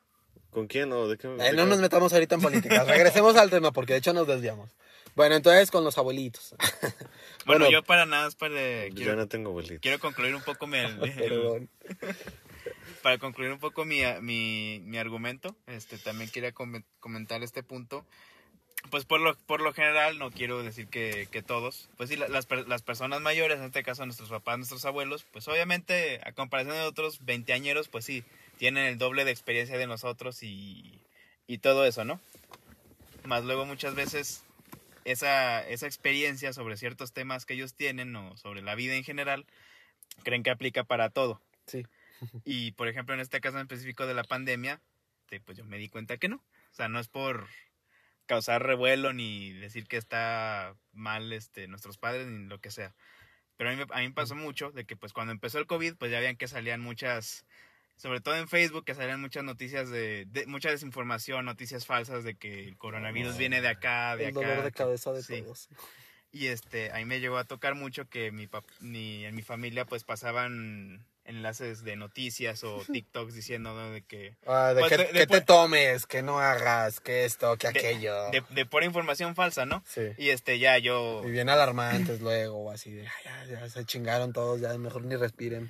¿Con 0.52 0.68
quién? 0.68 0.92
¿O 0.94 1.08
de 1.08 1.18
qué? 1.18 1.28
Eh, 1.28 1.52
no 1.54 1.64
qué? 1.64 1.70
nos 1.70 1.80
metamos 1.80 2.14
ahorita 2.14 2.36
en 2.36 2.42
política. 2.42 2.84
Regresemos 2.88 3.36
al 3.36 3.50
tema 3.50 3.72
porque 3.72 3.94
de 3.94 4.00
hecho 4.00 4.14
nos 4.14 4.28
desviamos. 4.28 4.72
Bueno, 5.16 5.36
entonces 5.36 5.72
con 5.72 5.84
los 5.84 5.98
abuelitos. 5.98 6.56
Bueno, 7.46 7.64
Bueno. 7.64 7.80
yo 7.80 7.84
para 7.84 8.06
nada, 8.06 8.26
más 8.26 8.36
para, 8.36 8.88
Yo 8.90 8.94
quiero, 8.96 9.16
no 9.16 9.28
tengo 9.30 9.52
abuelito. 9.52 9.80
quiero 9.82 10.00
concluir 10.00 10.36
un 10.36 10.42
poco 10.42 10.68
mi, 10.68 10.78
el- 10.80 11.02
el- 11.02 11.14
Perdón. 11.16 11.70
para 13.02 13.18
concluir 13.20 13.52
un 13.54 13.60
poco 13.60 13.86
mi, 13.86 14.02
mi, 14.22 14.82
mi 14.84 14.98
argumento, 14.98 15.56
este, 15.66 15.98
también 15.98 16.30
quería 16.30 16.52
com- 16.52 16.84
comentar 17.00 17.42
este 17.44 17.64
punto. 17.64 18.06
Pues 18.92 19.06
por 19.06 19.22
lo, 19.22 19.36
por 19.38 19.62
lo 19.62 19.72
general, 19.74 20.20
no 20.20 20.30
quiero 20.30 20.62
decir 20.62 20.88
que, 20.88 21.30
que 21.32 21.42
todos, 21.42 21.90
pues 21.96 22.10
sí, 22.10 22.18
la- 22.18 22.28
las, 22.28 22.48
las 22.68 22.82
personas 22.82 23.22
mayores, 23.22 23.60
en 23.60 23.66
este 23.66 23.82
caso 23.84 24.06
nuestros 24.06 24.30
papás, 24.30 24.58
nuestros 24.58 24.84
abuelos, 24.84 25.26
pues 25.32 25.48
obviamente 25.48 26.20
a 26.26 26.34
comparación 26.34 26.76
de 26.76 26.82
otros 26.84 27.24
veinteañeros, 27.24 27.88
pues 27.88 28.04
sí, 28.04 28.26
tienen 28.58 28.86
el 28.86 28.98
doble 28.98 29.26
de 29.26 29.32
experiencia 29.32 29.78
de 29.78 29.88
nosotros 29.88 30.44
y, 30.44 31.02
y 31.48 31.60
todo 31.60 31.86
eso, 31.86 32.06
¿no? 32.06 32.20
Más 33.24 33.44
luego 33.44 33.66
muchas 33.66 33.96
veces 33.96 34.44
esa, 35.06 35.66
esa 35.68 35.86
experiencia 35.86 36.54
sobre 36.54 36.78
ciertos 36.78 37.14
temas 37.14 37.46
que 37.46 37.54
ellos 37.54 37.74
tienen 37.74 38.16
o 38.16 38.36
sobre 38.38 38.62
la 38.62 38.76
vida 38.76 38.96
en 38.96 39.04
general, 39.04 39.46
creen 40.24 40.44
que 40.44 40.50
aplica 40.50 40.84
para 40.84 41.10
todo. 41.10 41.42
Sí. 41.66 41.86
Y 42.46 42.72
por 42.72 42.88
ejemplo, 42.88 43.14
en 43.14 43.22
este 43.22 43.40
caso 43.40 43.58
en 43.58 43.62
específico 43.62 44.08
de 44.08 44.16
la 44.16 44.24
pandemia, 44.24 44.82
pues 45.46 45.58
yo 45.58 45.66
me 45.66 45.78
di 45.78 45.88
cuenta 45.88 46.18
que 46.18 46.30
no. 46.30 46.38
O 46.38 46.76
sea, 46.76 46.90
no 46.90 47.00
es 47.00 47.08
por 47.08 47.48
causar 48.26 48.64
revuelo 48.64 49.14
ni 49.14 49.54
decir 49.54 49.88
que 49.88 49.98
está 49.98 50.76
mal 50.94 51.32
este, 51.32 51.68
nuestros 51.68 51.98
padres 51.98 52.28
ni 52.28 52.46
lo 52.48 52.60
que 52.60 52.72
sea. 52.72 52.96
Pero 53.56 53.70
a 53.70 53.76
mí, 53.76 53.84
a 53.90 54.00
mí 54.00 54.08
me 54.08 54.14
pasó 54.14 54.36
mucho 54.36 54.72
de 54.72 54.86
que 54.86 54.96
pues 54.96 55.14
cuando 55.14 55.32
empezó 55.32 55.60
el 55.60 55.68
COVID, 55.68 55.96
pues 55.96 56.12
ya 56.12 56.20
veían 56.20 56.38
que 56.38 56.48
salían 56.48 56.82
muchas, 56.82 57.46
sobre 57.98 58.22
todo 58.22 58.36
en 58.38 58.48
Facebook, 58.48 58.86
que 58.86 58.96
salían 58.96 59.20
muchas 59.20 59.44
noticias 59.44 59.90
de, 59.90 60.26
de- 60.28 60.46
mucha 60.48 60.70
desinformación, 60.72 61.44
noticias 61.46 61.86
falsas 61.86 62.24
de 62.24 62.36
que 62.36 62.68
el 62.68 62.78
coronavirus 62.78 63.38
viene 63.38 63.60
de 63.62 63.68
acá, 63.68 64.16
de 64.16 64.28
El 64.30 64.38
acá. 64.38 64.48
dolor 64.48 64.64
de 64.64 64.72
cabeza 64.72 65.12
de 65.12 65.22
sí. 65.24 65.42
todos. 65.42 65.68
y 66.32 66.48
este, 66.48 66.92
a 66.92 66.96
mí 66.98 67.06
me 67.06 67.20
llegó 67.20 67.38
a 67.38 67.44
tocar 67.46 67.74
mucho 67.76 68.08
que 68.08 68.32
mi 68.32 68.48
pap- 68.48 68.64
ni 68.80 69.26
en 69.26 69.34
mi 69.36 69.42
familia 69.42 69.86
pues 69.86 70.04
pasaban 70.04 71.06
enlaces 71.26 71.84
de 71.84 71.96
noticias 71.98 72.64
o 72.64 72.78
TikToks 72.92 73.34
diciendo 73.34 73.74
¿no? 73.74 73.92
de 73.92 74.02
que 74.04 74.36
Ah, 74.46 74.74
de 74.74 74.82
Pues 74.82 74.92
que, 74.92 74.98
de- 74.98 75.14
de 75.14 75.20
que 75.20 75.28
te 75.28 75.42
tomes, 75.42 76.06
que 76.06 76.22
no 76.22 76.40
hagas, 76.40 77.00
que 77.00 77.26
esto, 77.26 77.58
que 77.58 77.68
aquello. 77.68 78.30
de, 78.32 78.44
de 78.52 78.66
pura 78.66 78.86
información 78.86 79.36
falsa, 79.36 79.66
¿no? 79.66 79.84
Sí. 79.88 80.04
Y 80.18 80.30
este 80.30 80.60
ya 80.60 80.78
yo 80.78 81.24
Y 81.26 81.32
bien 81.32 81.50
alarmantes 81.50 82.22
luego, 82.22 82.58
o 82.58 82.72
así 82.72 82.92
de, 82.92 83.08
"Ay, 83.08 83.24
ya, 83.26 83.46
ya 83.62 83.70
se 83.70 83.84
chingaron 83.86 84.32
todos, 84.34 84.62
ya 84.62 84.78
mejor 84.78 85.04
ni 85.04 85.16
respiren. 85.16 85.70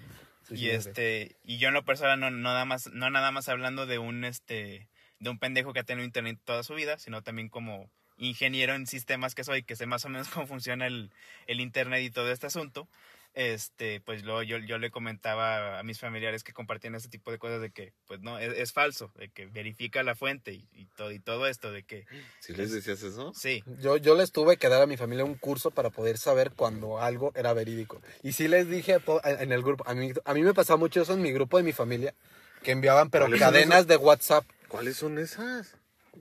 Y 0.50 0.70
este 0.70 1.36
y 1.44 1.58
yo 1.58 1.68
en 1.68 1.74
lo 1.74 1.84
personal 1.84 2.20
no, 2.20 2.32
no 2.32 2.38
nada 2.38 2.66
más 2.66 2.88
no 2.92 3.10
nada 3.10 3.32
más 3.32 3.50
hablando 3.50 3.86
de 3.86 4.00
un 4.00 4.24
este 4.24 4.88
de 5.20 5.30
un 5.30 5.40
pendejo 5.40 5.74
que 5.74 5.80
ha 5.80 5.84
tenido 5.84 6.06
internet 6.06 6.40
toda 6.44 6.64
su 6.64 6.76
vida, 6.76 6.98
sino 7.00 7.24
también 7.24 7.50
como 7.50 7.90
ingeniero 8.18 8.74
en 8.74 8.88
sistemas 8.88 9.36
que 9.36 9.44
soy, 9.44 9.64
que 9.64 9.76
sé 9.76 9.86
más 9.86 10.06
o 10.06 10.10
menos 10.10 10.30
cómo 10.34 10.48
funciona 10.48 10.88
el, 10.88 11.12
el 11.48 11.60
internet 11.60 12.04
y 12.04 12.10
todo 12.10 12.32
este 12.32 12.48
asunto. 12.48 12.88
Este, 13.34 14.02
pues 14.02 14.24
luego 14.24 14.42
yo, 14.42 14.58
yo 14.58 14.80
le 14.80 14.90
comentaba 14.90 15.78
a 15.78 15.84
mis 15.84 16.00
familiares 16.00 16.44
que 16.44 16.54
compartían 16.54 16.96
este 16.96 17.10
tipo 17.10 17.32
de 17.32 17.38
cosas 17.38 17.62
de 17.62 17.70
que, 17.70 17.94
pues 18.08 18.20
no, 18.22 18.40
es, 18.40 18.52
es 18.58 18.74
falso, 18.74 19.12
de 19.16 19.30
que 19.30 19.46
verifica 19.46 20.02
la 20.02 20.16
fuente 20.16 20.54
y, 20.54 20.77
y 20.98 20.98
todo, 20.98 21.12
y 21.12 21.20
todo 21.20 21.48
esto, 21.48 21.72
de 21.72 21.84
que, 21.84 22.06
¿Sí 22.40 22.54
les 22.56 22.72
decías 22.72 23.04
eso? 23.04 23.32
sí, 23.36 23.64
Yo, 23.80 23.98
yo 23.98 24.16
les 24.16 24.32
tuve 24.32 24.58
que 24.58 24.68
dar 24.68 24.82
a 24.82 24.88
mi 24.88 24.98
familia 24.98 25.26
un 25.26 25.36
curso 25.36 25.70
para 25.70 25.92
poder 25.92 26.18
saber 26.18 26.52
cuando 26.56 27.00
algo 27.00 27.32
era 27.36 27.54
verídico. 27.54 28.02
Y 28.24 28.32
sí 28.32 28.48
les 28.48 28.68
dije 28.68 28.98
en 29.24 29.52
el 29.52 29.62
grupo, 29.62 29.84
a 29.88 29.94
mí, 29.94 30.12
a 30.26 30.34
mí 30.34 30.42
me 30.42 30.54
pasaba 30.56 30.78
mucho 30.78 31.02
eso 31.02 31.14
en 31.14 31.22
mi 31.22 31.32
grupo 31.32 31.58
de 31.58 31.64
mi 31.64 31.72
familia, 31.72 32.16
que 32.64 32.72
enviaban 32.72 33.12
pero 33.12 33.26
¿Cuáles 33.26 33.40
son 33.40 33.52
cadenas 33.52 33.88
de 33.88 33.98
WhatsApp 33.98 34.44
¿Cuáles 34.68 34.98
son 34.98 35.20
esas? 35.20 35.76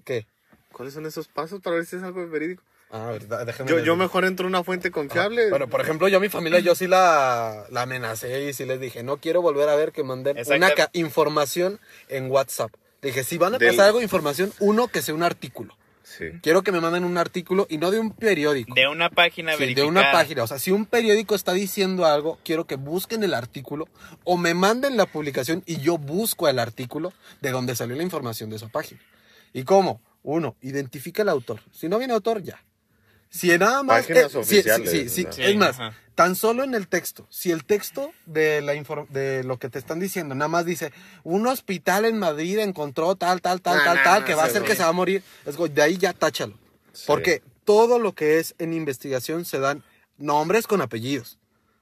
¿Qué? 0.05 0.27
¿Cuáles 0.73 0.93
son 0.93 1.07
esos 1.07 1.27
pasos 1.29 1.61
para 1.61 1.77
ver 1.77 1.87
si 1.87 1.97
es 1.97 2.03
algo 2.03 2.29
verídico? 2.29 2.63
Ah, 2.91 3.11
verdad, 3.11 3.47
déjame 3.47 3.83
Yo, 3.83 3.97
mejor 3.97 4.25
entro 4.25 4.47
a 4.47 4.49
una 4.49 4.63
fuente 4.63 4.91
confiable. 4.91 5.49
Bueno, 5.51 5.69
por 5.69 5.81
ejemplo, 5.81 6.07
yo 6.09 6.19
a 6.19 6.21
mi 6.21 6.29
familia, 6.29 6.61
yo 6.61 6.75
sí 6.75 6.87
la, 6.87 7.67
la 7.71 7.83
amenacé 7.83 8.45
y 8.45 8.53
sí 8.53 8.65
les 8.65 8.79
dije, 8.79 9.03
no 9.03 9.17
quiero 9.19 9.43
volver 9.43 9.69
a 9.69 9.75
ver 9.75 9.93
que 9.93 10.05
manden 10.05 10.37
Exacto. 10.37 10.55
una 10.57 10.71
ca- 10.75 10.91
información 10.93 11.81
en 12.09 12.31
WhatsApp. 12.31 12.73
Dije, 13.03 13.25
si 13.25 13.39
van 13.39 13.55
a 13.55 13.59
Del- 13.59 13.71
pasar 13.71 13.87
algo 13.87 13.99
de 13.99 14.05
información, 14.05 14.53
uno 14.61 14.89
que 14.89 15.03
sea 15.03 15.15
un 15.15 15.23
artículo. 15.23 15.77
Sí. 16.03 16.27
Quiero 16.41 16.63
que 16.63 16.71
me 16.71 16.81
manden 16.81 17.03
un 17.05 17.19
artículo 17.19 17.67
y 17.69 17.79
no 17.79 17.91
de 17.91 17.99
un 17.99 18.13
periódico. 18.13 18.75
De 18.75 18.87
una 18.87 19.11
página 19.11 19.57
Sí, 19.57 19.75
de 19.75 19.83
una 19.83 20.13
página. 20.13 20.45
O 20.45 20.47
sea, 20.47 20.59
si 20.61 20.71
un 20.71 20.87
periódico 20.87 21.35
está 21.35 21.53
diciendo 21.53 22.07
algo, 22.07 22.39
quiero 22.45 22.65
que 22.67 22.77
busquen 22.77 23.25
el 23.25 23.35
artículo 23.35 23.89
o 24.23 24.37
me 24.37 24.55
manden 24.55 24.97
la 24.97 25.07
publicación 25.07 25.65
y 25.67 25.79
yo 25.79 25.99
busco 25.99 26.49
el 26.49 26.61
artículo 26.61 27.13
de 27.41 27.51
donde 27.51 27.75
salió 27.75 27.97
la 27.97 28.05
información 28.05 28.51
de 28.51 28.57
esa 28.57 28.69
página. 28.69 29.01
¿Y 29.53 29.65
cómo? 29.65 30.01
Uno, 30.23 30.55
identifica 30.63 31.23
el 31.23 31.29
autor. 31.29 31.61
Si 31.73 31.89
no 31.89 31.99
viene 31.99 32.15
autor, 32.15 32.41
ya. 32.43 32.63
Si 33.31 33.57
nada 33.59 33.83
más. 33.83 34.03
Páginas 34.07 34.33
sí, 34.33 34.39
oficiales, 34.39 34.91
sí, 34.91 35.09
sí, 35.09 35.25
¿no? 35.25 35.33
Sí, 35.33 35.43
es 35.43 35.57
más, 35.57 35.71
ajá. 35.81 35.95
tan 36.15 36.37
solo 36.37 36.65
en 36.65 36.75
el 36.75 36.89
texto. 36.89 37.27
Si 37.31 37.51
el 37.51 37.65
texto 37.65 38.13
de, 38.25 38.63
la 38.63 38.73
de 39.11 39.45
lo 39.45 39.59
que 39.59 39.69
te 39.69 39.79
están 39.79 40.01
diciendo 40.01 40.35
nada 40.35 40.49
más 40.49 40.65
dice: 40.65 40.93
un 41.25 41.47
hospital 41.47 42.05
en 42.05 42.19
Madrid 42.19 42.59
encontró 42.59 43.15
tal, 43.17 43.41
tal, 43.43 43.61
tal, 43.61 43.83
tal, 43.85 44.03
tal, 44.03 44.25
que 44.25 44.35
va 44.35 44.45
a 44.45 44.51
sí. 44.51 44.59
que 44.61 44.75
se 44.77 44.83
va 44.83 44.89
a 44.89 44.93
morir. 44.93 45.23
Es 45.45 45.57
de 45.57 45.83
ahí 45.83 45.99
ya 45.99 46.13
táchalo. 46.13 46.59
Sí. 46.93 47.05
Porque 47.07 47.43
todo 47.65 47.99
lo 47.99 48.15
que 48.15 48.39
es 48.39 48.55
en 48.59 48.73
investigación 48.73 49.45
se 49.45 49.59
dan 49.59 49.83
nombres 50.17 50.67
con 50.67 50.81
apellidos. 50.81 51.39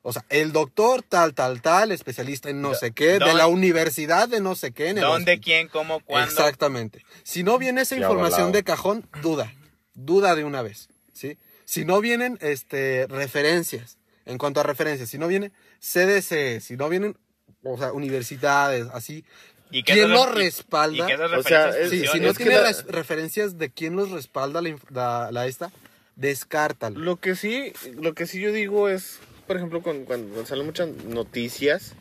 O 0.07 0.13
sea, 0.13 0.25
el 0.29 0.53
doctor 0.53 1.03
tal, 1.03 1.33
tal, 1.33 1.63
tal, 1.63 1.91
especialista 1.91 2.51
en 2.51 2.61
no 2.61 2.75
sé 2.75 2.93
qué, 2.93 3.13
de 3.13 3.19
¿Dónde- 3.21 3.35
la 3.37 3.47
universidad 3.47 4.29
de 4.29 4.41
no 4.41 4.55
sé 4.55 4.73
qué. 4.73 4.89
En 4.91 4.99
el 4.99 5.05
¿Dónde, 5.05 5.33
hospital. 5.33 5.41
quién, 5.45 5.69
cómo, 5.69 6.01
cuándo? 6.01 6.29
Exactamente. 6.31 7.03
Si 7.23 7.43
no 7.43 7.57
viene 7.59 7.81
esa 7.83 7.95
Ya 7.95 8.03
información 8.03 8.41
avalado. 8.41 8.53
de 8.57 8.65
cajón, 8.65 9.09
duda. 9.23 9.55
Duda 9.95 10.35
de 10.35 10.45
una 10.45 10.61
vez. 10.61 10.89
¿Sí? 11.15 11.39
Si 11.65 11.85
no 11.87 12.01
vienen 12.03 12.37
este, 12.43 13.07
referencias, 13.09 13.97
en 14.27 14.37
cuanto 14.39 14.61
a 14.61 14.63
referencias, 14.65 15.09
si 15.09 15.17
no 15.19 15.27
viene 15.29 15.51
CDC, 15.81 16.61
si 16.61 16.77
no 16.77 16.89
vienen 16.91 17.17
o 17.63 17.79
sea, 17.79 17.93
universidades, 17.95 18.87
así, 18.93 19.25
¿Y 19.71 19.83
¿quién 19.83 19.99
esas- 19.99 20.11
lo 20.11 20.31
y- 20.31 20.45
respalda? 20.45 21.09
Y 21.11 21.15
O 21.39 21.43
sea, 21.43 21.71
es- 21.71 21.91
Sí, 21.91 22.07
si 22.07 22.21
no 22.21 22.29
es 22.31 22.37
que 22.39 22.45
tiene 22.45 22.61
la- 22.61 22.73
referencias 22.89 23.57
de 23.59 23.71
quién 23.71 23.97
los 23.97 24.11
respalda 24.11 24.61
la, 24.61 24.77
la, 24.91 25.31
la 25.33 25.47
esta, 25.47 25.73
descártalo. 26.17 27.01
Lo 27.01 27.17
que 27.17 27.35
sí, 27.35 27.73
lo 28.01 28.15
que 28.15 28.27
sí 28.27 28.41
yo 28.41 28.53
digo 28.53 28.89
es, 28.89 29.19
por 29.47 29.57
ejemplo, 29.57 29.83
cuando, 29.83 30.05
cuando 30.05 30.45
salen 30.47 30.67
muchas 30.67 30.89
noticias, 30.89 31.95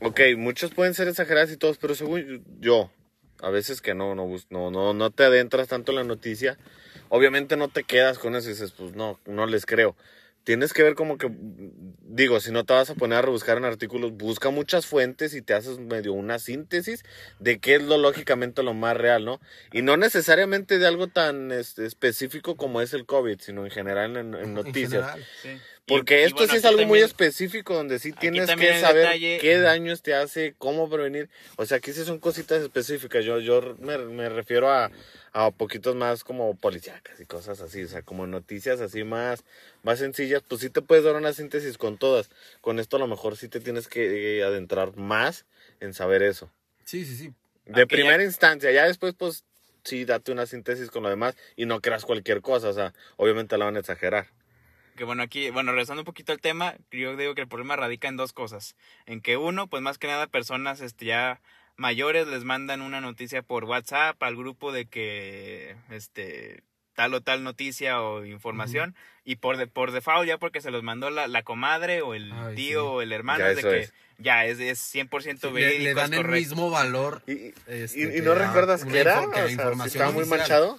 ok, 0.00 0.20
muchos 0.36 0.70
pueden 0.72 0.94
ser 0.94 1.08
exageradas 1.08 1.50
y 1.52 1.56
todos, 1.56 1.78
pero 1.78 1.94
según 1.94 2.44
yo, 2.60 2.90
a 3.40 3.50
veces 3.50 3.80
que 3.82 3.94
no, 3.94 4.14
no, 4.14 4.26
no, 4.50 4.70
no, 4.70 4.94
no 4.94 5.10
te 5.10 5.24
adentras 5.24 5.68
tanto 5.68 5.92
en 5.92 5.96
la 5.96 6.04
noticia, 6.04 6.58
obviamente 7.08 7.56
no 7.56 7.68
te 7.68 7.84
quedas 7.84 8.18
con 8.18 8.34
eso 8.36 8.48
y 8.48 8.52
dices, 8.52 8.72
pues 8.72 8.94
no, 8.94 9.18
no 9.26 9.46
les 9.46 9.66
creo. 9.66 9.96
Tienes 10.44 10.74
que 10.74 10.82
ver 10.82 10.94
como 10.94 11.16
que, 11.16 11.30
digo, 12.02 12.38
si 12.38 12.52
no 12.52 12.64
te 12.64 12.74
vas 12.74 12.90
a 12.90 12.94
poner 12.94 13.16
a 13.18 13.22
rebuscar 13.22 13.56
en 13.56 13.64
artículos, 13.64 14.12
busca 14.12 14.50
muchas 14.50 14.84
fuentes 14.84 15.34
y 15.34 15.40
te 15.40 15.54
haces 15.54 15.78
medio 15.78 16.12
una 16.12 16.38
síntesis 16.38 17.02
de 17.38 17.60
qué 17.60 17.76
es 17.76 17.82
lo 17.82 17.96
lógicamente 17.96 18.62
lo 18.62 18.74
más 18.74 18.94
real, 18.94 19.24
¿no? 19.24 19.40
Y 19.72 19.80
no 19.80 19.96
necesariamente 19.96 20.78
de 20.78 20.86
algo 20.86 21.06
tan 21.06 21.50
este, 21.50 21.86
específico 21.86 22.56
como 22.56 22.82
es 22.82 22.92
el 22.92 23.06
COVID, 23.06 23.40
sino 23.40 23.64
en 23.64 23.70
general 23.70 24.18
en, 24.18 24.34
en 24.34 24.42
En 24.42 24.54
noticias. 24.54 24.90
general. 24.90 25.24
Sí. 25.40 25.48
Porque 25.86 26.20
Y- 26.20 26.22
y 26.22 26.24
esto 26.24 26.36
bueno, 26.38 26.52
sí 26.52 26.56
es 26.58 26.64
algo 26.64 26.86
muy 26.86 27.00
específico 27.00 27.74
donde 27.74 27.98
sí 27.98 28.12
tienes 28.12 28.48
que 28.56 28.80
saber 28.80 29.06
detalle- 29.06 29.38
qué 29.40 29.58
daños 29.58 30.00
te 30.00 30.14
hace, 30.14 30.54
cómo 30.56 30.88
prevenir. 30.88 31.28
O 31.56 31.66
sea, 31.66 31.76
aquí 31.76 31.92
sí 31.92 32.04
son 32.04 32.18
cositas 32.20 32.62
específicas. 32.62 33.22
Yo, 33.24 33.38
yo 33.40 33.76
me, 33.80 33.98
me 33.98 34.28
refiero 34.30 34.70
a, 34.70 34.90
a 35.32 35.50
poquitos 35.50 35.94
más 35.94 36.24
como 36.24 36.56
policíacas 36.56 37.20
y 37.20 37.26
cosas 37.26 37.60
así. 37.60 37.82
O 37.84 37.88
sea, 37.88 38.00
como 38.00 38.26
noticias 38.26 38.80
así 38.80 39.04
más, 39.04 39.44
más 39.82 39.98
sencillas. 39.98 40.42
Pues 40.48 40.62
sí 40.62 40.70
te 40.70 40.80
puedes 40.80 41.04
dar 41.04 41.16
una 41.16 41.34
síntesis 41.34 41.76
con 41.76 41.98
todas. 41.98 42.30
Con 42.62 42.78
esto 42.78 42.96
a 42.96 43.00
lo 43.00 43.06
mejor 43.06 43.36
sí 43.36 43.48
te 43.48 43.60
tienes 43.60 43.86
que 43.86 44.38
eh, 44.38 44.42
adentrar 44.42 44.96
más 44.96 45.44
en 45.80 45.92
saber 45.92 46.22
eso. 46.22 46.50
Sí, 46.84 47.04
sí, 47.04 47.14
sí. 47.14 47.24
De 47.66 47.82
Aquella- 47.82 47.86
primera 47.88 48.24
instancia. 48.24 48.70
Ya 48.72 48.86
después, 48.86 49.12
pues 49.18 49.44
sí, 49.84 50.06
date 50.06 50.32
una 50.32 50.46
síntesis 50.46 50.90
con 50.90 51.02
lo 51.02 51.10
demás 51.10 51.36
y 51.56 51.66
no 51.66 51.82
creas 51.82 52.06
cualquier 52.06 52.40
cosa. 52.40 52.70
O 52.70 52.72
sea, 52.72 52.94
obviamente 53.16 53.58
la 53.58 53.66
van 53.66 53.76
a 53.76 53.80
exagerar. 53.80 54.28
Que 54.96 55.04
bueno, 55.04 55.22
aquí, 55.24 55.50
bueno, 55.50 55.72
regresando 55.72 56.02
un 56.02 56.06
poquito 56.06 56.32
al 56.32 56.40
tema, 56.40 56.74
yo 56.92 57.16
digo 57.16 57.34
que 57.34 57.40
el 57.40 57.48
problema 57.48 57.74
radica 57.76 58.06
en 58.08 58.16
dos 58.16 58.32
cosas. 58.32 58.76
En 59.06 59.20
que 59.20 59.36
uno, 59.36 59.66
pues 59.66 59.82
más 59.82 59.98
que 59.98 60.06
nada 60.06 60.26
personas 60.28 60.80
este, 60.80 61.06
ya 61.06 61.40
mayores 61.76 62.28
les 62.28 62.44
mandan 62.44 62.80
una 62.80 63.00
noticia 63.00 63.42
por 63.42 63.64
WhatsApp 63.64 64.22
al 64.22 64.36
grupo 64.36 64.70
de 64.70 64.86
que 64.86 65.74
este 65.90 66.62
tal 66.94 67.12
o 67.14 67.20
tal 67.22 67.42
noticia 67.42 68.00
o 68.00 68.24
información 68.24 68.94
y 69.24 69.34
por 69.36 69.56
de, 69.56 69.66
por 69.66 69.90
default 69.90 70.28
ya 70.28 70.38
porque 70.38 70.60
se 70.60 70.70
los 70.70 70.84
mandó 70.84 71.10
la, 71.10 71.26
la 71.26 71.42
comadre 71.42 72.02
o 72.02 72.14
el 72.14 72.30
Ay, 72.32 72.54
tío 72.54 72.80
sí. 72.82 72.86
o 72.86 73.02
el 73.02 73.10
hermano 73.10 73.40
Ya 73.40 73.50
es 73.50 73.56
de 73.56 73.62
que 73.62 73.78
es. 73.80 73.92
ya 74.18 74.44
es, 74.44 74.60
es 74.60 74.78
100% 74.94 75.48
Sí, 75.48 75.52
verídico, 75.52 75.82
le 75.82 75.94
dan 75.94 76.14
el 76.14 76.28
mismo 76.28 76.70
valor. 76.70 77.22
¿Y, 77.26 77.32
y- 77.32 77.54
Este, 77.66 78.18
y 78.18 78.20
no 78.22 78.36
da 78.36 78.46
recuerdas 78.46 78.82
era? 78.84 78.92
que 78.92 79.02
la 79.02 79.18
O 79.26 79.32
sea, 79.34 79.46
si 79.48 79.52
información 79.54 79.86
estaba 79.88 80.12
muy 80.12 80.24
manchado. 80.26 80.78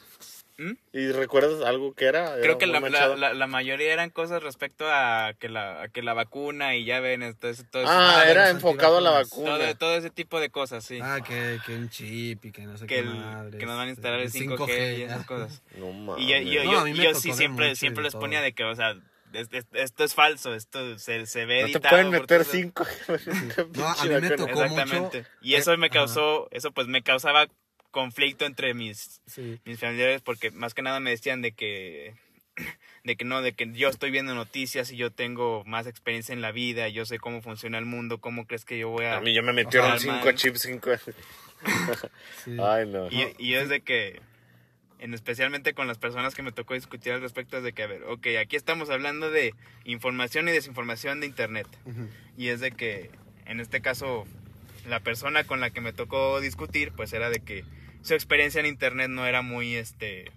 ¿Mm? 0.57 0.71
¿Y 0.93 1.11
recuerdas 1.11 1.61
algo 1.65 1.93
que 1.93 2.05
era? 2.05 2.35
Creo 2.35 2.43
¿Era 2.43 2.57
que 2.57 2.67
muy 2.67 2.89
la, 2.89 3.07
la, 3.07 3.15
la, 3.17 3.33
la 3.33 3.47
mayoría 3.47 3.91
eran 3.91 4.09
cosas 4.09 4.41
respecto 4.41 4.85
a 4.87 5.33
que 5.37 5.49
la, 5.49 5.83
a 5.83 5.87
que 5.89 6.01
la 6.01 6.13
vacuna 6.13 6.75
y 6.75 6.85
ya 6.85 7.01
ven, 7.01 7.23
entonces, 7.23 7.65
todo, 7.69 7.83
ese- 7.83 7.91
Ah, 7.91 8.21
Ah, 8.21 8.29
era 8.29 8.49
enfocado 8.49 8.99
a 8.99 9.01
la 9.01 9.11
vacuna. 9.11 9.57
todo, 9.57 9.75
todo 9.75 9.95
ese 9.97 10.09
tipo 10.11 10.39
de 10.39 10.49
cosas, 10.49 10.85
sí. 10.85 10.99
Ah, 11.01 11.19
que, 11.25 11.59
que 11.65 11.75
un 11.75 11.89
chip 11.89 12.45
y 12.45 12.51
que 12.53 12.61
no 12.61 12.77
sé 12.77 12.87
que, 12.87 12.95
qué 12.95 12.99
el- 13.01 13.05
madres, 13.15 13.59
que 13.59 13.65
nos 13.65 13.75
van 13.75 13.87
a 13.87 13.91
instalar 13.91 14.19
el 14.21 14.27
este, 14.27 14.39
5G, 14.47 14.97
y 14.97 15.01
esas 15.01 15.25
cosas. 15.25 15.61
No 15.77 15.91
mames. 15.91 16.23
Y 16.23 16.29
yo, 16.29 16.37
yo, 16.39 16.63
No, 16.63 16.87
yo, 16.87 17.03
yo 17.03 17.15
sí 17.15 17.33
siempre, 17.33 17.75
siempre 17.75 18.03
les 18.03 18.13
todo. 18.13 18.21
ponía 18.21 18.39
de 18.41 18.53
que, 18.53 18.63
o 18.63 18.73
sea, 18.75 18.95
es- 19.33 19.49
es- 19.51 19.65
esto 19.73 20.05
es 20.05 20.13
falso, 20.13 20.53
esto 20.55 20.97
se, 20.97 21.25
se 21.25 21.45
ve 21.45 21.63
No 21.63 21.67
te 21.79 21.79
pueden 21.81 22.09
meter 22.11 22.45
cinco. 22.45 22.85
No, 23.75 23.87
a 23.87 24.05
mí 24.05 24.09
me 24.21 24.29
tocó 24.31 24.63
Exactamente. 24.63 25.17
mucho. 25.17 25.29
Y 25.41 25.55
eso 25.55 25.73
Eh, 25.73 25.77
me 25.77 25.87
ajá. 25.87 25.93
causó, 25.95 26.47
eso 26.51 26.71
pues 26.71 26.87
me 26.87 27.01
causaba 27.03 27.47
conflicto 27.95 28.45
entre 28.45 28.73
mis, 28.73 29.21
Sí. 29.25 29.57
mis 29.63 29.79
familiares 29.79 30.21
porque 30.21 30.51
más 30.51 30.73
que 30.73 30.81
nada 30.81 30.99
me 30.99 31.11
decían 31.11 31.41
de 31.41 31.53
que 31.53 32.13
de 33.05 33.15
que 33.15 33.23
no, 33.23 33.41
de 33.41 33.53
que 33.53 33.71
yo 33.71 33.87
estoy 33.87 34.11
viendo 34.11 34.35
noticias 34.35 34.91
y 34.91 34.97
yo 34.97 35.11
tengo 35.11 35.63
más 35.65 35.87
experiencia 35.87 36.33
en 36.33 36.41
la 36.41 36.51
vida, 36.51 36.89
yo 36.89 37.05
sé 37.05 37.19
cómo 37.19 37.41
funciona 37.41 37.77
el 37.77 37.85
mundo, 37.85 38.19
cómo 38.19 38.47
crees 38.47 38.65
que 38.65 38.77
yo 38.77 38.89
voy 38.89 39.05
a... 39.05 39.15
A 39.17 39.21
mí 39.21 39.33
ya 39.33 39.41
me 39.41 39.53
metieron 39.53 39.97
cinco 39.97 40.29
chips, 40.33 40.63
cinco. 40.63 40.91
sí. 42.43 42.57
Ay, 42.61 42.85
no. 42.87 43.07
Y, 43.09 43.33
y 43.37 43.53
es 43.53 43.69
de 43.69 43.79
que, 43.79 44.19
en 44.99 45.13
especialmente 45.13 45.73
con 45.73 45.87
las 45.87 45.97
personas 45.97 46.35
que 46.35 46.41
me 46.41 46.51
tocó 46.51 46.73
discutir 46.73 47.13
al 47.13 47.21
respecto, 47.21 47.57
es 47.57 47.63
de 47.63 47.71
que, 47.71 47.83
a 47.83 47.87
ver, 47.87 48.03
ok, 48.03 48.27
aquí 48.41 48.57
estamos 48.57 48.89
hablando 48.89 49.31
de 49.31 49.53
información 49.85 50.49
y 50.49 50.51
desinformación 50.51 51.21
de 51.21 51.27
Internet. 51.27 51.67
Y 52.37 52.49
es 52.49 52.59
de 52.59 52.71
que, 52.71 53.09
en 53.45 53.59
este 53.61 53.81
caso, 53.81 54.25
la 54.85 54.99
persona 54.99 55.45
con 55.45 55.61
la 55.61 55.69
que 55.69 55.79
me 55.79 55.93
tocó 55.93 56.41
discutir, 56.41 56.91
pues 56.91 57.13
era 57.13 57.29
de 57.29 57.39
que 57.39 57.63
su 58.05 58.13
experiencia 58.13 58.59
en 58.59 58.65
Internet 58.67 59.09
no 59.09 59.25
era 59.25 59.41
muy, 59.41 59.75
este, 59.75 60.31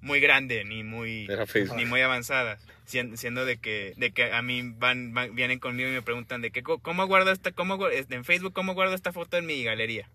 muy 0.00 0.20
grande, 0.20 0.64
ni 0.64 0.82
muy, 0.84 1.26
Era 1.28 1.46
Facebook. 1.46 1.76
ni 1.76 1.84
muy 1.84 2.00
avanzada. 2.00 2.58
Sien- 2.86 3.16
Siendo 3.16 3.44
de 3.44 3.56
que, 3.58 3.92
de 3.98 4.10
que 4.10 4.32
a 4.32 4.42
mí 4.42 4.62
van, 4.78 5.12
van- 5.14 5.34
vienen 5.34 5.58
conmigo 5.58 5.88
y 5.88 5.92
me 5.92 6.02
preguntan 6.02 6.40
de 6.42 6.50
que, 6.50 6.62
"Co- 6.62 6.78
¿cómo 6.78 7.06
guardo 7.06 7.30
esta, 7.30 7.52
cómo, 7.52 7.86
este, 7.88 8.14
en 8.14 8.24
Facebook, 8.24 8.52
cómo 8.52 8.74
guardo 8.74 8.94
esta 8.94 9.12
foto 9.12 9.36
en 9.36 9.46
mi 9.46 9.62
galería? 9.62 10.08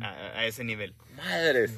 A, 0.00 0.10
a 0.38 0.46
ese 0.46 0.62
nivel. 0.64 0.94
Madres. 1.16 1.72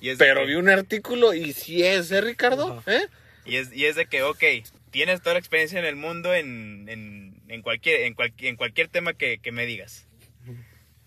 Y 0.00 0.08
es 0.10 0.18
de 0.18 0.24
Pero 0.24 0.40
que- 0.42 0.46
vi 0.46 0.54
un 0.54 0.68
artículo 0.68 1.34
y 1.34 1.52
si 1.52 1.82
es, 1.84 2.10
¿eh, 2.12 2.20
Ricardo? 2.20 2.82
¿Eh? 2.86 3.06
Y 3.44 3.56
es, 3.56 3.72
y 3.72 3.84
es 3.86 3.96
de 3.96 4.06
que, 4.06 4.22
ok, 4.22 4.42
tienes 4.90 5.20
toda 5.20 5.34
la 5.34 5.38
experiencia 5.40 5.78
en 5.78 5.84
el 5.84 5.96
mundo 5.96 6.32
en, 6.34 6.86
en, 6.88 7.34
en 7.48 7.62
cualquier, 7.62 8.02
en, 8.02 8.14
cualquier, 8.14 8.50
en 8.50 8.56
cualquier 8.56 8.88
tema 8.88 9.12
que, 9.12 9.38
que 9.38 9.52
me 9.52 9.66
digas. 9.66 10.05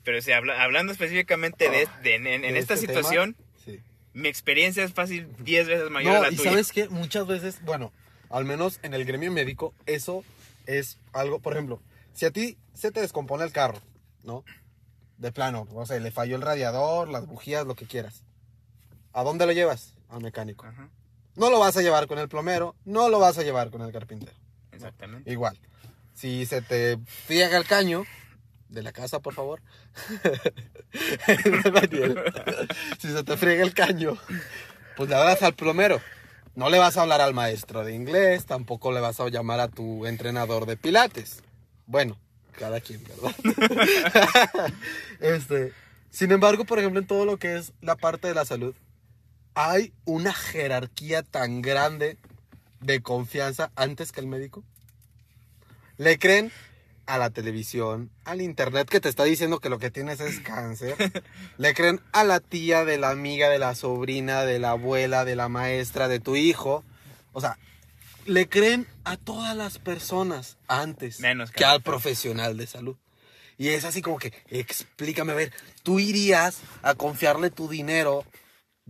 Pero 0.03 0.21
si 0.21 0.31
habla- 0.31 0.63
hablando 0.63 0.91
específicamente 0.91 1.69
de, 1.69 1.87
de- 2.03 2.15
en, 2.15 2.27
en 2.27 2.41
¿De 2.41 2.57
esta 2.59 2.73
este 2.75 2.87
situación? 2.87 3.35
Sí. 3.65 3.81
mi 4.13 4.27
experiencia 4.27 4.83
es 4.83 4.93
fácil 4.93 5.27
10 5.39 5.67
veces 5.67 5.89
mayor 5.89 6.15
a 6.15 6.19
No, 6.19 6.21
la 6.25 6.31
y 6.31 6.35
tuya. 6.35 6.49
sabes 6.51 6.71
que 6.71 6.89
muchas 6.89 7.27
veces, 7.27 7.61
bueno, 7.63 7.91
al 8.29 8.45
menos 8.45 8.79
en 8.83 8.93
el 8.93 9.05
gremio 9.05 9.31
médico, 9.31 9.73
eso 9.85 10.23
es 10.65 10.97
algo, 11.13 11.39
por 11.39 11.53
ejemplo, 11.53 11.81
si 12.13 12.25
a 12.25 12.31
ti 12.31 12.57
se 12.73 12.91
te 12.91 13.01
descompone 13.01 13.43
el 13.43 13.51
carro, 13.51 13.79
¿no? 14.23 14.43
De 15.17 15.31
plano, 15.31 15.67
o 15.73 15.85
sea, 15.85 15.99
le 15.99 16.11
falló 16.11 16.35
el 16.37 16.41
radiador, 16.41 17.09
las 17.09 17.27
bujías, 17.27 17.65
lo 17.67 17.75
que 17.75 17.85
quieras. 17.85 18.23
¿A 19.11 19.23
dónde 19.23 19.45
lo 19.45 19.51
llevas? 19.51 19.93
Al 20.09 20.21
mecánico. 20.21 20.65
Ajá, 20.65 20.89
No 21.35 21.49
lo 21.49 21.59
vas 21.59 21.75
a 21.77 21.81
llevar 21.81 22.07
con 22.07 22.19
el 22.19 22.29
plomero, 22.29 22.75
no 22.85 23.09
lo 23.09 23.19
vas 23.19 23.37
a 23.37 23.43
llevar 23.43 23.69
con 23.69 23.81
el 23.81 23.91
carpintero. 23.91 24.31
exactamente. 24.71 25.29
Igual. 25.31 25.59
Si 26.13 26.45
se 26.45 26.61
te 26.61 26.97
friega 27.25 27.57
el 27.57 27.65
caño, 27.65 28.05
de 28.69 28.83
la 28.83 28.91
casa, 28.91 29.19
por 29.19 29.33
favor. 29.33 29.61
Si 32.99 33.11
se 33.11 33.23
te 33.23 33.37
friega 33.37 33.63
el 33.63 33.73
caño, 33.73 34.17
pues 34.97 35.09
le 35.09 35.15
hablas 35.15 35.43
al 35.43 35.53
plomero. 35.53 36.01
No 36.55 36.69
le 36.69 36.79
vas 36.79 36.97
a 36.97 37.03
hablar 37.03 37.21
al 37.21 37.33
maestro 37.33 37.83
de 37.83 37.93
inglés, 37.93 38.45
tampoco 38.45 38.91
le 38.91 38.99
vas 38.99 39.19
a 39.19 39.29
llamar 39.29 39.59
a 39.59 39.67
tu 39.67 40.05
entrenador 40.05 40.65
de 40.65 40.77
pilates. 40.77 41.43
Bueno, 41.85 42.17
cada 42.57 42.81
quien, 42.81 43.03
¿verdad? 43.03 43.35
este, 45.19 45.73
Sin 46.09 46.31
embargo, 46.31 46.65
por 46.65 46.79
ejemplo, 46.79 46.99
en 46.99 47.07
todo 47.07 47.25
lo 47.25 47.37
que 47.37 47.55
es 47.55 47.71
la 47.81 47.95
parte 47.95 48.27
de 48.27 48.33
la 48.33 48.45
salud, 48.45 48.75
hay 49.53 49.93
una 50.05 50.33
jerarquía 50.33 51.23
tan 51.23 51.61
grande 51.61 52.17
de 52.81 53.01
confianza 53.01 53.71
antes 53.75 54.11
que 54.11 54.21
el 54.21 54.27
médico. 54.27 54.63
Le 55.97 56.17
creen 56.17 56.51
a 57.09 57.17
la 57.17 57.31
televisión, 57.31 58.11
al 58.23 58.39
internet 58.39 58.87
que 58.87 58.99
te 58.99 59.09
está 59.09 59.23
diciendo 59.23 59.59
que 59.59 59.69
lo 59.69 59.79
que 59.79 59.89
tienes 59.89 60.19
es 60.19 60.39
cáncer. 60.41 60.95
Le 61.57 61.73
creen 61.73 62.01
a 62.11 62.23
la 62.23 62.39
tía, 62.39 62.85
de 62.85 62.99
la 62.99 63.09
amiga, 63.09 63.49
de 63.49 63.57
la 63.57 63.73
sobrina, 63.73 64.43
de 64.45 64.59
la 64.59 64.71
abuela, 64.71 65.25
de 65.25 65.35
la 65.35 65.49
maestra, 65.49 66.07
de 66.07 66.19
tu 66.19 66.35
hijo. 66.35 66.83
O 67.33 67.41
sea, 67.41 67.57
le 68.25 68.47
creen 68.47 68.85
a 69.05 69.17
todas 69.17 69.55
las 69.55 69.79
personas 69.79 70.57
antes 70.67 71.19
Menos 71.19 71.51
que 71.51 71.57
que 71.57 71.65
al 71.65 71.81
profesional 71.81 72.57
de 72.57 72.67
salud. 72.67 72.95
Y 73.57 73.69
es 73.69 73.85
así 73.85 74.03
como 74.03 74.19
que, 74.19 74.31
explícame, 74.47 75.31
a 75.33 75.35
ver, 75.35 75.51
tú 75.81 75.99
irías 75.99 76.61
a 76.83 76.93
confiarle 76.93 77.49
tu 77.49 77.67
dinero, 77.67 78.23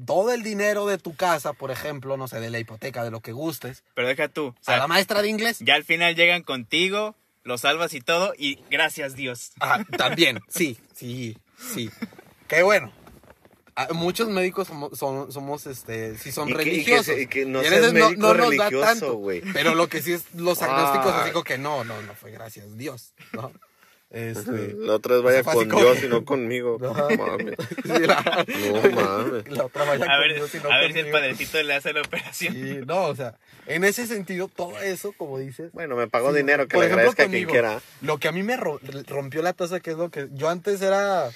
todo 0.05 0.33
el 0.33 0.43
dinero 0.43 0.85
de 0.87 0.97
tu 0.97 1.15
casa, 1.15 1.53
por 1.53 1.71
ejemplo, 1.71 2.17
no 2.17 2.27
sé, 2.27 2.41
de 2.41 2.49
la 2.49 2.59
hipoteca, 2.59 3.03
de 3.03 3.11
lo 3.11 3.21
que 3.21 3.31
gustes, 3.31 3.83
Pero 3.95 4.09
deja 4.09 4.27
tú. 4.27 4.47
O 4.67 4.71
a 4.71 4.77
la 4.77 4.87
maestra 4.87 5.21
de 5.21 5.29
inglés. 5.29 5.59
ya 5.61 5.75
al 5.75 5.85
final 5.85 6.15
llegan 6.15 6.43
contigo, 6.43 7.15
lo 7.43 7.57
salvas 7.57 7.93
y 7.93 8.01
todo, 8.01 8.33
y 8.37 8.59
gracias 8.69 9.15
Dios. 9.15 9.51
Ah, 9.59 9.83
también, 9.97 10.39
sí, 10.49 10.77
sí, 10.93 11.37
sí. 11.73 11.89
Qué 12.47 12.63
bueno. 12.63 12.91
Ah, 13.75 13.87
Muchos 13.93 14.27
médicos 14.27 14.67
somos, 14.67 14.97
son- 14.99 15.31
somos, 15.31 15.65
este, 15.65 16.17
sí 16.17 16.31
son 16.33 16.49
Y 16.49 16.53
que- 16.53 16.61
y 16.61 16.65
que 16.65 16.69
religiosos. 16.71 17.05
se- 17.05 17.21
y 17.21 17.27
que 17.27 17.45
no 17.45 17.59
a 17.59 17.63
seas 17.63 17.75
veces 17.75 17.93
médico 17.93 18.33
nos 18.33 18.57
da 18.57 18.69
tanto, 18.69 19.13
güey. 19.15 19.41
Pero 19.53 19.73
lo 19.73 19.87
que 19.87 20.01
sí 20.01 20.11
es 20.13 20.25
los 20.35 20.61
agnósticos, 20.61 21.13
Ah. 21.13 21.21
así 21.23 21.31
como 21.31 21.43
que 21.45 21.57
no, 21.57 21.83
no, 21.85 22.01
no 22.01 22.13
fue 22.15 22.31
gracias 22.31 22.77
Dios, 22.77 23.13
¿no? 23.31 23.51
Este, 24.11 24.73
La 24.75 24.93
otra 24.95 25.15
vez 25.19 25.23
vaya 25.23 25.43
con 25.43 25.69
Dios 25.69 25.99
que- 25.99 26.05
y 26.07 26.09
no 26.09 26.25
conmigo. 26.25 26.77
No 26.81 26.93
mames. 26.93 27.55
sí, 27.83 27.99
la, 28.07 28.45
No 28.71 28.91
mames. 28.91 29.47
la 29.51 29.65
otra 29.65 29.83
vaya 29.85 30.05
A 30.05 30.07
con 30.07 30.19
ver, 30.21 30.35
Dios 30.35 30.55
y 30.55 30.57
no 30.57 30.71
a 30.71 30.77
ver 30.79 30.93
si 30.93 30.99
el 30.99 31.05
conmigo. 31.05 31.17
padrecito 31.19 31.61
le 31.63 31.73
hace 31.75 31.93
la 31.93 32.01
operación. 32.01 32.53
Sí, 32.55 32.79
no, 32.87 33.03
o 33.05 33.15
sea, 33.15 33.37
en 33.67 33.83
ese 33.83 34.07
sentido, 34.07 34.47
todo 34.47 34.79
eso, 34.81 35.13
como 35.15 35.37
dices, 35.37 35.71
Bueno, 35.73 35.95
me 35.95 36.07
pagó 36.07 36.31
Sí, 36.31 36.37
dinero 36.37 36.67
que 36.67 36.73
por 36.73 36.81
le 36.83 36.87
ejemplo, 36.87 37.01
agradezca 37.11 37.23
a 37.23 37.27
quien 37.27 37.43
conmigo, 37.43 37.51
quiera. 37.51 37.81
Lo 38.01 38.17
que 38.17 38.27
a 38.27 38.31
mí 38.31 38.41
me 38.41 38.57
ro- 38.57 38.79
rompió 39.07 39.43
la 39.43 39.53
taza, 39.53 39.79
que 39.79 39.91
es 39.91 39.97
lo 39.97 40.09
que 40.09 40.27
yo 40.31 40.49
antes 40.49 40.81
era, 40.81 41.29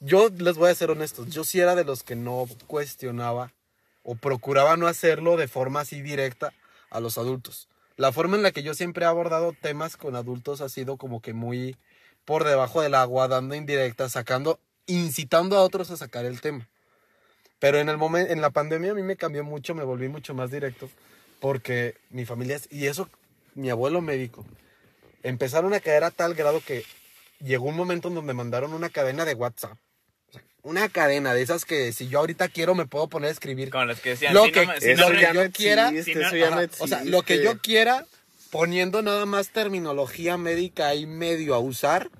yo 0.00 0.28
les 0.36 0.56
voy 0.56 0.70
a 0.70 0.74
ser 0.74 0.90
honestos, 0.90 1.28
yo 1.30 1.44
sí 1.44 1.60
era 1.60 1.74
de 1.74 1.84
los 1.84 2.02
que 2.02 2.14
no 2.14 2.46
cuestionaba 2.66 3.52
o 4.02 4.14
procuraba 4.16 4.76
no 4.76 4.86
hacerlo 4.86 5.36
de 5.38 5.48
forma 5.48 5.80
así 5.80 6.02
directa 6.02 6.52
a 6.90 7.00
los 7.00 7.16
adultos. 7.18 7.68
La 7.96 8.12
forma 8.12 8.36
en 8.36 8.42
la 8.42 8.52
que 8.52 8.62
yo 8.62 8.74
siempre 8.74 9.04
he 9.04 9.08
abordado 9.08 9.54
temas 9.60 9.96
con 9.96 10.14
adultos 10.14 10.60
ha 10.60 10.68
sido 10.68 10.96
como 10.98 11.20
que 11.20 11.32
muy 11.32 11.76
por 12.28 12.44
debajo 12.44 12.82
del 12.82 12.94
agua, 12.94 13.26
dando 13.26 13.54
indirectas, 13.54 14.12
sacando, 14.12 14.60
incitando 14.86 15.56
a 15.56 15.62
otros 15.62 15.90
a 15.90 15.96
sacar 15.96 16.26
el 16.26 16.42
tema. 16.42 16.68
Pero 17.58 17.78
en 17.78 17.88
el 17.88 17.96
momento, 17.96 18.30
en 18.30 18.42
la 18.42 18.50
pandemia 18.50 18.90
a 18.90 18.94
mí 18.94 19.02
me 19.02 19.16
cambió 19.16 19.44
mucho, 19.44 19.74
me 19.74 19.82
volví 19.82 20.08
mucho 20.10 20.34
más 20.34 20.50
directo, 20.50 20.90
porque 21.40 21.94
mi 22.10 22.26
familia, 22.26 22.56
es- 22.56 22.68
y 22.70 22.86
eso, 22.86 23.08
mi 23.54 23.70
abuelo 23.70 24.02
médico, 24.02 24.44
empezaron 25.22 25.72
a 25.72 25.80
caer 25.80 26.04
a 26.04 26.10
tal 26.10 26.34
grado 26.34 26.60
que 26.60 26.84
llegó 27.40 27.64
un 27.64 27.76
momento 27.76 28.08
en 28.08 28.16
donde 28.16 28.34
mandaron 28.34 28.74
una 28.74 28.90
cadena 28.90 29.24
de 29.24 29.32
WhatsApp. 29.32 29.78
Una 30.62 30.90
cadena 30.90 31.32
de 31.32 31.40
esas 31.40 31.64
que 31.64 31.92
si 31.94 32.08
yo 32.08 32.18
ahorita 32.18 32.48
quiero 32.48 32.74
me 32.74 32.84
puedo 32.84 33.08
poner 33.08 33.28
a 33.28 33.32
escribir 33.32 33.70
Con 33.70 33.88
los 33.88 34.00
que 34.00 34.10
decían, 34.10 34.34
Lo 34.34 34.44
si 34.44 34.52
que- 34.52 34.66
no, 34.66 34.72
me- 34.74 34.80
si 34.82 34.90
eso 34.90 35.02
no 35.08 35.14
me- 35.14 35.20
ya 35.22 35.32
no 35.32 35.50
quiera, 35.50 35.88
si 35.88 35.94
no- 36.14 36.20
eso 36.26 36.36
ya 36.36 36.48
Ajá, 36.48 36.56
no 36.60 36.68
o 36.78 36.86
sea, 36.88 37.04
lo 37.04 37.22
que 37.22 37.42
yo 37.42 37.58
quiera, 37.58 38.04
poniendo 38.50 39.02
nada 39.02 39.26
más 39.26 39.50
terminología 39.50 40.36
médica 40.36 40.94
y 40.94 41.06
medio 41.06 41.54
a 41.54 41.58
usar 41.58 42.10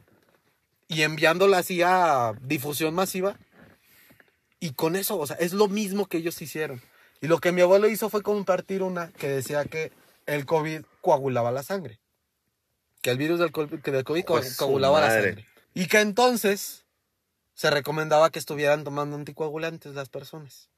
y 0.88 1.02
enviándola 1.02 1.58
así 1.58 1.82
a 1.82 2.34
difusión 2.42 2.94
masiva. 2.94 3.38
Y 4.60 4.72
con 4.72 4.96
eso, 4.96 5.18
o 5.18 5.26
sea, 5.26 5.36
es 5.36 5.52
lo 5.52 5.68
mismo 5.68 6.06
que 6.06 6.18
ellos 6.18 6.40
hicieron. 6.42 6.82
Y 7.20 7.26
lo 7.28 7.38
que 7.38 7.52
mi 7.52 7.60
abuelo 7.60 7.88
hizo 7.88 8.10
fue 8.10 8.22
compartir 8.22 8.82
una 8.82 9.08
que 9.12 9.28
decía 9.28 9.64
que 9.64 9.92
el 10.26 10.46
COVID 10.46 10.82
coagulaba 11.00 11.52
la 11.52 11.62
sangre. 11.62 12.00
Que 13.02 13.10
el 13.10 13.18
virus 13.18 13.38
del 13.38 13.52
COVID, 13.52 13.80
que 13.80 13.90
del 13.92 14.04
COVID 14.04 14.24
co- 14.24 14.34
Pues 14.34 14.56
coagulaba 14.56 15.00
la 15.00 15.10
sangre. 15.10 15.46
Y 15.74 15.86
que 15.86 16.00
entonces 16.00 16.84
se 17.54 17.70
recomendaba 17.70 18.30
que 18.30 18.38
estuvieran 18.38 18.82
tomando 18.84 19.16
anticoagulantes 19.16 19.94
las 19.94 20.08
personas. 20.08 20.68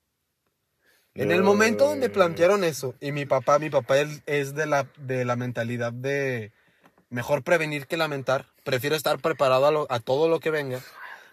En 1.15 1.31
el 1.33 1.43
momento 1.43 1.87
donde 1.87 2.09
plantearon 2.09 2.65
eso, 2.65 2.95
y 3.01 3.13
mi 3.13 3.27
papá, 3.27 3.59
mi 3.59 3.69
papá 3.71 3.99
él 3.99 4.23
es 4.27 4.55
de 4.55 4.67
la, 4.67 4.87
de 4.97 5.25
la 5.25 5.37
mentalidad 5.37 5.93
de 5.93 6.53
mejor 7.11 7.43
prevenir 7.43 7.87
que 7.87 7.97
lamentar, 7.97 8.47
prefiero 8.65 8.95
estar 8.97 9.19
preparado 9.19 9.67
a, 9.67 9.71
lo- 9.73 9.87
a 9.91 9.99
todo 10.01 10.29
lo 10.29 10.39
que 10.41 10.51
venga, 10.51 10.81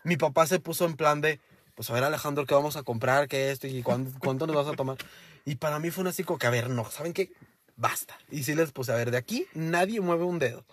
mi 0.03 0.17
papá 0.17 0.47
se 0.47 0.59
puso 0.59 0.85
en 0.85 0.95
plan 0.95 1.21
de, 1.21 1.39
pues 1.75 1.89
a 1.89 1.93
ver 1.93 2.03
Alejandro, 2.03 2.45
¿qué 2.45 2.55
vamos 2.55 2.75
a 2.75 2.83
comprar? 2.83 3.27
¿Qué 3.27 3.51
esto? 3.51 3.67
¿Y 3.67 3.83
cuánto 3.83 4.47
nos 4.47 4.55
vas 4.55 4.67
a 4.67 4.73
tomar? 4.75 4.97
Y 5.45 5.55
para 5.55 5.79
mí 5.79 5.91
fue 5.91 6.01
un 6.01 6.07
así 6.07 6.23
como 6.23 6.39
que, 6.39 6.47
a 6.47 6.51
ver, 6.51 6.69
no, 6.69 6.89
¿saben 6.89 7.13
qué? 7.13 7.31
Basta. 7.75 8.17
Y 8.31 8.43
sí 8.43 8.55
les 8.55 8.71
puse, 8.71 8.91
a 8.91 8.95
ver, 8.95 9.11
de 9.11 9.17
aquí 9.17 9.45
nadie 9.53 10.01
mueve 10.01 10.23
un 10.23 10.39
dedo. 10.39 10.65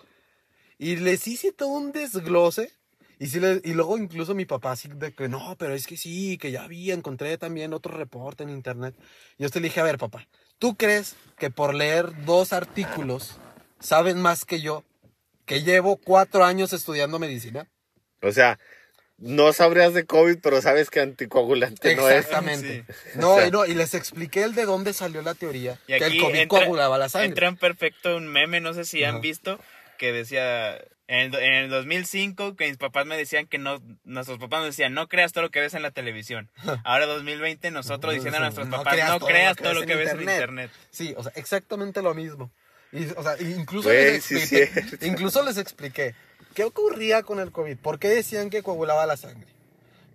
Y 0.79 0.95
les 0.97 1.27
hice 1.27 1.53
todo 1.53 1.69
un 1.69 1.91
desglose. 1.91 2.73
Y, 3.19 3.27
sí 3.27 3.39
y 3.63 3.73
luego 3.73 3.97
incluso 3.97 4.35
mi 4.35 4.45
papá 4.45 4.71
así 4.71 4.89
de 4.89 5.13
que 5.13 5.29
no, 5.29 5.55
pero 5.57 5.73
es 5.73 5.87
que 5.87 5.95
sí, 5.97 6.37
que 6.37 6.51
ya 6.51 6.67
vi, 6.67 6.91
encontré 6.91 7.37
también 7.37 7.73
otro 7.73 7.95
reporte 7.95 8.43
en 8.43 8.49
internet. 8.49 8.93
Y 9.37 9.43
yo 9.43 9.49
te 9.49 9.59
le 9.59 9.67
dije, 9.69 9.79
a 9.79 9.83
ver 9.85 9.97
papá, 9.97 10.27
¿tú 10.59 10.75
crees 10.75 11.15
que 11.37 11.49
por 11.49 11.73
leer 11.73 12.25
dos 12.25 12.51
artículos 12.53 13.37
saben 13.79 14.21
más 14.21 14.43
que 14.45 14.59
yo, 14.61 14.83
que 15.45 15.63
llevo 15.63 15.97
cuatro 15.97 16.43
años 16.43 16.73
estudiando 16.73 17.19
medicina? 17.19 17.67
O 18.21 18.31
sea, 18.31 18.59
no 19.17 19.53
sabrías 19.53 19.93
de 19.93 20.05
COVID, 20.05 20.39
pero 20.41 20.61
sabes 20.61 20.89
que 20.89 20.99
anticoagulante 20.99 21.95
no 21.95 22.09
es. 22.09 22.25
Exactamente. 22.25 22.83
Sí. 22.87 22.93
No, 23.19 23.35
O 23.35 23.37
sea- 23.37 23.47
y 23.47 23.51
no, 23.51 23.65
y 23.65 23.73
les 23.73 23.93
expliqué 23.93 24.43
el 24.43 24.55
de 24.55 24.65
dónde 24.65 24.91
salió 24.91 25.21
la 25.21 25.35
teoría, 25.35 25.79
Y 25.87 25.97
que 25.97 26.05
el 26.05 26.19
COVID 26.21 26.35
entra- 26.35 26.47
coagulaba 26.59 26.97
la 26.97 27.07
sangre. 27.07 27.27
Entra 27.29 27.47
en 27.47 27.55
perfecto 27.55 28.17
un 28.17 28.27
meme, 28.27 28.59
no 28.59 28.73
sé 28.73 28.83
si 28.83 29.03
han 29.05 29.21
visto, 29.21 29.57
que 29.97 30.11
decía, 30.11 30.77
en 31.07 31.33
el, 31.33 31.35
en 31.35 31.53
el 31.53 31.69
2005, 31.69 32.55
que 32.55 32.67
mis 32.67 32.77
papás 32.77 33.05
me 33.05 33.17
decían 33.17 33.47
que 33.47 33.57
no, 33.57 33.81
nuestros 34.03 34.39
papás 34.39 34.59
nos 34.59 34.67
decían, 34.69 34.93
no 34.93 35.07
creas 35.07 35.33
todo 35.33 35.43
lo 35.43 35.51
que 35.51 35.59
ves 35.59 35.73
en 35.73 35.83
la 35.83 35.91
televisión. 35.91 36.49
Ahora 36.83 37.05
2020, 37.05 37.71
nosotros 37.71 38.13
diciendo 38.13 38.37
a 38.37 38.41
nuestros 38.41 38.67
No 38.67 38.77
papás, 38.77 38.93
creas 38.93 39.09
no 39.09 39.19
todo 39.19 39.29
creas 39.29 39.49
lo 39.51 39.55
que 39.55 39.63
todo 39.63 39.69
ves 39.69 39.75
lo 39.75 39.81
en 39.81 39.87
que 39.87 39.95
ves 39.95 40.13
en 40.13 40.21
internet". 40.21 40.71
Sí, 40.89 41.13
o 41.17 41.23
sea, 41.23 41.31
exactamente 41.35 42.01
lo 42.01 42.13
mismo. 42.13 42.51
Y, 42.91 43.05
o 43.17 43.23
sea, 43.23 43.35
incluso, 43.39 43.89
les 43.89 44.31
expliqué, 44.31 44.69
incluso 45.05 45.43
les 45.43 45.57
expliqué 45.57 46.15
qué 46.53 46.63
ocurría 46.63 47.23
con 47.23 47.39
el 47.39 47.51
COVID. 47.51 47.77
¿Por 47.77 47.99
qué 47.99 48.07
decían 48.07 48.49
que 48.49 48.63
coagulaba 48.63 49.05
la 49.05 49.17
sangre? 49.17 49.47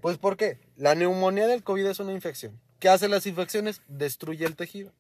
Pues 0.01 0.17
porque 0.17 0.59
la 0.77 0.95
neumonía 0.95 1.47
del 1.47 1.63
COVID 1.63 1.87
es 1.87 2.01
una 2.01 2.13
infección. 2.13 2.59
¿Qué 2.79 2.89
hace 2.89 3.09
las 3.09 3.27
infecciones? 3.27 3.83
Destruye 3.87 4.47
el 4.47 4.57
tejido. 4.57 4.93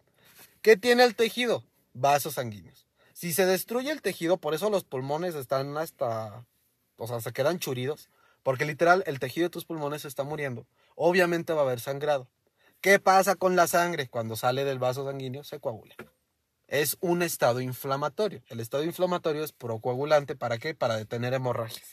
¿Qué 0.60 0.76
tiene 0.76 1.04
el 1.04 1.14
tejido? 1.14 1.64
Vasos 1.94 2.34
sanguíneos. 2.34 2.86
Si 3.20 3.34
se 3.34 3.44
destruye 3.44 3.90
el 3.90 4.00
tejido, 4.00 4.38
por 4.38 4.54
eso 4.54 4.70
los 4.70 4.84
pulmones 4.84 5.34
están 5.34 5.76
hasta, 5.76 6.46
o 6.96 7.06
sea, 7.06 7.20
se 7.20 7.34
quedan 7.34 7.58
churidos, 7.58 8.08
porque 8.42 8.64
literal 8.64 9.04
el 9.06 9.18
tejido 9.18 9.44
de 9.44 9.50
tus 9.50 9.66
pulmones 9.66 10.06
está 10.06 10.24
muriendo. 10.24 10.66
Obviamente 10.94 11.52
va 11.52 11.60
a 11.60 11.64
haber 11.64 11.80
sangrado. 11.80 12.30
¿Qué 12.80 12.98
pasa 12.98 13.34
con 13.34 13.56
la 13.56 13.66
sangre? 13.66 14.08
Cuando 14.08 14.36
sale 14.36 14.64
del 14.64 14.78
vaso 14.78 15.04
sanguíneo 15.04 15.44
se 15.44 15.60
coagula. 15.60 15.94
Es 16.66 16.96
un 17.00 17.20
estado 17.20 17.60
inflamatorio. 17.60 18.42
El 18.48 18.58
estado 18.58 18.84
inflamatorio 18.84 19.44
es 19.44 19.52
procoagulante. 19.52 20.34
¿Para 20.34 20.56
qué? 20.56 20.74
Para 20.74 20.96
detener 20.96 21.34
hemorragias. 21.34 21.84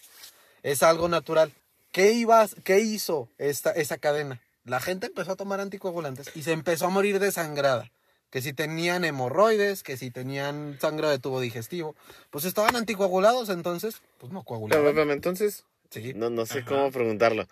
Es 0.63 0.81
algo 0.81 1.09
natural. 1.09 1.51
¿Qué, 1.91 2.13
ibas, 2.13 2.55
qué 2.63 2.79
hizo 2.79 3.27
esta, 3.37 3.71
esa 3.71 3.97
cadena? 3.97 4.41
La 4.63 4.79
gente 4.79 5.07
empezó 5.07 5.33
a 5.33 5.35
tomar 5.35 5.59
anticoagulantes 5.59 6.31
y 6.35 6.43
se 6.43 6.53
empezó 6.53 6.85
a 6.85 6.89
morir 6.89 7.19
desangrada. 7.19 7.91
Que 8.29 8.41
si 8.41 8.51
tenían 8.53 9.05
hemorroides, 9.05 9.83
que 9.83 9.95
si 9.97 10.11
tenían 10.11 10.77
sangre 10.81 11.07
de 11.07 11.19
tubo 11.19 11.39
digestivo, 11.39 11.95
pues 12.29 12.43
estaban 12.45 12.75
anticoagulados, 12.75 13.49
entonces, 13.49 14.01
pues 14.17 14.31
no 14.33 14.43
coagulaban. 14.43 14.93
pero, 14.93 15.11
entonces, 15.13 15.63
Sí. 15.89 16.13
no, 16.13 16.29
no 16.29 16.45
sé 16.45 16.59
Ajá. 16.59 16.67
cómo 16.67 16.91
preguntarlo. 16.91 17.47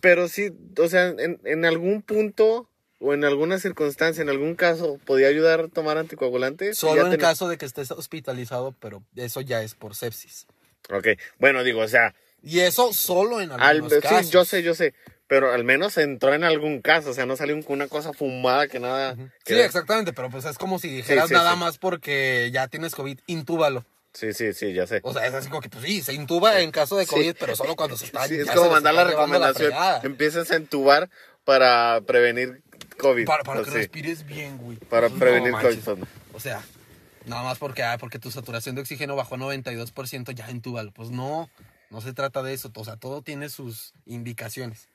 Pero 0.00 0.28
sí, 0.28 0.50
o 0.78 0.88
sea, 0.88 1.08
en, 1.08 1.40
en 1.44 1.64
algún 1.64 2.02
punto 2.02 2.68
o 3.00 3.14
en 3.14 3.24
alguna 3.24 3.58
circunstancia, 3.58 4.20
en 4.22 4.28
algún 4.28 4.54
caso, 4.54 4.98
¿podía 5.04 5.28
ayudar 5.28 5.60
a 5.60 5.68
tomar 5.68 5.96
anticoagulantes? 5.98 6.76
Solo 6.78 7.10
en 7.10 7.18
caso 7.18 7.48
de 7.48 7.56
que 7.58 7.64
estés 7.66 7.90
hospitalizado, 7.90 8.74
pero 8.78 9.02
eso 9.16 9.40
ya 9.40 9.62
es 9.62 9.74
por 9.74 9.94
sepsis. 9.94 10.46
Ok, 10.90 11.08
bueno, 11.38 11.62
digo, 11.64 11.80
o 11.80 11.88
sea, 11.88 12.14
Y 12.42 12.60
eso 12.60 12.92
solo 12.92 13.40
en 13.40 13.52
al, 13.52 13.60
algunos 13.62 13.94
casos. 14.00 14.26
sí, 14.26 14.32
yo 14.32 14.44
sé, 14.44 14.62
yo 14.62 14.74
sé, 14.74 14.94
pero 15.26 15.52
al 15.52 15.64
menos 15.64 15.96
entró 15.98 16.34
en 16.34 16.44
algún 16.44 16.82
caso, 16.82 17.10
o 17.10 17.14
sea, 17.14 17.26
no 17.26 17.36
salió 17.36 17.58
una 17.68 17.88
cosa 17.88 18.12
fumada 18.12 18.68
que 18.68 18.80
nada... 18.80 19.16
Sí, 19.46 19.54
exactamente, 19.54 20.12
pero 20.12 20.30
pues 20.30 20.44
es 20.44 20.58
como 20.58 20.78
si 20.78 20.88
dijeras 20.88 21.28
sí, 21.28 21.34
nada 21.34 21.54
sí. 21.54 21.58
más 21.58 21.78
porque 21.78 22.50
ya 22.52 22.68
tienes 22.68 22.94
COVID, 22.94 23.18
intúbalo. 23.26 23.84
Sí, 24.12 24.34
sí, 24.34 24.52
sí, 24.52 24.74
ya 24.74 24.86
sé. 24.86 25.00
O 25.04 25.12
sea, 25.12 25.26
es 25.26 25.32
así 25.32 25.48
como 25.48 25.62
que, 25.62 25.70
pues 25.70 25.84
sí, 25.84 26.02
se 26.02 26.12
intuba 26.12 26.60
en 26.60 26.70
caso 26.70 26.96
de. 26.96 27.06
COVID, 27.06 27.34
pero 27.38 27.56
solo 27.56 27.76
cuando 27.76 27.96
se 27.96 28.04
está 28.06 28.28
Sí, 28.28 28.34
es 28.34 28.50
como 28.50 28.70
mandar 28.70 28.94
la 28.94 29.04
recomendación, 29.04 29.72
empiezas 30.02 30.50
a 30.50 30.56
entubar 30.56 31.08
para 31.44 32.02
prevenir 32.06 32.62
COVID. 32.98 33.24
para, 33.24 33.42
para 33.42 33.60
o 33.60 33.64
que 33.64 33.70
respires 33.70 34.26
bien, 34.26 34.58
güey. 34.58 34.76
para 34.76 35.08
No 35.08 35.18
prevenir 35.18 35.52
manches. 35.52 35.84
COVID. 35.84 36.04
O 36.34 36.40
sea, 36.40 36.62
nada 37.24 37.42
más 37.42 37.58
porque, 37.58 37.82
ah, 37.82 37.96
porque 37.98 38.18
tu 38.18 38.30
saturación 38.30 38.74
de 38.74 38.82
oxígeno 38.82 39.16
bajó 39.16 39.36
a 39.36 39.38
92%, 39.38 40.34
ya 40.34 40.50
intúbalo. 40.50 40.92
Pues 40.92 41.10
no, 41.10 41.48
No 41.90 42.00
se 42.02 42.12
trata 42.12 42.42
de 42.42 42.52
eso. 42.52 42.70
O 42.74 42.84
sea, 42.84 42.96
todo 42.96 43.22
tiene 43.22 43.48
sus 43.48 43.94
indicaciones. 44.04 44.88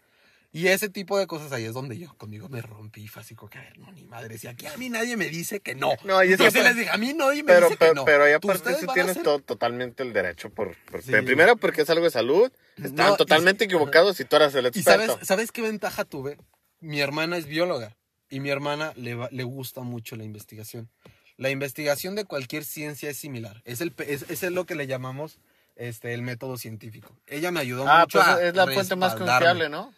Y 0.57 0.69
ese 0.69 0.89
tipo 0.89 1.19
de 1.19 1.27
cosas 1.27 1.51
ahí 1.51 1.65
es 1.65 1.73
donde 1.73 1.99
yo 1.99 2.11
conmigo 2.17 2.49
me 2.49 2.61
rompí. 2.61 3.07
Como 3.35 3.49
que, 3.49 3.59
a 3.59 3.61
ver, 3.61 3.77
no, 3.77 3.91
ni 3.91 4.03
madre. 4.05 4.37
Si 4.39 4.47
aquí 4.47 4.65
a 4.65 4.75
mí 4.77 4.89
nadie 4.89 5.15
me 5.15 5.29
dice 5.29 5.59
que 5.59 5.75
no. 5.75 5.91
No, 6.03 6.23
y 6.23 6.33
es 6.33 6.37
que- 6.39 6.49
les 6.63 6.75
dije, 6.75 6.89
a 6.89 6.97
mí 6.97 7.13
nadie 7.13 7.43
me 7.43 7.53
Pero, 7.53 7.67
dice 7.67 7.77
pero, 7.77 7.91
que 7.91 7.95
no. 7.95 8.05
pero 8.05 8.23
ahí 8.23 8.33
Tú, 8.39 8.49
aparte 8.49 8.69
a 8.71 8.93
tienes 8.93 9.11
hacer- 9.11 9.23
todo, 9.23 9.39
totalmente 9.39 10.01
el 10.01 10.13
derecho. 10.13 10.49
por, 10.49 10.75
por- 10.89 11.03
Sí. 11.03 11.11
Primero 11.11 11.57
porque 11.57 11.83
es 11.83 11.89
algo 11.91 12.05
de 12.05 12.11
salud. 12.11 12.51
Están 12.77 12.95
No, 12.95 13.13
y- 13.13 13.17
totalmente 13.17 13.65
equivocados 13.65 14.17
si 14.17 14.25
tú 14.25 14.35
eras 14.35 14.55
el 14.55 14.65
¿Y 14.65 14.67
experto. 14.69 15.11
sabes, 15.13 15.27
sabes 15.27 15.51
qué 15.51 15.61
ventaja 15.61 16.05
tuve? 16.05 16.37
Mi 16.79 17.01
hermana 17.01 17.37
es 17.37 17.45
bióloga 17.45 17.95
y 18.29 18.39
mi 18.39 18.49
hermana 18.49 18.93
le, 18.95 19.13
va- 19.13 19.29
le 19.31 19.43
gusta 19.43 19.81
mucho 19.81 20.15
la 20.15 20.23
investigación. 20.23 20.89
La 21.37 21.51
investigación 21.51 22.15
de 22.15 22.25
cualquier 22.25 22.65
ciencia 22.65 23.11
es 23.11 23.17
similar. 23.17 23.61
Es, 23.63 23.79
el, 23.81 23.93
es, 24.07 24.23
es 24.29 24.41
lo 24.51 24.65
que 24.65 24.73
le 24.73 24.87
llamamos 24.87 25.39
este, 25.75 26.15
el 26.15 26.23
método 26.23 26.57
científico. 26.57 27.15
Ella 27.27 27.51
me 27.51 27.59
ayudó 27.59 27.87
Ah, 27.87 27.99
mucho 28.01 28.17
pues 28.17 28.27
a 28.27 28.47
es 28.47 28.55
la 28.55 28.65
fuente 28.65 28.95
más 28.95 29.13
confiable, 29.13 29.69
¿no? 29.69 29.93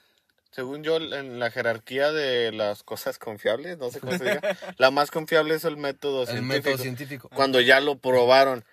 Según 0.51 0.83
yo, 0.83 0.97
en 0.97 1.39
la 1.39 1.51
jerarquía 1.51 2.11
de 2.11 2.51
las 2.51 2.81
cosas 2.83 3.19
confiables, 3.19 3.77
no 3.77 3.91
sé 3.91 3.99
cómo 3.99 4.17
se 4.17 4.23
diga, 4.23 4.41
la 4.77 4.89
más 4.91 5.11
confiable 5.11 5.53
es 5.55 5.63
el 5.63 5.77
método 5.77 6.21
El 6.23 6.27
científico. 6.27 6.53
método 6.69 6.77
científico. 6.83 7.29
Cuando 7.33 7.61
ya 7.61 7.79
lo 7.79 7.97
probaron. 7.99 8.65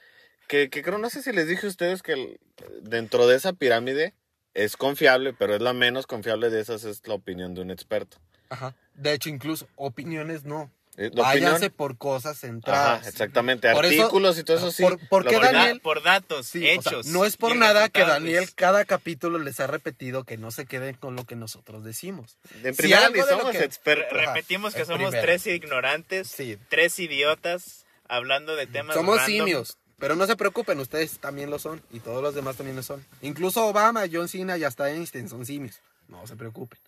Que, 0.48 0.70
que 0.70 0.82
creo, 0.82 0.96
no 0.98 1.10
sé 1.10 1.22
si 1.22 1.32
les 1.32 1.48
dije 1.48 1.66
a 1.66 1.68
ustedes 1.68 2.02
que 2.02 2.12
el- 2.12 2.40
dentro 2.82 3.26
de 3.26 3.36
esa 3.36 3.52
pirámide 3.52 4.14
es 4.54 4.76
confiable, 4.76 5.32
pero 5.34 5.54
es 5.56 5.60
la 5.60 5.72
menos 5.72 6.06
confiable 6.06 6.50
de 6.50 6.60
esas, 6.60 6.84
es 6.84 7.06
la 7.06 7.14
opinión 7.14 7.54
de 7.54 7.60
un 7.62 7.70
experto. 7.70 8.18
Ajá. 8.48 8.74
De 8.94 9.12
hecho, 9.12 9.28
incluso 9.28 9.66
opiniones 9.74 10.44
no. 10.44 10.70
Eh, 10.98 11.10
Váyanse 11.14 11.68
por 11.68 11.98
cosas 11.98 12.38
centradas. 12.40 13.00
ajá, 13.00 13.08
exactamente, 13.10 13.70
Por 13.72 13.84
eso- 13.84 14.02
artículos 14.04 14.38
y 14.38 14.44
todo 14.44 14.56
eso 14.56 14.72
sí. 14.72 14.82
por- 14.82 14.98
¿por 15.08 15.24
lo 15.26 15.30
qué 15.30 15.38
Daniel- 15.38 15.80
por 15.80 16.02
datos, 16.02 16.46
Sí, 16.46 16.58
o 16.58 16.62
sea, 16.62 16.72
hechos. 16.92 17.06
no 17.06 17.26
es 17.26 17.36
por 17.36 17.54
nada 17.54 17.90
que. 17.90 18.00
Daniel 18.00 18.48
cada 18.54 18.84
capítulo 18.86 19.38
les 19.38 19.60
ha 19.60 19.66
repetido 19.66 20.24
que 20.24 20.38
no 20.38 20.50
se 20.50 20.64
queden 20.64 20.94
con 20.96 21.14
lo 21.14 21.24
que 21.24 21.36
nosotros 21.36 21.84
decimos. 21.84 22.38
En 22.62 22.72
Si 22.74 22.78
primera 22.82 23.10
de 23.10 23.22
somos 23.24 23.50
que- 23.50 23.58
expertos. 23.64 24.16
Repetimos 24.16 24.74
que 24.74 24.84
somos 24.86 25.08
primero. 25.10 25.22
tres 25.22 25.46
ignorantes, 25.46 26.28
Sí. 26.28 26.56
tres 26.70 26.98
idiotas, 26.98 27.84
hablando 28.08 28.56
de 28.56 28.66
temas 28.66 28.94
Somos 28.96 29.18
random. 29.18 29.34
simios. 29.46 29.76
Pero 29.98 30.14
no 30.14 30.26
se 30.26 30.36
preocupen, 30.36 30.78
ustedes 30.78 31.18
también 31.18 31.50
lo 31.50 31.58
son. 31.58 31.82
Y 31.90 32.00
todos 32.00 32.22
los 32.22 32.34
demás 32.34 32.56
también 32.56 32.76
lo 32.76 32.82
son. 32.82 33.04
Incluso 33.22 33.66
Obama, 33.66 34.04
John 34.10 34.28
Cena 34.28 34.56
y 34.56 34.64
hasta 34.64 34.90
Einstein 34.90 35.28
son 35.28 35.44
simios. 35.44 35.80
No 36.08 36.26
se 36.26 36.36
preocupen. 36.36 36.78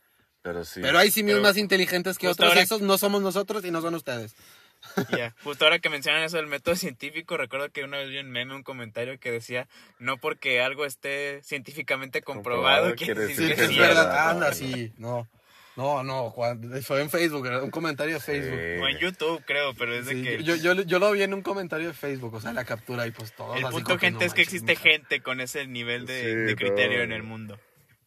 Pero 0.42 0.64
sí. 0.64 0.80
Pero 0.80 0.98
hay 0.98 1.10
simios 1.10 1.36
Pero 1.36 1.48
más 1.48 1.56
inteligentes 1.56 2.16
que 2.18 2.28
justo 2.28 2.42
otros. 2.44 2.52
ahora- 2.52 2.62
Esos 2.62 2.80
no 2.80 2.96
somos 2.98 3.22
nosotros 3.22 3.64
y 3.64 3.70
no 3.70 3.80
son 3.80 3.94
ustedes. 3.94 4.34
Ya, 5.18 5.34
justo 5.42 5.64
ahora 5.64 5.80
que 5.80 5.88
mencionan 5.90 6.22
eso 6.22 6.36
del 6.36 6.46
método 6.46 6.76
científico, 6.76 7.36
recuerdo 7.36 7.68
que 7.70 7.82
una 7.82 7.98
vez 7.98 8.10
vi 8.10 8.18
un 8.18 8.30
meme, 8.30 8.54
un 8.54 8.62
comentario 8.62 9.18
que 9.18 9.32
decía, 9.32 9.66
no 9.98 10.18
porque 10.18 10.60
algo 10.62 10.84
esté 10.86 11.42
científicamente 11.42 12.22
comprobado, 12.22 12.90
Comprobado 12.90 12.94
quiere 12.94 13.20
decir 13.22 13.36
Sí, 13.36 13.48
que 13.50 13.54
que 13.56 13.64
es 13.64 13.70
cierto. 13.70 13.94
verdad. 13.94 14.30
Anda, 14.30 14.52
sí. 14.54 14.92
No. 14.96 15.26
No, 15.74 16.02
no, 16.04 16.30
Juan. 16.30 16.60
Fue 16.82 17.00
en 17.02 17.10
Facebook, 17.10 17.46
era 17.46 17.62
un 17.62 17.70
comentario 17.70 18.14
de 18.14 18.20
Facebook. 18.20 18.58
Sí. 18.58 18.80
O 18.82 18.88
en 18.88 18.98
YouTube, 18.98 19.42
creo, 19.46 19.74
pero 19.74 19.94
es 19.94 20.06
de 20.06 20.12
Sí, 20.14 20.22
que... 20.22 20.42
yo, 20.44 20.54
yo, 20.56 20.74
yo 20.74 20.98
lo 21.00 21.10
vi 21.12 21.22
en 21.22 21.34
un 21.34 21.42
comentario 21.42 21.88
de 21.88 21.94
Facebook, 21.94 22.34
o 22.34 22.40
sea, 22.40 22.52
la 22.52 22.64
captura 22.64 23.06
y 23.06 23.10
pues 23.12 23.32
todo. 23.32 23.54
el 23.56 23.64
así 23.64 23.72
punto, 23.74 23.96
gente, 23.98 24.20
no 24.20 24.26
es 24.26 24.34
que 24.34 24.42
existe 24.42 24.74
gente 24.76 25.20
con 25.22 25.40
ese 25.40 25.66
nivel 25.68 26.06
de, 26.06 26.20
Sí, 26.20 26.26
de 26.36 26.56
criterio 26.56 26.98
no. 26.98 27.04
en 27.04 27.12
el 27.12 27.22
mundo. 27.24 27.60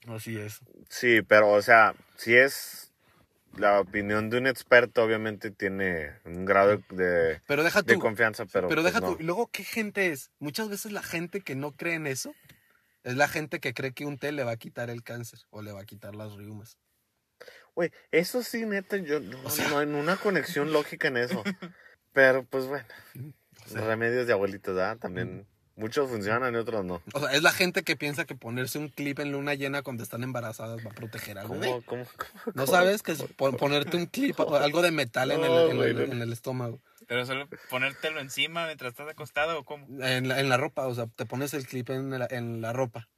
Así 0.07 0.37
es. 0.37 0.59
Sí, 0.89 1.21
pero 1.21 1.49
o 1.51 1.61
sea, 1.61 1.95
si 2.17 2.35
es 2.35 2.91
la 3.57 3.79
opinión 3.79 4.29
de 4.29 4.37
un 4.37 4.47
experto, 4.47 5.03
obviamente 5.03 5.51
tiene 5.51 6.13
un 6.25 6.45
grado 6.45 6.81
de, 6.89 7.41
Pero 7.47 7.63
deja 7.63 7.81
de 7.81 7.93
tú. 7.95 7.99
confianza, 7.99 8.45
pero, 8.45 8.67
Pero, 8.69 8.81
pues, 8.81 8.93
deja 8.93 9.05
no. 9.05 9.13
tú. 9.15 9.21
y 9.21 9.23
Luego, 9.25 9.47
¿qué 9.51 9.63
gente 9.63 10.07
es? 10.11 10.31
Muchas 10.39 10.69
veces 10.69 10.91
la 10.91 11.03
gente 11.03 11.41
que 11.41 11.55
no 11.55 11.71
cree 11.73 11.95
en 11.95 12.07
eso 12.07 12.33
es 13.03 13.15
la 13.15 13.27
gente 13.27 13.59
que 13.59 13.73
cree 13.73 13.93
que 13.93 14.05
un 14.05 14.17
té 14.17 14.31
le 14.31 14.43
va 14.43 14.51
a 14.51 14.57
quitar 14.57 14.89
el 14.89 15.03
cáncer 15.03 15.39
o 15.49 15.61
le 15.61 15.71
va 15.71 15.81
a 15.81 15.85
quitar 15.85 16.15
las 16.15 16.33
riumas. 16.35 16.77
Güey, 17.75 17.91
eso 18.11 18.43
sí, 18.43 18.65
neta, 18.65 18.97
yo 18.97 19.19
no, 19.19 19.41
O 19.43 19.49
sea- 19.49 19.67
no 19.69 19.81
en 19.81 19.95
una 19.95 20.15
conexión 20.17 20.71
lógica 20.73 21.07
en 21.09 21.17
eso. 21.17 21.43
Pero 22.13 22.43
pues 22.45 22.65
bueno, 22.67 22.85
sea- 23.65 23.85
remedios 23.85 24.27
de 24.27 24.33
abuelitos, 24.33 24.75
¿verdad? 24.75 24.97
También 24.97 25.45
muchos 25.81 26.09
funcionan 26.09 26.53
y 26.53 26.57
otros 26.57 26.85
no. 26.85 27.01
O 27.13 27.19
sea, 27.19 27.31
es 27.33 27.41
la 27.43 27.51
gente 27.51 27.83
que 27.83 27.95
piensa 27.97 28.25
que 28.25 28.35
ponerse 28.35 28.77
un 28.77 28.87
clip 28.89 29.19
en 29.19 29.31
luna 29.31 29.53
llena 29.55 29.81
cuando 29.81 30.03
están 30.03 30.23
embarazadas 30.23 30.85
va 30.85 30.91
a 30.91 30.93
proteger 30.93 31.37
al 31.37 31.47
bebé. 31.49 31.67
¿Cómo, 31.67 31.81
cómo, 31.85 32.05
cómo, 32.17 32.41
¿No 32.53 32.65
cómo? 32.65 32.67
sabes 32.67 33.01
que 33.03 33.11
es 33.13 33.23
pon- 33.35 33.57
ponerte 33.57 33.97
un 33.97 34.05
clip 34.05 34.39
o 34.39 34.55
algo 34.55 34.81
de 34.81 34.91
metal 34.91 35.31
en, 35.31 35.43
el, 35.43 35.51
en, 35.71 35.81
el, 35.81 35.95
no. 35.95 36.01
en 36.13 36.21
el 36.21 36.31
estómago? 36.31 36.79
Pero 37.07 37.25
solo 37.25 37.49
ponértelo 37.69 38.21
encima 38.21 38.65
mientras 38.67 38.91
estás 38.91 39.09
acostado 39.09 39.59
o 39.59 39.65
cómo. 39.65 39.85
En 40.01 40.27
la, 40.29 40.39
en 40.39 40.47
la 40.47 40.55
ropa, 40.57 40.87
o 40.87 40.95
sea, 40.95 41.07
te 41.07 41.25
pones 41.25 41.53
el 41.53 41.67
clip 41.67 41.89
en 41.89 42.09
la, 42.17 42.27
en 42.29 42.61
la 42.61 42.71
ropa. 42.71 43.09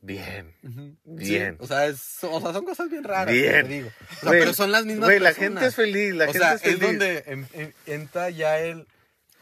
Bien. 0.00 0.54
Ujú. 0.62 0.96
Bien. 1.04 1.56
Sí, 1.58 1.64
o, 1.64 1.66
sea, 1.66 1.86
es- 1.86 2.18
o 2.22 2.40
sea, 2.40 2.52
son 2.52 2.64
cosas 2.64 2.88
bien 2.90 3.02
raras, 3.04 3.32
Bien. 3.32 3.66
te 3.66 3.72
digo. 3.72 3.88
O 3.88 4.14
sea, 4.20 4.28
Güey, 4.30 4.40
pero 4.40 4.52
son 4.54 4.70
las 4.72 4.84
mismas 4.84 5.08
Güey, 5.08 5.18
la 5.20 5.30
personas. 5.30 5.52
gente 5.52 5.66
es 5.68 5.74
feliz, 5.74 6.14
la 6.14 6.24
o 6.24 6.26
gente 6.32 6.38
sea, 6.38 6.52
es 6.54 6.60
feliz. 6.62 6.74
es 6.76 6.80
donde 6.86 7.24
em- 7.26 7.46
em- 7.54 7.72
entra 7.86 8.30
ya 8.30 8.58
el... 8.58 8.86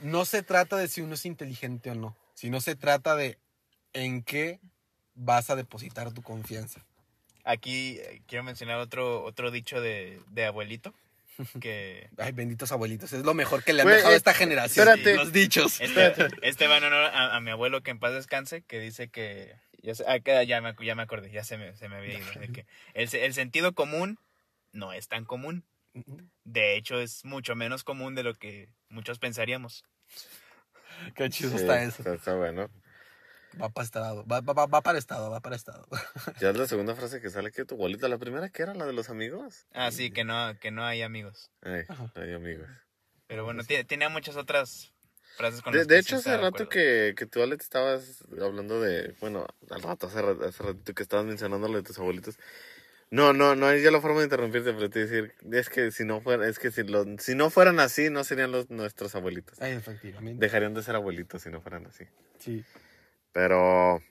No 0.01 0.25
se 0.25 0.43
trata 0.43 0.77
de 0.77 0.89
si 0.89 1.01
uno 1.01 1.14
es 1.14 1.25
inteligente 1.25 1.91
o 1.91 1.95
no, 1.95 2.16
sino 2.45 2.61
se 2.61 2.76
trata 2.76 3.16
de 3.16 3.38
en 3.95 4.22
qué 4.22 4.61
vas 5.14 5.49
a 5.49 5.57
depositar 5.57 6.12
tu 6.12 6.20
confianza. 6.20 6.84
Aquí 7.42 7.97
eh, 7.99 8.20
quiero 8.26 8.45
mencionar 8.45 8.80
otro, 8.80 9.24
otro 9.24 9.51
dicho 9.51 9.80
de, 9.80 10.20
de 10.28 10.45
abuelito, 10.45 10.92
que 11.62 12.11
Ay, 12.18 12.32
benditos 12.32 12.70
abuelitos, 12.70 13.14
es 13.14 13.24
lo 13.24 13.32
mejor 13.32 13.64
que 13.64 13.72
le 13.72 13.80
han 13.80 13.86
Güey, 13.88 13.97
dejado 13.97 14.12
a 14.12 14.14
eh, 14.14 14.18
esta 14.18 14.34
generación. 14.34 14.86
espérate. 14.86 15.16
Los 15.16 15.32
dichos. 15.32 15.80
este, 15.80 16.12
este 16.42 16.66
va 16.68 16.76
en 16.76 16.84
honor 16.84 17.05
a, 17.07 17.34
a 17.34 17.40
mi 17.40 17.51
abuelo 17.51 17.82
que 17.82 17.92
en 17.92 17.99
paz 17.99 18.12
descanse, 18.12 18.61
que 18.61 18.78
dice 18.78 19.09
que... 19.09 19.55
Ya, 19.80 19.95
sé- 19.95 20.05
ah, 20.07 20.20
que 20.20 20.47
ya, 20.47 20.61
me, 20.61 20.74
ya 20.84 20.95
me 20.95 21.03
acordé, 21.03 21.30
ya 21.30 21.45
se 21.45 21.57
me, 21.57 21.74
se 21.76 21.88
me 21.88 21.97
había 21.97 22.18
ido. 22.18 22.40
de 22.40 22.49
que 22.49 22.66
el, 22.92 23.09
el 23.14 23.32
sentido 23.32 23.74
común 23.74 24.18
no 24.72 24.92
es 24.92 25.09
tan 25.09 25.24
común. 25.24 25.64
De 26.45 26.76
hecho, 26.76 27.01
es 27.01 27.24
mucho 27.24 27.55
menos 27.55 27.84
común 27.84 28.14
de 28.14 28.22
lo 28.22 28.34
que 28.34 28.68
muchos 28.90 29.18
pensaríamos. 29.18 29.84
Qué 31.14 31.28
chido 31.30 31.51
Sí, 31.51 31.57
está 31.57 31.82
eso. 31.82 31.99
Está, 31.99 32.14
está 32.14 32.34
bueno. 32.34 32.70
Va 33.61 33.68
para 33.68 33.84
estado, 33.84 34.26
va, 34.26 34.40
va, 34.40 34.66
va- 34.66 34.82
para 34.82 34.99
estado, 34.99 35.30
va 35.30 35.40
para 35.40 35.55
estado. 35.55 35.86
Ya 36.40 36.51
es 36.51 36.57
la 36.57 36.66
segunda 36.66 36.97
frase 36.97 37.20
que 37.20 37.30
sale 37.30 37.53
que 37.53 37.64
tu 37.64 37.76
abuelita. 37.76 38.09
La 38.09 38.18
primera 38.18 38.49
que 38.49 38.62
era 38.62 38.74
la 38.74 38.84
de 38.84 38.92
los 38.92 39.11
amigos. 39.11 39.66
Ah, 39.72 39.92
sí, 39.92 40.11
que 40.11 40.24
no, 40.24 40.59
que 40.59 40.70
no 40.72 40.84
hay 40.84 41.03
amigos. 41.03 41.51
Ay, 41.62 41.82
Ajá. 41.88 42.11
ay, 42.16 42.32
amigos. 42.32 42.68
Pero 43.28 43.45
bueno, 43.45 43.62
tiene, 43.62 43.84
tenía 43.84 44.09
muchas 44.09 44.36
otras 44.36 44.92
frases 45.36 45.62
con 45.62 45.72
De, 45.72 45.84
de 45.84 45.99
hecho, 45.99 46.16
hace 46.16 46.36
rato 46.36 46.68
que, 46.68 47.14
que 47.16 47.26
tú, 47.26 47.42
Alex, 47.42 47.64
estabas 47.64 48.24
hablando 48.40 48.80
de. 48.80 49.14
Bueno, 49.20 49.47
al 49.70 49.82
rato, 49.82 50.09
hace, 50.09 50.18
hace 50.18 50.62
ratito 50.62 50.92
que 50.95 51.03
estabas 51.05 51.24
mencionando 51.26 51.68
lo 51.68 51.76
de 51.76 51.82
tus 51.84 51.99
abuelitos. 51.99 52.38
No, 53.11 53.32
no, 53.32 53.55
no 53.55 53.70
es 53.70 53.82
ya 53.82 53.90
la 53.90 54.00
forma 54.00 54.18
de 54.18 54.24
interrumpirte, 54.24 54.72
pero 54.72 54.90
te 54.90 55.07
decir, 55.07 55.34
es 55.52 55.68
que 55.68 55.92
si 55.92 56.05
no 56.05 56.20
fueran, 56.20 56.48
es 56.48 56.59
que 56.59 56.70
si, 56.72 56.82
lo- 56.82 57.05
si 57.18 57.34
no 57.34 57.48
fueran 57.50 57.78
así, 57.78 58.11
no 58.11 58.24
serían 58.24 58.50
los 58.50 58.70
nuestros 58.70 59.14
abuelitos. 59.14 59.61
Ay, 59.61 59.72
efectivamente. 59.72 60.40
Dejarían 60.44 60.74
de 60.74 60.82
ser 60.82 60.96
abuelitos 60.96 61.42
si 61.42 61.50
no 61.50 61.61
fueran 61.61 61.86
así. 61.86 62.05
Sí. 62.38 62.64
Pero 63.32 64.02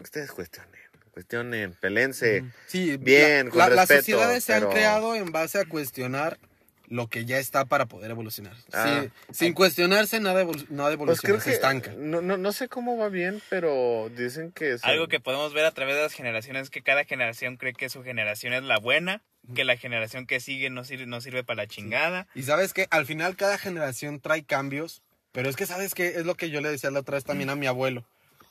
ustedes 0.00 0.30
cuestionen, 0.30 0.70
cuestionen, 1.10 1.74
pelense. 1.80 2.44
Sí, 2.66 2.96
Bien, 2.98 3.46
la- 3.46 3.50
con 3.50 3.58
la- 3.58 3.68
Las 3.70 3.78
respeto, 3.88 4.00
sociedades 4.02 4.44
se 4.44 4.54
han 4.54 4.68
creado 4.70 5.14
en 5.16 5.32
base 5.32 5.58
a 5.58 5.64
cuestionar 5.64 6.38
lo 6.88 7.08
que 7.08 7.24
ya 7.24 7.38
está 7.38 7.64
para 7.64 7.86
poder 7.86 8.10
evolucionar. 8.10 8.54
Ah. 8.72 9.02
Sí, 9.04 9.34
sin 9.34 9.52
cuestionarse, 9.54 10.20
nada, 10.20 10.42
evolu- 10.44 10.68
nada 10.68 10.88
Pues 10.88 10.94
evoluciona, 10.94 11.20
creo 11.34 11.40
se 11.40 11.50
que 11.50 11.54
estanca. 11.54 11.92
no, 11.96 12.20
no, 12.20 12.36
no 12.36 12.52
sé 12.52 12.68
cómo 12.68 12.96
va 12.96 13.08
bien, 13.08 13.42
pero 13.50 14.08
dicen 14.16 14.52
que 14.52 14.72
es 14.72 14.84
Algo 14.84 15.08
que 15.08 15.20
podemos 15.20 15.52
ver 15.52 15.64
a 15.64 15.72
través 15.72 15.96
de 15.96 16.02
las 16.02 16.12
generaciones 16.12 16.64
es 16.64 16.70
que 16.70 16.82
cada 16.82 17.04
generación 17.04 17.56
cree 17.56 17.72
que 17.72 17.88
su 17.88 18.02
generación 18.02 18.52
es 18.52 18.62
la 18.62 18.78
buena, 18.78 19.22
que 19.54 19.64
la 19.64 19.76
generación 19.76 20.26
que 20.26 20.40
sigue 20.40 20.70
no 20.70 20.84
sirve, 20.84 21.06
no 21.06 21.20
sirve 21.20 21.44
para 21.44 21.62
la 21.62 21.66
chingada. 21.68 22.26
Y 22.34 22.42
sabes 22.42 22.72
que 22.72 22.86
al 22.90 23.06
final 23.06 23.36
cada 23.36 23.58
generación 23.58 24.20
trae 24.20 24.44
cambios, 24.44 25.02
pero 25.32 25.48
es 25.48 25.56
que 25.56 25.66
sabes 25.66 25.94
que 25.94 26.08
es 26.18 26.24
lo 26.26 26.34
que 26.34 26.50
yo 26.50 26.60
le 26.60 26.68
decía 26.70 26.90
la 26.90 27.00
otra 27.00 27.14
vez 27.16 27.24
también 27.24 27.50
a 27.50 27.56
mi 27.56 27.66
abuelo. 27.66 28.04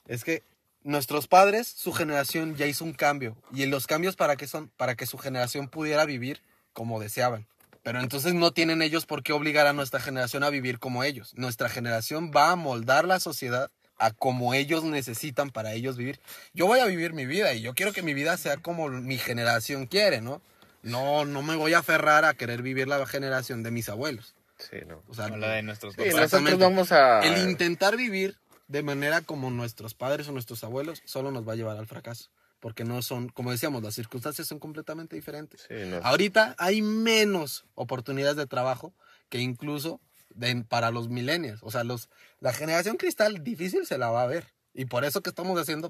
Es 0.08 0.24
que 0.24 0.44
nuestros 0.84 1.28
padres, 1.28 1.68
su 1.68 1.92
generación 1.94 2.56
ya 2.56 2.68
hizo 2.68 2.84
un 2.86 2.94
cambio. 2.94 3.36
¿Y 3.54 3.66
los 3.66 3.88
cambios 3.88 4.16
para 4.16 4.36
qué 4.36 4.46
son? 4.48 4.70
Para 4.78 4.96
que 4.96 5.06
su 5.08 5.18
generación 5.18 5.68
pudiera 5.68 6.06
vivir 6.06 6.42
como 6.74 7.00
deseaban. 7.00 7.48
Pero 7.86 8.02
entonces 8.02 8.34
no 8.34 8.50
tienen 8.50 8.82
ellos 8.82 9.06
por 9.06 9.22
qué 9.22 9.32
obligar 9.32 9.68
a 9.68 9.74
nuestra 9.74 10.00
generación 10.00 10.44
a 10.44 10.50
vivir 10.50 10.80
como 10.80 11.04
ellos. 11.04 11.36
Nuestra 11.36 11.70
generación 11.70 12.32
va 12.36 12.50
a 12.50 12.56
moldar 12.56 13.06
la 13.06 13.20
sociedad 13.20 13.70
a 14.00 14.10
como 14.10 14.56
ellos 14.56 14.84
necesitan 14.84 15.52
para 15.52 15.74
ellos 15.74 15.96
vivir. 15.96 16.20
Yo 16.56 16.66
voy 16.66 16.80
a 16.80 16.86
vivir 16.86 17.14
mi 17.14 17.28
vida 17.28 17.54
y 17.54 17.62
yo 17.62 17.76
quiero 17.76 17.94
que 17.94 18.02
mi 18.02 18.16
vida 18.16 18.38
sea 18.38 18.58
como 18.58 18.90
mi 18.90 19.20
generación 19.20 19.86
quiere, 19.86 20.20
¿no? 20.20 20.42
No, 20.82 21.26
no 21.26 21.44
me 21.44 21.56
voy 21.56 21.76
a 21.76 21.80
aferrar 21.80 22.26
a 22.26 22.34
querer 22.34 22.64
vivir 22.64 22.88
la 22.88 23.06
generación 23.06 23.62
de 23.62 23.70
mis 23.70 23.88
abuelos. 23.88 24.34
Sí, 24.58 24.78
no. 24.88 25.04
O 25.08 25.14
sea, 25.14 25.30
la 25.30 25.50
de 25.50 25.62
nuestros 25.62 25.94
Sí, 25.94 26.10
nosotros 26.10 26.58
vamos 26.58 26.92
a... 26.92 27.20
el 27.20 27.38
intentar 27.48 27.98
vivir 27.98 28.36
de 28.68 28.82
manera 28.82 29.22
como 29.22 29.52
nuestros 29.52 29.94
padres 29.94 30.28
o 30.28 30.32
nuestros 30.32 30.64
abuelos 30.64 31.04
solo 31.06 31.30
nos 31.30 31.48
va 31.48 31.54
a 31.54 31.56
llevar 31.56 31.78
al 31.78 31.86
fracaso. 31.86 32.32
Porque 32.60 32.84
no 32.84 33.02
son, 33.02 33.30
como 33.30 33.52
decíamos, 33.52 33.84
las 33.84 33.94
circunstancias 33.96 34.48
son 34.48 34.60
completamente 34.60 35.16
diferentes. 35.16 35.66
Sí, 35.68 35.76
no. 35.88 35.98
Ahorita 36.04 36.56
hay 36.58 36.82
menos 36.82 37.66
oportunidades 37.76 38.38
de 38.38 38.48
trabajo 38.48 38.94
que 39.30 39.40
incluso 39.40 40.00
de- 40.30 40.64
para 40.68 40.92
los 40.92 41.10
millennials. 41.10 41.60
O 41.64 41.72
sea, 41.72 41.84
los, 41.84 42.10
la 42.40 42.54
generación 42.54 42.98
cristal 42.98 43.44
difícil 43.44 43.86
se 43.86 43.98
la 43.98 44.10
va 44.10 44.24
a 44.24 44.28
ver. 44.28 44.48
Y 44.78 44.86
por 44.86 45.06
eso 45.06 45.22
que 45.22 45.30
estamos 45.30 45.58
haciendo, 45.58 45.90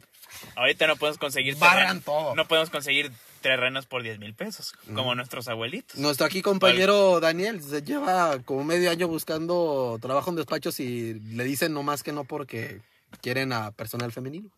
Ahorita 0.56 0.86
no 0.86 0.96
podemos 0.96 1.18
conseguir 1.18 1.56
Barran 1.56 2.02
todo. 2.02 2.36
No 2.36 2.48
podemos 2.48 2.70
conseguir 2.70 3.12
terrenos 3.42 3.88
por 3.88 4.04
10 4.04 4.20
mil 4.20 4.36
pesos, 4.36 4.74
como 4.94 5.16
nuestros 5.16 5.48
abuelitos. 5.48 5.98
nuestro 6.00 6.26
aquí 6.28 6.44
compañero 6.44 7.20
Daniel 7.20 7.64
se 7.64 7.82
lleva 7.82 8.38
como 8.44 8.64
medio 8.64 8.92
año 8.92 9.08
buscando 9.08 9.98
trabajo 10.02 10.30
en 10.30 10.36
despachos 10.36 10.80
y 10.80 11.16
le 11.16 11.44
dicen 11.46 11.74
nomás 11.74 12.04
que 12.04 12.12
no 12.12 12.26
porque 12.26 12.82
quieren 13.22 13.54
a 13.54 13.72
personal 13.72 14.12
femenino. 14.12 14.52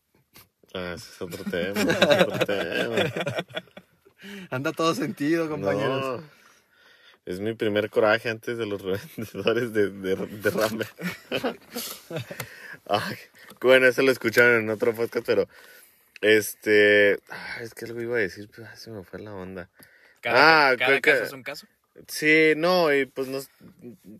Ah, 0.78 0.93
ese 0.95 1.09
es 1.11 1.21
otro 1.21 1.43
tema. 1.43 1.82
ese 1.82 1.91
es 1.91 2.21
otro 2.23 2.39
tema. 2.45 3.13
Anda 4.49 4.71
todo 4.71 4.93
sentido, 4.95 5.49
compañeros. 5.49 6.21
No, 6.21 6.38
es 7.25 7.39
mi 7.39 7.53
primer 7.53 7.89
coraje 7.89 8.30
antes 8.30 8.57
de 8.57 8.65
los 8.65 8.82
revendedores 9.17 9.73
de, 9.73 9.89
de, 9.91 10.15
de 10.15 10.49
ramen. 10.49 10.88
Ay, 12.89 13.15
bueno, 13.61 13.88
eso 13.88 14.01
lo 14.01 14.11
escucharon 14.11 14.61
en 14.63 14.69
otro 14.69 14.93
podcast, 14.93 15.25
pero 15.25 15.47
este, 16.21 17.19
ah, 17.30 17.57
es 17.61 17.73
que 17.73 17.86
algo 17.86 18.01
iba 18.01 18.15
a 18.17 18.19
decir, 18.21 18.49
pero 18.53 18.67
ah, 18.71 18.75
se 18.75 18.91
me 18.91 19.03
fue 19.03 19.19
la 19.19 19.34
onda. 19.34 19.69
Cada, 20.21 20.69
Ah, 20.71 20.75
cada 20.78 20.88
creo 20.89 21.01
que- 21.01 21.11
caso 21.11 21.23
es 21.23 21.34
un 21.34 21.43
caso. 21.43 21.67
Sí, 22.07 22.53
no, 22.55 22.93
y 22.93 23.07
pues 23.07 23.28
nos, 23.28 23.49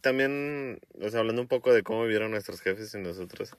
también, 0.01 0.80
o 0.99 1.10
sea, 1.10 1.20
hablando 1.20 1.43
un 1.43 1.47
poco 1.47 1.72
de 1.72 1.84
cómo 1.84 2.01
vivieron 2.03 2.32
nuestros 2.32 2.60
jefes 2.60 2.91
y 2.95 2.97
nosotros, 2.97 3.51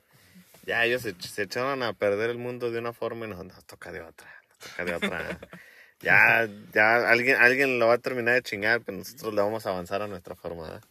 ya 0.69 0.85
ellos 0.85 1.01
se, 1.01 1.15
se 1.19 1.45
echaron 1.45 1.83
a 1.83 1.95
perder 1.95 2.29
el 2.29 2.37
mundo 2.37 2.71
de 2.71 2.79
una 2.79 2.93
forma 2.93 3.25
y 3.25 3.31
nos, 3.31 3.43
nos 3.43 3.65
toca 3.65 3.91
de 3.91 4.03
otra, 4.03 4.29
nos 4.51 4.59
toca 4.59 4.85
de 4.85 4.95
otra. 4.95 5.39
ya, 6.01 6.47
ya 6.75 7.09
alguien, 7.09 7.37
alguien 7.37 7.79
lo 7.79 7.87
va 7.87 7.95
a 7.95 7.99
terminar 7.99 8.35
de 8.35 8.43
chingar, 8.43 8.83
pero 8.83 8.99
nosotros 8.99 9.33
le 9.33 9.41
vamos 9.41 9.65
a 9.65 9.71
avanzar 9.71 10.03
a 10.03 10.07
nuestra 10.07 10.35
forma. 10.35 10.65
¿verdad? 10.65 10.83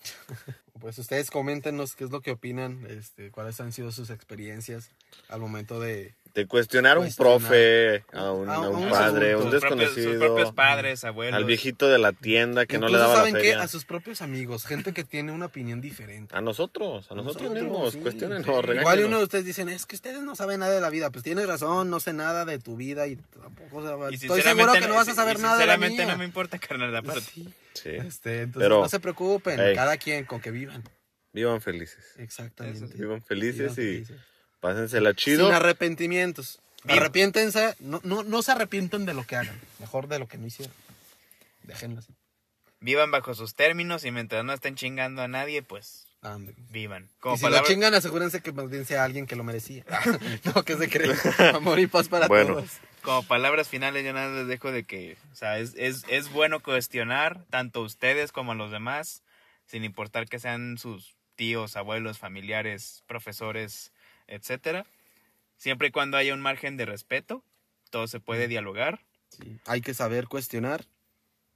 Pues 0.80 0.98
ustedes 0.98 1.32
coméntenos 1.32 1.96
qué 1.96 2.04
es 2.04 2.12
lo 2.12 2.22
que 2.22 2.32
opinan, 2.32 2.86
este, 2.90 3.32
cuáles 3.32 3.60
han 3.60 3.72
sido 3.74 3.92
sus 3.92 4.10
experiencias 4.10 4.92
al 5.30 5.40
momento 5.40 5.80
de... 5.80 6.14
De 6.34 6.46
cuestionar 6.46 6.98
a 6.98 7.00
un 7.00 7.12
profe, 7.16 8.04
a 8.14 8.32
un, 8.32 8.48
A 8.48 8.56
a 8.56 8.70
un 8.70 8.84
un 8.84 8.90
padre, 8.92 9.32
a 9.34 9.38
un 9.38 9.50
Sus 9.50 9.60
propios, 9.60 9.80
desconocido, 9.80 10.12
sus 10.12 10.20
propios 10.20 10.52
padres, 10.54 11.04
abuelos. 11.04 11.36
al 11.36 11.46
viejito 11.46 11.88
de 11.88 11.98
la 11.98 12.12
tienda 12.14 12.68
que 12.68 12.78
no 12.78 12.90
le 12.90 12.98
daba 13.00 13.14
la 13.14 13.20
¿saben 13.22 13.34
qué? 13.34 13.40
feria. 13.40 13.64
A 13.64 13.68
sus 13.68 13.86
propios 13.86 14.22
amigos, 14.22 14.66
gente 14.66 14.94
que 14.94 15.04
tiene 15.04 15.32
una 15.32 15.48
opinión 15.48 15.82
diferente. 15.82 16.36
A 16.38 16.42
nosotros, 16.42 17.10
a 17.12 17.16
nosotros, 17.16 17.50
mismos, 17.52 17.94
sí, 17.94 18.00
cuestionenos, 18.02 18.46
sí. 18.46 18.72
Igual 18.72 19.06
uno 19.06 19.18
de 19.18 19.24
ustedes 19.24 19.46
dicen, 19.46 19.68
es 19.70 19.88
que 19.88 19.96
ustedes 19.96 20.22
no 20.22 20.36
saben 20.36 20.60
nada 20.60 20.74
de 20.76 20.82
la 20.82 20.92
vida. 20.92 21.10
Pues 21.10 21.24
tienes 21.24 21.48
razón, 21.48 21.90
no 21.90 22.00
sé 22.00 22.14
nada 22.14 22.46
de 22.46 22.60
tu 22.60 22.76
vida 22.76 23.08
y 23.08 23.16
tampoco... 23.16 23.78
o 23.78 23.82
sea, 23.82 24.12
Y 24.12 24.16
estoy 24.16 24.30
sinceramente 24.30 24.74
seguro 24.74 24.74
que 24.74 24.88
no 24.90 24.96
vas 24.96 25.08
a 25.08 25.16
saber 25.16 25.40
nada 25.40 25.58
de 25.58 25.66
la 25.66 25.74
Sinceramente 25.74 26.04
mía. 26.06 26.12
no 26.14 26.20
me 26.20 26.26
importa, 26.26 26.60
carnal, 26.60 26.96
aparte. 26.96 27.22
Sí. 27.22 27.50
Sí. 27.84 27.90
Este, 27.90 28.42
entonces 28.44 28.68
Pero- 28.68 28.82
no 28.82 28.90
se 28.90 29.00
preocupen, 29.00 29.58
cada 29.76 29.98
quien 29.98 30.26
con 30.26 30.40
que 30.42 30.52
vivan. 30.52 30.84
Vivan 31.34 31.62
felices. 31.62 32.04
Exactamente. 32.18 32.86
Vivan 32.98 33.22
felices 33.24 33.58
Vivan 33.58 33.72
y 33.72 33.76
felices. 34.06 34.18
pásensela 34.60 35.14
chido. 35.14 35.46
Sin 35.48 35.56
arrepentimientos. 35.56 36.60
Viva. 36.84 36.96
Arrepiéntense, 37.02 37.76
no, 37.80 38.00
no, 38.04 38.24
no 38.24 38.42
se 38.42 38.52
arrepientan 38.54 39.06
de 39.06 39.14
lo 39.14 39.26
que 39.26 39.36
hagan, 39.36 39.60
mejor 39.80 40.08
de 40.08 40.20
lo 40.20 40.28
que 40.28 40.38
no 40.38 40.48
hicieron. 40.48 40.74
Déjenlo 41.64 42.00
así. 42.00 42.14
Vivan 42.80 43.12
bajo 43.12 43.34
sus 43.34 43.56
términos 43.56 44.06
y 44.06 44.12
mientras 44.12 44.46
no 44.46 44.54
estén 44.54 44.76
chingando 44.76 45.22
a 45.22 45.28
nadie, 45.28 45.64
pues 45.64 46.06
Ande. 46.22 46.54
vivan. 46.70 47.10
Como 47.20 47.36
y 47.36 47.38
si 47.40 47.44
palabra- 47.44 47.68
lo 47.68 47.74
chingan, 47.74 47.94
asegúrense 47.94 48.42
que 48.42 48.52
más 48.52 48.70
bien 48.70 48.86
sea 48.86 49.04
alguien 49.04 49.26
que 49.26 49.36
lo 49.36 49.44
merecía. 49.44 49.84
no, 50.56 50.64
que 50.64 50.78
se 50.78 50.90
cree. 50.90 51.14
Amor 51.56 51.80
y 51.80 51.88
paz 51.88 52.08
para 52.08 52.28
Bueno. 52.28 52.56
todos. 52.56 52.70
Como 53.08 53.24
palabras 53.24 53.70
finales, 53.70 54.04
yo 54.04 54.12
nada 54.12 54.28
más 54.28 54.40
les 54.40 54.48
dejo 54.48 54.70
de 54.70 54.84
que, 54.84 55.16
o 55.32 55.36
sea, 55.36 55.60
es, 55.60 55.74
es, 55.78 56.04
es 56.10 56.30
bueno 56.30 56.60
cuestionar 56.62 57.46
tanto 57.50 57.80
a 57.80 57.84
ustedes 57.84 58.34
como 58.34 58.52
a 58.52 58.56
los 58.56 58.70
demás, 58.70 59.24
sin 59.66 59.86
importar 59.86 60.28
que 60.28 60.40
sean 60.40 60.78
sus 60.78 61.16
tíos, 61.38 61.78
abuelos, 61.78 62.20
familiares, 62.20 63.06
profesores, 63.08 63.94
etcétera. 64.28 64.86
Siempre 65.56 65.88
y 65.88 65.92
cuando 65.92 66.18
haya 66.18 66.34
un 66.34 66.42
margen 66.42 66.76
de 66.76 66.86
respeto, 66.86 67.46
todo 67.92 68.08
se 68.08 68.20
puede 68.20 68.50
dialogar. 68.50 69.00
Sí, 69.30 69.58
Hay 69.68 69.80
que 69.80 69.94
saber 69.94 70.28
cuestionar 70.28 70.84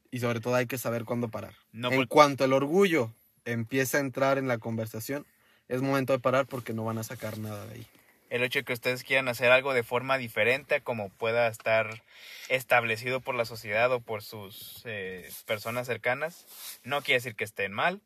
y 0.10 0.22
sobre 0.22 0.40
todo 0.40 0.56
hay 0.56 0.68
que 0.68 0.78
saber 0.78 1.04
cuándo 1.04 1.28
parar. 1.28 1.56
No 1.74 1.92
en 1.92 2.08
cuanto 2.08 2.46
el 2.46 2.54
orgullo 2.54 3.12
empieza 3.44 3.98
a 3.98 4.02
entrar 4.02 4.38
en 4.38 4.48
la 4.48 4.58
conversación, 4.58 5.26
es 5.68 5.82
momento 5.82 6.14
de 6.14 6.20
parar 6.20 6.46
porque 6.46 6.72
no 6.72 6.86
van 6.86 6.98
a 6.98 7.04
sacar 7.04 7.40
nada 7.40 7.66
de 7.66 7.74
ahí. 7.74 7.88
El 8.32 8.44
hecho 8.44 8.60
de 8.60 8.64
que 8.64 8.74
ustedes 8.74 9.04
quieran 9.04 9.28
hacer 9.28 9.52
algo 9.52 9.74
de 9.74 9.84
forma 9.84 10.18
diferente 10.18 10.76
a 10.76 10.80
como 10.80 11.10
pueda 11.10 11.48
estar 11.48 12.02
establecido 12.48 13.20
por 13.20 13.36
la 13.36 13.44
sociedad 13.44 13.92
o 13.92 14.00
por 14.00 14.24
sus 14.24 14.82
eh, 14.86 15.30
personas 15.46 15.86
cercanas, 15.86 16.46
no 16.84 17.02
quiere 17.02 17.18
decir 17.18 17.36
que 17.36 17.44
estén 17.44 17.74
mal, 17.74 18.02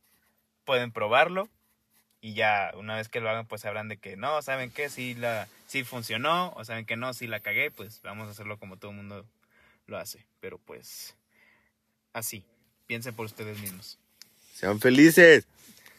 pueden 0.66 0.92
probarlo 0.92 1.48
y 2.22 2.34
ya 2.34 2.72
una 2.76 2.96
vez 2.96 3.08
que 3.08 3.20
lo 3.20 3.30
hagan 3.30 3.46
pues 3.46 3.62
sabrán 3.62 3.88
de 3.88 3.98
que 3.98 4.18
no, 4.18 4.42
saben 4.42 4.72
que 4.72 4.90
sí, 4.90 5.14
la, 5.14 5.48
sí 5.68 5.84
funcionó 5.84 6.52
o 6.56 6.66
saben 6.66 6.88
que 6.88 6.98
no, 6.98 7.14
sí 7.14 7.28
la 7.28 7.40
cagué, 7.40 7.70
pues 7.70 8.02
vamos 8.02 8.28
a 8.28 8.32
hacerlo 8.32 8.58
como 8.58 8.78
todo 8.78 8.92
el 8.92 8.98
mundo 8.98 9.28
lo 9.86 10.00
hace, 10.00 10.26
pero 10.40 10.58
pues 10.58 11.16
así, 12.14 12.44
piensen 12.88 13.14
por 13.14 13.28
ustedes 13.28 13.60
mismos. 13.60 14.00
Sean 14.56 14.80
felices. 14.80 15.46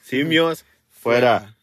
Simios, 0.02 0.64
fuera. 0.90 1.54